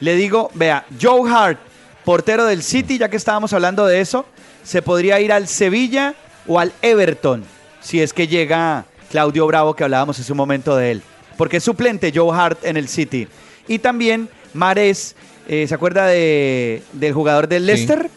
le 0.00 0.14
digo, 0.14 0.50
vea, 0.54 0.86
Joe 1.00 1.30
Hart, 1.30 1.58
portero 2.06 2.46
del 2.46 2.62
City, 2.62 2.96
ya 2.96 3.10
que 3.10 3.18
estábamos 3.18 3.52
hablando 3.52 3.84
de 3.84 4.00
eso, 4.00 4.24
se 4.64 4.80
podría 4.80 5.20
ir 5.20 5.32
al 5.32 5.48
Sevilla 5.48 6.14
o 6.46 6.58
al 6.58 6.72
Everton, 6.80 7.44
si 7.80 8.00
es 8.00 8.14
que 8.14 8.26
llega 8.26 8.86
Claudio 9.10 9.46
Bravo, 9.46 9.74
que 9.74 9.84
hablábamos 9.84 10.18
hace 10.18 10.32
un 10.32 10.38
momento 10.38 10.76
de 10.76 10.92
él. 10.92 11.02
Porque 11.36 11.58
es 11.58 11.64
suplente 11.64 12.12
Joe 12.14 12.36
Hart 12.36 12.64
en 12.64 12.76
el 12.76 12.88
City. 12.88 13.28
Y 13.66 13.78
también 13.78 14.28
Mares, 14.54 15.14
eh, 15.46 15.66
¿se 15.66 15.74
acuerda 15.74 16.06
de, 16.06 16.82
del 16.92 17.12
jugador 17.12 17.48
del 17.48 17.66
Leicester? 17.66 18.10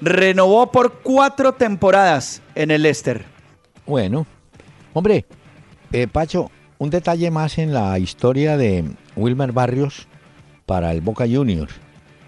Renovó 0.00 0.70
por 0.70 1.00
cuatro 1.02 1.52
temporadas 1.52 2.42
en 2.54 2.70
el 2.70 2.82
Leicester. 2.82 3.24
Bueno, 3.86 4.26
hombre, 4.92 5.24
eh, 5.92 6.06
Pacho, 6.06 6.50
un 6.78 6.90
detalle 6.90 7.30
más 7.30 7.58
en 7.58 7.72
la 7.72 7.98
historia 7.98 8.56
de 8.56 8.84
Wilmer 9.14 9.52
Barrios 9.52 10.08
para 10.66 10.92
el 10.92 11.00
Boca 11.00 11.26
Juniors. 11.30 11.74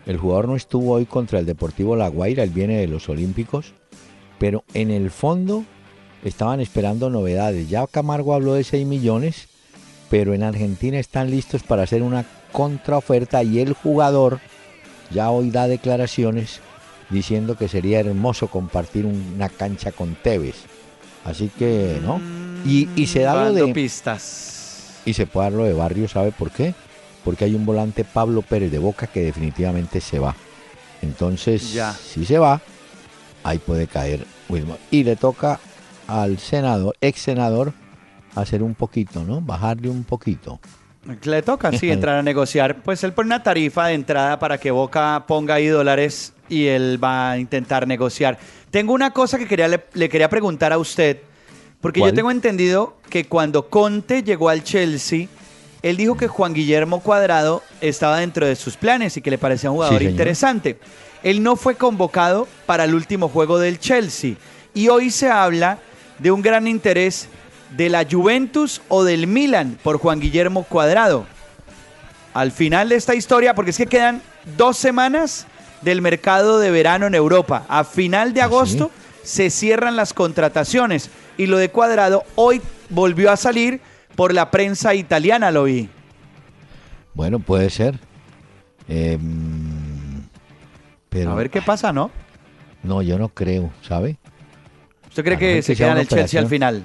El 0.07 0.17
jugador 0.17 0.49
no 0.49 0.57
estuvo 0.57 0.93
hoy 0.93 1.05
contra 1.05 1.39
el 1.39 1.47
Deportivo 1.47 1.97
La 1.97 2.09
Guaira, 2.09 2.43
él 2.43 2.51
viene 2.51 2.79
de 2.79 2.87
los 2.87 3.09
Olímpicos, 3.09 3.75
pero 4.39 4.65
en 4.73 4.91
el 4.91 5.11
fondo 5.11 5.65
estaban 6.25 6.61
esperando 6.61 7.11
novedades. 7.11 7.69
Ya 7.69 7.87
Camargo 7.87 8.35
habló 8.35 8.55
de 8.55 8.65
6 8.65 8.87
millones, 8.87 9.49
pero 10.11 10.35
en 10.35 10.43
Argentina 10.43 10.99
están 10.99 11.31
listos 11.31 11.63
para 11.63 11.83
hacer 11.83 12.03
una 12.03 12.25
contraoferta 12.53 13.43
y 13.43 13.61
el 13.61 13.73
jugador 13.75 14.41
ya 15.11 15.31
hoy 15.31 15.51
da 15.51 15.69
declaraciones 15.69 16.61
diciendo 17.11 17.57
que 17.57 17.69
sería 17.69 18.01
hermoso 18.01 18.49
compartir 18.49 19.07
una 19.07 19.49
cancha 19.49 19.93
con 19.93 20.15
Tevez. 20.15 20.57
Así 21.25 21.51
que, 21.59 22.01
¿no? 22.03 22.21
Y, 22.65 23.07
se 23.07 23.21
da 23.21 23.45
lo 23.45 23.53
de... 23.53 23.73
pistas. 23.73 25.01
Y 25.05 25.15
se 25.15 25.27
puede 25.27 25.47
dar 25.47 25.59
lo 25.59 25.65
de 25.65 25.73
Barrio, 25.73 26.09
¿sabe 26.09 26.33
por 26.33 26.51
qué? 26.51 26.75
Porque 27.25 27.45
hay 27.45 27.55
un 27.55 27.65
volante 27.65 28.05
Pablo 28.05 28.43
Pérez 28.43 28.71
de 28.71 28.79
Boca 28.79 29.07
que 29.07 29.23
definitivamente 29.23 30.01
se 30.01 30.19
va. 30.19 30.35
Entonces, 31.03 31.73
ya. 31.73 31.95
si 31.95 32.25
se 32.25 32.39
va, 32.39 32.61
ahí 33.45 33.59
puede 33.59 33.87
caer 33.87 34.27
Wilmar. 34.49 34.79
Y 34.91 35.05
le 35.05 35.17
toca 35.17 35.61
al 36.09 36.39
senador, 36.39 36.97
ex 37.01 37.21
senador, 37.21 37.73
hacer 38.35 38.63
un 38.63 38.75
poquito, 38.75 39.23
¿no? 39.23 39.41
Bajarle 39.41 39.89
un 39.91 40.03
poquito. 40.03 40.59
Le 41.23 41.43
toca, 41.43 41.71
sí, 41.73 41.91
entrar 41.91 42.17
a 42.17 42.23
negociar. 42.23 42.83
Pues 42.83 43.05
él 43.05 43.13
pone 43.13 43.29
una 43.29 43.43
tarifa 43.43 43.87
de 43.87 43.95
entrada 43.95 44.39
para 44.39 44.59
que 44.59 44.71
Boca 44.71 45.25
ponga 45.29 45.55
ahí 45.55 45.69
dólares 45.69 46.33
y 46.49 46.67
él 46.67 47.03
va 47.03 47.31
a 47.31 47.39
intentar 47.39 47.87
negociar. 47.87 48.39
Tengo 48.71 48.93
una 48.93 49.13
cosa 49.13 49.39
que 49.39 49.47
quería, 49.47 49.69
le, 49.69 50.09
quería 50.09 50.29
preguntar 50.29 50.73
a 50.73 50.79
usted, 50.79 51.19
porque 51.81 52.01
yo 52.01 52.13
tengo 52.13 52.31
entendido 52.31 52.97
que 53.09 53.25
cuando 53.25 53.69
Conte 53.69 54.23
llegó 54.23 54.49
al 54.49 54.65
Chelsea, 54.65 55.29
él 55.83 55.97
dijo 55.97 56.17
que 56.17 56.27
Juan 56.27 56.53
Guillermo 56.53 57.01
Cuadrado 57.01 57.63
estaba 57.81 58.19
dentro 58.19 58.47
de 58.47 58.57
sus 58.57 58.77
planes 58.77 59.17
y 59.17 59.23
que 59.23 59.31
le 59.31 59.39
parecía 59.39 59.71
un 59.71 59.77
jugador 59.77 60.03
interesante. 60.03 60.79
Él 61.23 61.43
no 61.43 61.57
fue 61.57 61.77
convocado 61.77 62.49
para 62.67 62.85
el 62.85 62.95
último 62.95 63.29
juego 63.29 63.59
del 63.59 63.79
Chelsea 63.79 64.35
y 64.75 64.89
hoy 64.89 65.11
se 65.11 65.31
habla 65.31 65.79
de 66.19 66.31
un 66.31 66.43
gran 66.43 66.67
interés 66.67 67.29
de 67.77 67.89
la 67.89 68.07
Juventus 68.11 68.81
o 68.89 69.05
del 69.05 69.27
Milan 69.27 69.79
por 69.83 69.99
Juan 69.99 70.21
Guillermo 70.21 70.65
Cuadrado. 70.65 71.27
Al 72.35 72.53
final 72.53 72.89
de 72.89 72.97
esta 72.97 73.15
historia, 73.15 73.55
porque 73.55 73.71
es 73.71 73.79
que 73.79 73.87
quedan 73.87 74.23
dos 74.57 74.77
semanas 74.77 75.47
del 75.83 76.03
mercado 76.03 76.59
de 76.59 76.71
verano 76.71 77.07
en 77.07 77.15
Europa. 77.15 77.65
A 77.69 77.85
final 77.85 78.33
de 78.33 78.43
¿Ah, 78.43 78.45
agosto 78.45 78.91
se 79.23 79.51
cierran 79.51 79.97
las 79.97 80.13
contrataciones 80.13 81.11
y 81.37 81.47
lo 81.47 81.59
de 81.59 81.71
Cuadrado 81.71 82.25
hoy 82.35 82.61
volvió 82.89 83.31
a 83.31 83.37
salir 83.37 83.81
por 84.17 84.35
la 84.35 84.51
prensa 84.51 84.95
italiana, 84.95 85.51
lo 85.51 85.65
vi. 85.65 85.89
Bueno, 87.15 87.39
puede 87.39 87.71
ser. 87.71 87.99
Em, 88.89 90.23
pero, 91.09 91.33
a 91.33 91.35
ver 91.35 91.51
qué 91.51 91.63
pasa, 91.63 91.93
¿no? 91.93 92.11
No, 92.83 93.03
yo 93.03 93.19
no 93.19 93.29
creo, 93.29 93.71
¿sabe? 93.83 94.17
¿Usted 95.19 95.35
cree 95.35 95.39
que, 95.57 95.63
se 95.63 95.75
queda 95.75 95.91
en 95.91 95.99
el 95.99 96.07
Chelsea 96.07 96.41
al 96.41 96.47
final? 96.47 96.85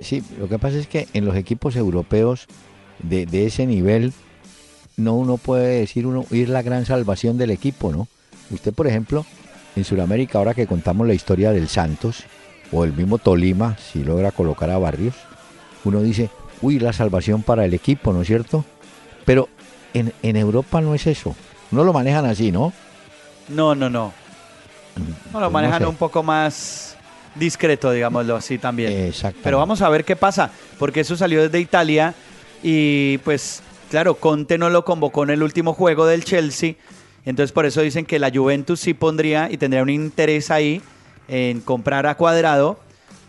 Sí, 0.00 0.24
lo 0.40 0.48
que 0.48 0.58
pasa 0.58 0.76
es 0.76 0.88
que 0.88 1.06
en 1.12 1.24
los 1.24 1.36
equipos 1.36 1.76
europeos 1.76 2.48
de, 2.98 3.46
ese 3.46 3.64
nivel, 3.64 4.12
no 4.96 5.14
uno 5.14 5.36
puede 5.36 5.78
decir 5.78 6.04
uno 6.04 6.26
ir 6.32 6.48
la 6.48 6.62
gran 6.62 6.84
salvación 6.84 7.38
del 7.38 7.52
equipo, 7.52 7.92
¿no? 7.92 8.08
Usted, 8.50 8.74
por 8.74 8.88
ejemplo, 8.88 9.24
en 9.76 9.84
Sudamérica, 9.84 10.38
ahora 10.38 10.52
que 10.52 10.66
contamos 10.66 11.06
la 11.06 11.14
historia 11.14 11.52
del 11.52 11.68
Santos, 11.68 12.24
o 12.72 12.82
el 12.82 12.92
mismo 12.92 13.18
Tolima, 13.18 13.76
si 13.76 14.02
logra 14.02 14.32
colocar 14.32 14.70
a 14.70 14.78
Barrios, 14.78 15.14
uno 15.84 16.02
dice, 16.02 16.28
uy, 16.60 16.80
la 16.80 16.92
salvación 16.92 17.44
para 17.44 17.64
el 17.64 17.72
equipo, 17.72 18.12
¿no 18.12 18.22
es 18.22 18.26
cierto? 18.26 18.64
Pero 19.24 19.48
en, 19.94 20.12
en 20.24 20.34
Europa 20.34 20.80
no 20.80 20.92
es 20.96 21.06
eso. 21.06 21.36
No 21.70 21.84
lo 21.84 21.92
manejan 21.92 22.26
así, 22.26 22.50
¿no? 22.50 22.72
No, 23.48 23.76
no, 23.76 23.88
no. 23.88 24.12
No 25.32 25.38
lo 25.38 25.46
pues 25.46 25.52
manejan 25.52 25.86
un 25.86 25.94
poco 25.94 26.24
más 26.24 26.96
discreto, 27.34 27.90
digámoslo 27.90 28.36
así 28.36 28.58
también. 28.58 28.92
Exacto. 28.92 29.40
Pero 29.42 29.58
vamos 29.58 29.82
a 29.82 29.88
ver 29.88 30.04
qué 30.04 30.16
pasa, 30.16 30.50
porque 30.78 31.00
eso 31.00 31.16
salió 31.16 31.42
desde 31.42 31.60
Italia 31.60 32.14
y 32.62 33.18
pues 33.18 33.62
claro, 33.90 34.14
Conte 34.14 34.58
no 34.58 34.70
lo 34.70 34.84
convocó 34.84 35.24
en 35.24 35.30
el 35.30 35.42
último 35.42 35.74
juego 35.74 36.06
del 36.06 36.24
Chelsea, 36.24 36.74
entonces 37.24 37.52
por 37.52 37.66
eso 37.66 37.80
dicen 37.82 38.06
que 38.06 38.18
la 38.18 38.30
Juventus 38.30 38.80
sí 38.80 38.94
pondría 38.94 39.50
y 39.50 39.56
tendría 39.56 39.82
un 39.82 39.90
interés 39.90 40.50
ahí 40.50 40.80
en 41.28 41.60
comprar 41.60 42.06
a 42.06 42.16
Cuadrado 42.16 42.78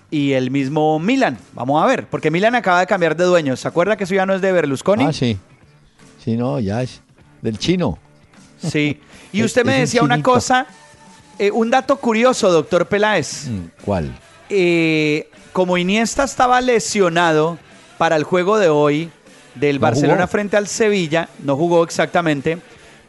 y 0.09 0.33
el 0.33 0.51
mismo 0.51 0.99
Milan. 0.99 1.37
Vamos 1.53 1.81
a 1.81 1.85
ver, 1.85 2.07
porque 2.07 2.31
Milan 2.31 2.55
acaba 2.55 2.79
de 2.79 2.87
cambiar 2.87 3.15
de 3.15 3.23
dueños. 3.23 3.59
¿Se 3.59 3.67
acuerda 3.67 3.97
que 3.97 4.03
eso 4.03 4.13
ya 4.13 4.25
no 4.25 4.33
es 4.33 4.41
de 4.41 4.51
Berlusconi? 4.51 5.05
Ah, 5.05 5.13
sí. 5.13 5.37
Sí, 6.23 6.37
no, 6.37 6.59
ya 6.59 6.81
es 6.83 7.01
del 7.41 7.57
chino. 7.57 7.97
Sí. 8.59 8.99
Y 9.33 9.43
usted 9.43 9.65
me 9.65 9.79
decía 9.79 10.03
una 10.03 10.21
cosa 10.21 10.67
eh, 11.39 11.51
un 11.51 11.69
dato 11.69 11.97
curioso, 11.97 12.51
doctor 12.51 12.87
Peláez. 12.87 13.47
Mm, 13.47 13.83
¿Cuál? 13.83 14.11
Eh, 14.49 15.29
como 15.51 15.77
Iniesta 15.77 16.23
estaba 16.23 16.61
lesionado 16.61 17.57
para 17.97 18.15
el 18.15 18.23
juego 18.23 18.57
de 18.57 18.69
hoy 18.69 19.09
del 19.55 19.79
Barcelona 19.79 20.27
frente 20.27 20.57
al 20.57 20.67
Sevilla, 20.67 21.29
no 21.43 21.55
jugó 21.55 21.83
exactamente, 21.83 22.57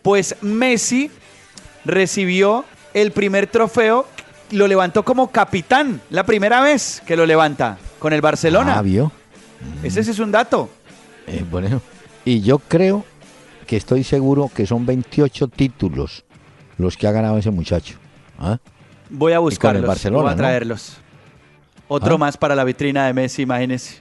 pues 0.02 0.36
Messi 0.42 1.10
recibió 1.84 2.64
el 2.92 3.12
primer 3.12 3.46
trofeo, 3.46 4.06
lo 4.50 4.68
levantó 4.68 5.04
como 5.04 5.30
capitán, 5.30 6.00
la 6.10 6.24
primera 6.24 6.60
vez 6.60 7.02
que 7.06 7.16
lo 7.16 7.24
levanta 7.24 7.78
con 7.98 8.12
el 8.12 8.20
Barcelona. 8.20 8.78
Ah, 8.78 8.82
vio. 8.82 9.10
Ese, 9.82 10.00
es 10.00 10.18
un 10.18 10.30
dato. 10.30 10.68
Eh, 11.26 11.44
bueno, 11.50 11.80
y 12.24 12.42
yo 12.42 12.58
creo 12.58 13.04
que 13.66 13.76
estoy 13.76 14.04
seguro 14.04 14.50
que 14.54 14.66
son 14.66 14.84
28 14.84 15.48
títulos 15.48 16.24
los 16.76 16.96
que 16.96 17.06
ha 17.06 17.12
ganado 17.12 17.38
ese 17.38 17.50
muchacho. 17.50 17.98
¿Ah? 18.44 18.58
Voy 19.08 19.32
a 19.32 19.38
buscarlos. 19.38 19.86
Barcelona, 19.86 20.22
voy 20.22 20.32
a 20.32 20.36
traerlos. 20.36 20.96
Otro 21.88 22.16
¿Ah? 22.16 22.18
más 22.18 22.36
para 22.36 22.54
la 22.54 22.64
vitrina 22.64 23.06
de 23.06 23.12
Messi, 23.12 23.42
imagínese. 23.42 23.98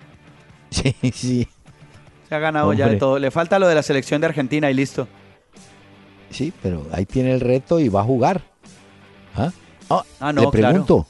Sí, 0.70 0.96
sí. 1.14 1.48
Se 2.28 2.36
ha 2.36 2.40
ganado 2.40 2.74
ya 2.74 2.88
de 2.88 2.98
todo. 2.98 3.20
Le 3.20 3.30
falta 3.30 3.60
lo 3.60 3.68
de 3.68 3.76
la 3.76 3.84
selección 3.84 4.20
de 4.22 4.28
Argentina 4.28 4.72
y 4.72 4.74
listo. 4.74 5.08
Sí, 6.32 6.52
pero 6.64 6.88
ahí 6.92 7.06
tiene 7.06 7.32
el 7.32 7.40
reto 7.40 7.80
y 7.80 7.90
va 7.90 8.02
a 8.02 8.04
jugar. 8.04 8.42
¿Ah? 9.36 9.52
ah 10.20 10.34
no, 10.34 10.42
le 10.42 10.48
pregunto, 10.48 11.06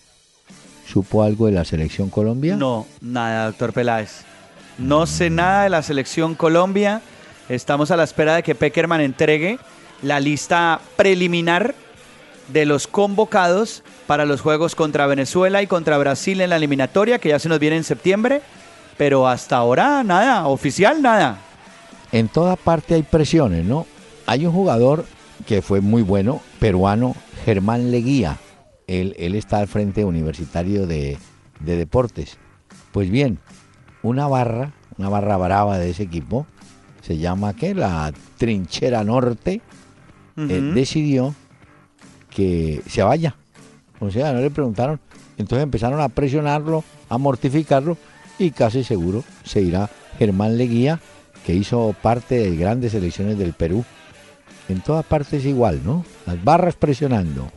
¿supo 0.86 1.24
algo 1.24 1.46
de 1.46 1.54
la 1.54 1.64
selección 1.64 2.10
Colombia? 2.10 2.58
No, 2.58 2.86
nada, 3.00 3.46
doctor 3.46 3.72
Peláez. 3.72 4.26
No 4.78 5.06
sé 5.06 5.30
nada 5.30 5.64
de 5.64 5.70
la 5.70 5.82
selección 5.82 6.36
Colombia. 6.36 7.02
Estamos 7.48 7.90
a 7.92 7.98
la 7.98 8.04
espera 8.04 8.36
de 8.36 8.44
que 8.44 8.56
Peckerman 8.56 9.00
entregue 9.02 9.60
la 10.02 10.20
lista 10.20 10.82
preliminar 10.98 11.74
de 12.48 12.66
los 12.66 12.88
convocados 12.88 13.84
para 14.08 14.26
los 14.26 14.42
juegos 14.42 14.76
contra 14.76 15.08
Venezuela 15.08 15.62
y 15.62 15.68
contra 15.68 15.98
Brasil 15.98 16.42
en 16.42 16.50
la 16.50 16.58
eliminatoria, 16.58 17.20
que 17.20 17.30
ya 17.30 17.40
se 17.40 17.50
nos 17.50 17.60
viene 17.60 17.78
en 17.78 17.84
septiembre. 17.84 18.42
Pero 18.98 19.28
hasta 19.28 19.58
ahora 19.58 20.04
nada, 20.04 20.48
oficial 20.48 21.02
nada. 21.02 21.38
En 22.12 22.28
toda 22.28 22.56
parte 22.56 22.94
hay 22.96 23.04
presiones, 23.04 23.66
¿no? 23.66 23.88
Hay 24.28 24.46
un 24.46 24.54
jugador 24.54 25.06
que 25.48 25.62
fue 25.62 25.82
muy 25.82 26.04
bueno, 26.04 26.42
peruano, 26.60 27.16
Germán 27.46 27.92
Leguía. 27.92 28.38
Él, 28.88 29.16
él 29.18 29.36
está 29.36 29.60
al 29.60 29.68
frente 29.68 30.06
universitario 30.06 30.86
de, 30.86 31.18
deportes. 31.60 32.38
Pues 32.92 33.10
bien, 33.10 33.40
una 34.04 34.28
barra, 34.28 34.74
una 34.98 35.10
barra 35.10 35.38
brava 35.38 35.80
de 35.80 35.90
ese 35.90 36.04
equipo, 36.04 36.46
se 37.02 37.18
llama 37.18 37.56
¿qué? 37.56 37.74
La 37.74 38.14
Trinchera 38.38 39.04
Norte, 39.04 39.62
eh, 40.38 40.72
decidió 40.74 41.34
que 42.34 42.82
se 42.88 43.04
vaya. 43.04 43.36
O 44.00 44.12
sea, 44.12 44.34
no 44.34 44.42
le 44.42 44.50
preguntaron. 44.50 45.00
Entonces 45.38 45.64
empezaron 45.64 46.00
a 46.02 46.10
presionarlo, 46.10 46.84
a 47.10 47.18
mortificarlo 47.18 47.98
y 48.38 48.52
casi 48.52 48.84
seguro 48.84 49.24
se 49.44 49.62
irá 49.62 49.90
Germán 50.18 50.58
Leguía, 50.58 51.00
que 51.46 51.54
hizo 51.54 51.96
parte 52.02 52.36
de 52.36 52.56
grandes 52.56 52.94
elecciones 52.94 53.38
del 53.38 53.54
Perú 53.54 53.84
en 54.70 54.82
todas 54.82 55.06
partes 55.06 55.46
igual, 55.46 55.82
¿no? 55.84 56.06
Las 56.26 56.44
barras 56.44 56.76
presionando. 56.76 57.52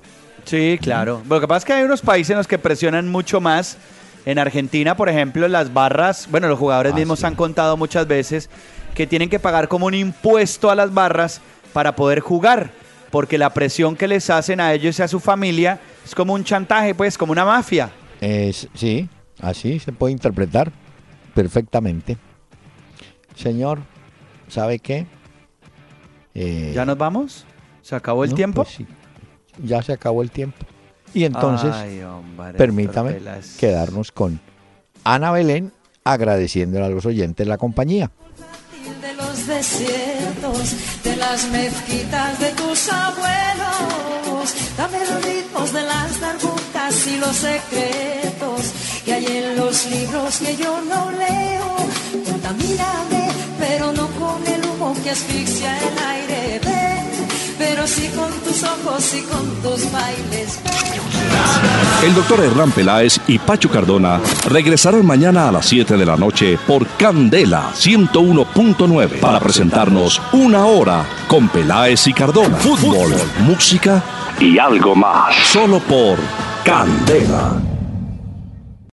Sí, 0.45 0.79
claro. 0.81 1.23
Lo 1.29 1.41
que 1.41 1.49
pasa 1.49 1.59
es 1.59 1.65
que 1.65 1.73
hay 1.75 1.85
unos 1.85 2.03
países 2.03 2.31
en 2.31 2.39
los 2.39 2.47
que 2.47 2.59
presionan 2.59 3.09
mucho 3.09 3.41
más. 3.41 3.79
En 4.25 4.41
Argentina, 4.41 4.97
por 4.97 5.09
ejemplo, 5.09 5.47
las 5.47 5.73
barras, 5.73 6.27
bueno, 6.31 6.49
los 6.49 6.59
jugadores 6.59 6.93
ah, 6.93 6.97
mismos 6.97 7.23
han 7.23 7.37
contado 7.37 7.77
muchas 7.77 8.09
veces 8.09 8.51
que 8.95 9.07
tienen 9.07 9.29
que 9.29 9.39
pagar 9.39 9.69
como 9.69 9.87
un 9.87 9.95
impuesto 9.95 10.69
a 10.69 10.75
las 10.75 10.93
barras 10.93 11.41
para 11.73 11.95
poder 11.95 12.21
jugar, 12.21 12.71
porque 13.11 13.39
la 13.39 13.51
presión 13.51 13.97
que 13.97 14.09
les 14.09 14.31
hacen 14.31 14.61
a 14.61 14.73
ellos 14.73 14.99
y 14.99 15.03
a 15.03 15.09
su 15.09 15.21
familia 15.21 15.81
es 16.05 16.15
como 16.15 16.35
un 16.35 16.45
chantaje, 16.45 16.95
pues, 16.95 17.17
como 17.17 17.33
una 17.33 17.45
mafia. 17.45 17.91
Es, 18.21 18.69
sí, 18.75 19.09
así 19.41 19.79
se 19.79 19.93
puede 19.93 20.13
interpretar 20.13 20.73
perfectamente. 21.35 22.17
Señor, 23.35 23.81
¿sabe 24.49 24.79
qué? 24.79 25.07
Eh, 26.35 26.73
¿Ya 26.75 26.85
nos 26.85 26.99
vamos? 26.99 27.45
¿Se 27.83 27.95
acabó 27.95 28.25
el 28.25 28.35
tiempo? 28.35 28.65
Pues 28.65 28.75
sí, 28.75 28.87
ya 29.63 29.83
se 29.83 29.93
acabó 29.93 30.23
el 30.23 30.31
tiempo. 30.31 30.59
Y 31.15 31.25
entonces, 31.25 31.75
permítame 32.57 33.19
quedarnos 33.59 34.13
con 34.13 34.41
Ana 35.05 35.31
Belén 35.31 35.73
agradeciéndole 36.05 36.85
a 36.85 36.89
los 36.89 37.07
oyentes 37.07 37.47
la 37.47 37.57
compañía. 37.57 38.11
De 38.87 39.15
los 39.15 39.47
desiertos, 39.47 40.75
de 41.03 41.17
las 41.17 41.49
mezquitas 41.49 42.39
de 42.39 42.51
tus 42.53 42.89
abuelos, 42.89 44.55
dame 44.77 44.99
los 45.01 45.25
ritmos 45.25 45.73
de 45.73 45.83
las 45.83 46.21
darbucas 46.21 47.07
y 47.07 47.17
los 47.19 47.37
secretos 47.37 48.61
que 49.05 49.13
hay 49.13 49.27
en 49.27 49.57
los 49.57 49.87
libros 49.87 50.39
que 50.39 50.57
yo 50.57 50.81
no 50.83 51.11
leo. 51.11 51.77
Contamíname, 52.31 53.29
pero 53.59 53.93
no 53.93 54.07
con 54.21 54.47
el 54.47 54.65
humo 54.67 54.95
que 55.03 55.11
asfixia 55.11 55.77
el 55.79 55.99
aire. 55.99 56.96
Pero 57.59 57.87
sí 57.87 58.09
con 58.15 58.31
tus 58.41 58.63
ojos 58.63 59.15
y 59.15 59.23
con 59.23 59.47
tus 59.63 59.91
bailes. 59.93 60.61
El 62.05 62.15
doctor 62.15 62.41
Hernán 62.41 62.71
Peláez 62.71 63.21
y 63.27 63.39
Pacho 63.39 63.71
Cardona 63.71 64.21
regresarán 64.49 65.05
mañana 65.05 65.49
a 65.49 65.53
las 65.53 65.67
7 65.67 65.97
de 65.97 66.07
la 66.07 66.17
noche 66.17 66.59
por 66.67 66.87
Candela 66.97 67.73
101.9 67.75 69.21
para 69.21 69.41
presentarnos 69.41 70.21
una 70.33 70.67
hora 70.67 71.05
con 71.29 71.49
Peláez 71.49 72.07
y 72.07 72.13
Cardona. 72.13 72.57
Fútbol, 72.57 73.15
música 73.41 74.03
y 74.39 74.59
algo 74.59 74.95
más. 74.95 75.35
Solo 75.47 75.81
por 75.81 76.19
Candela. 76.65 77.76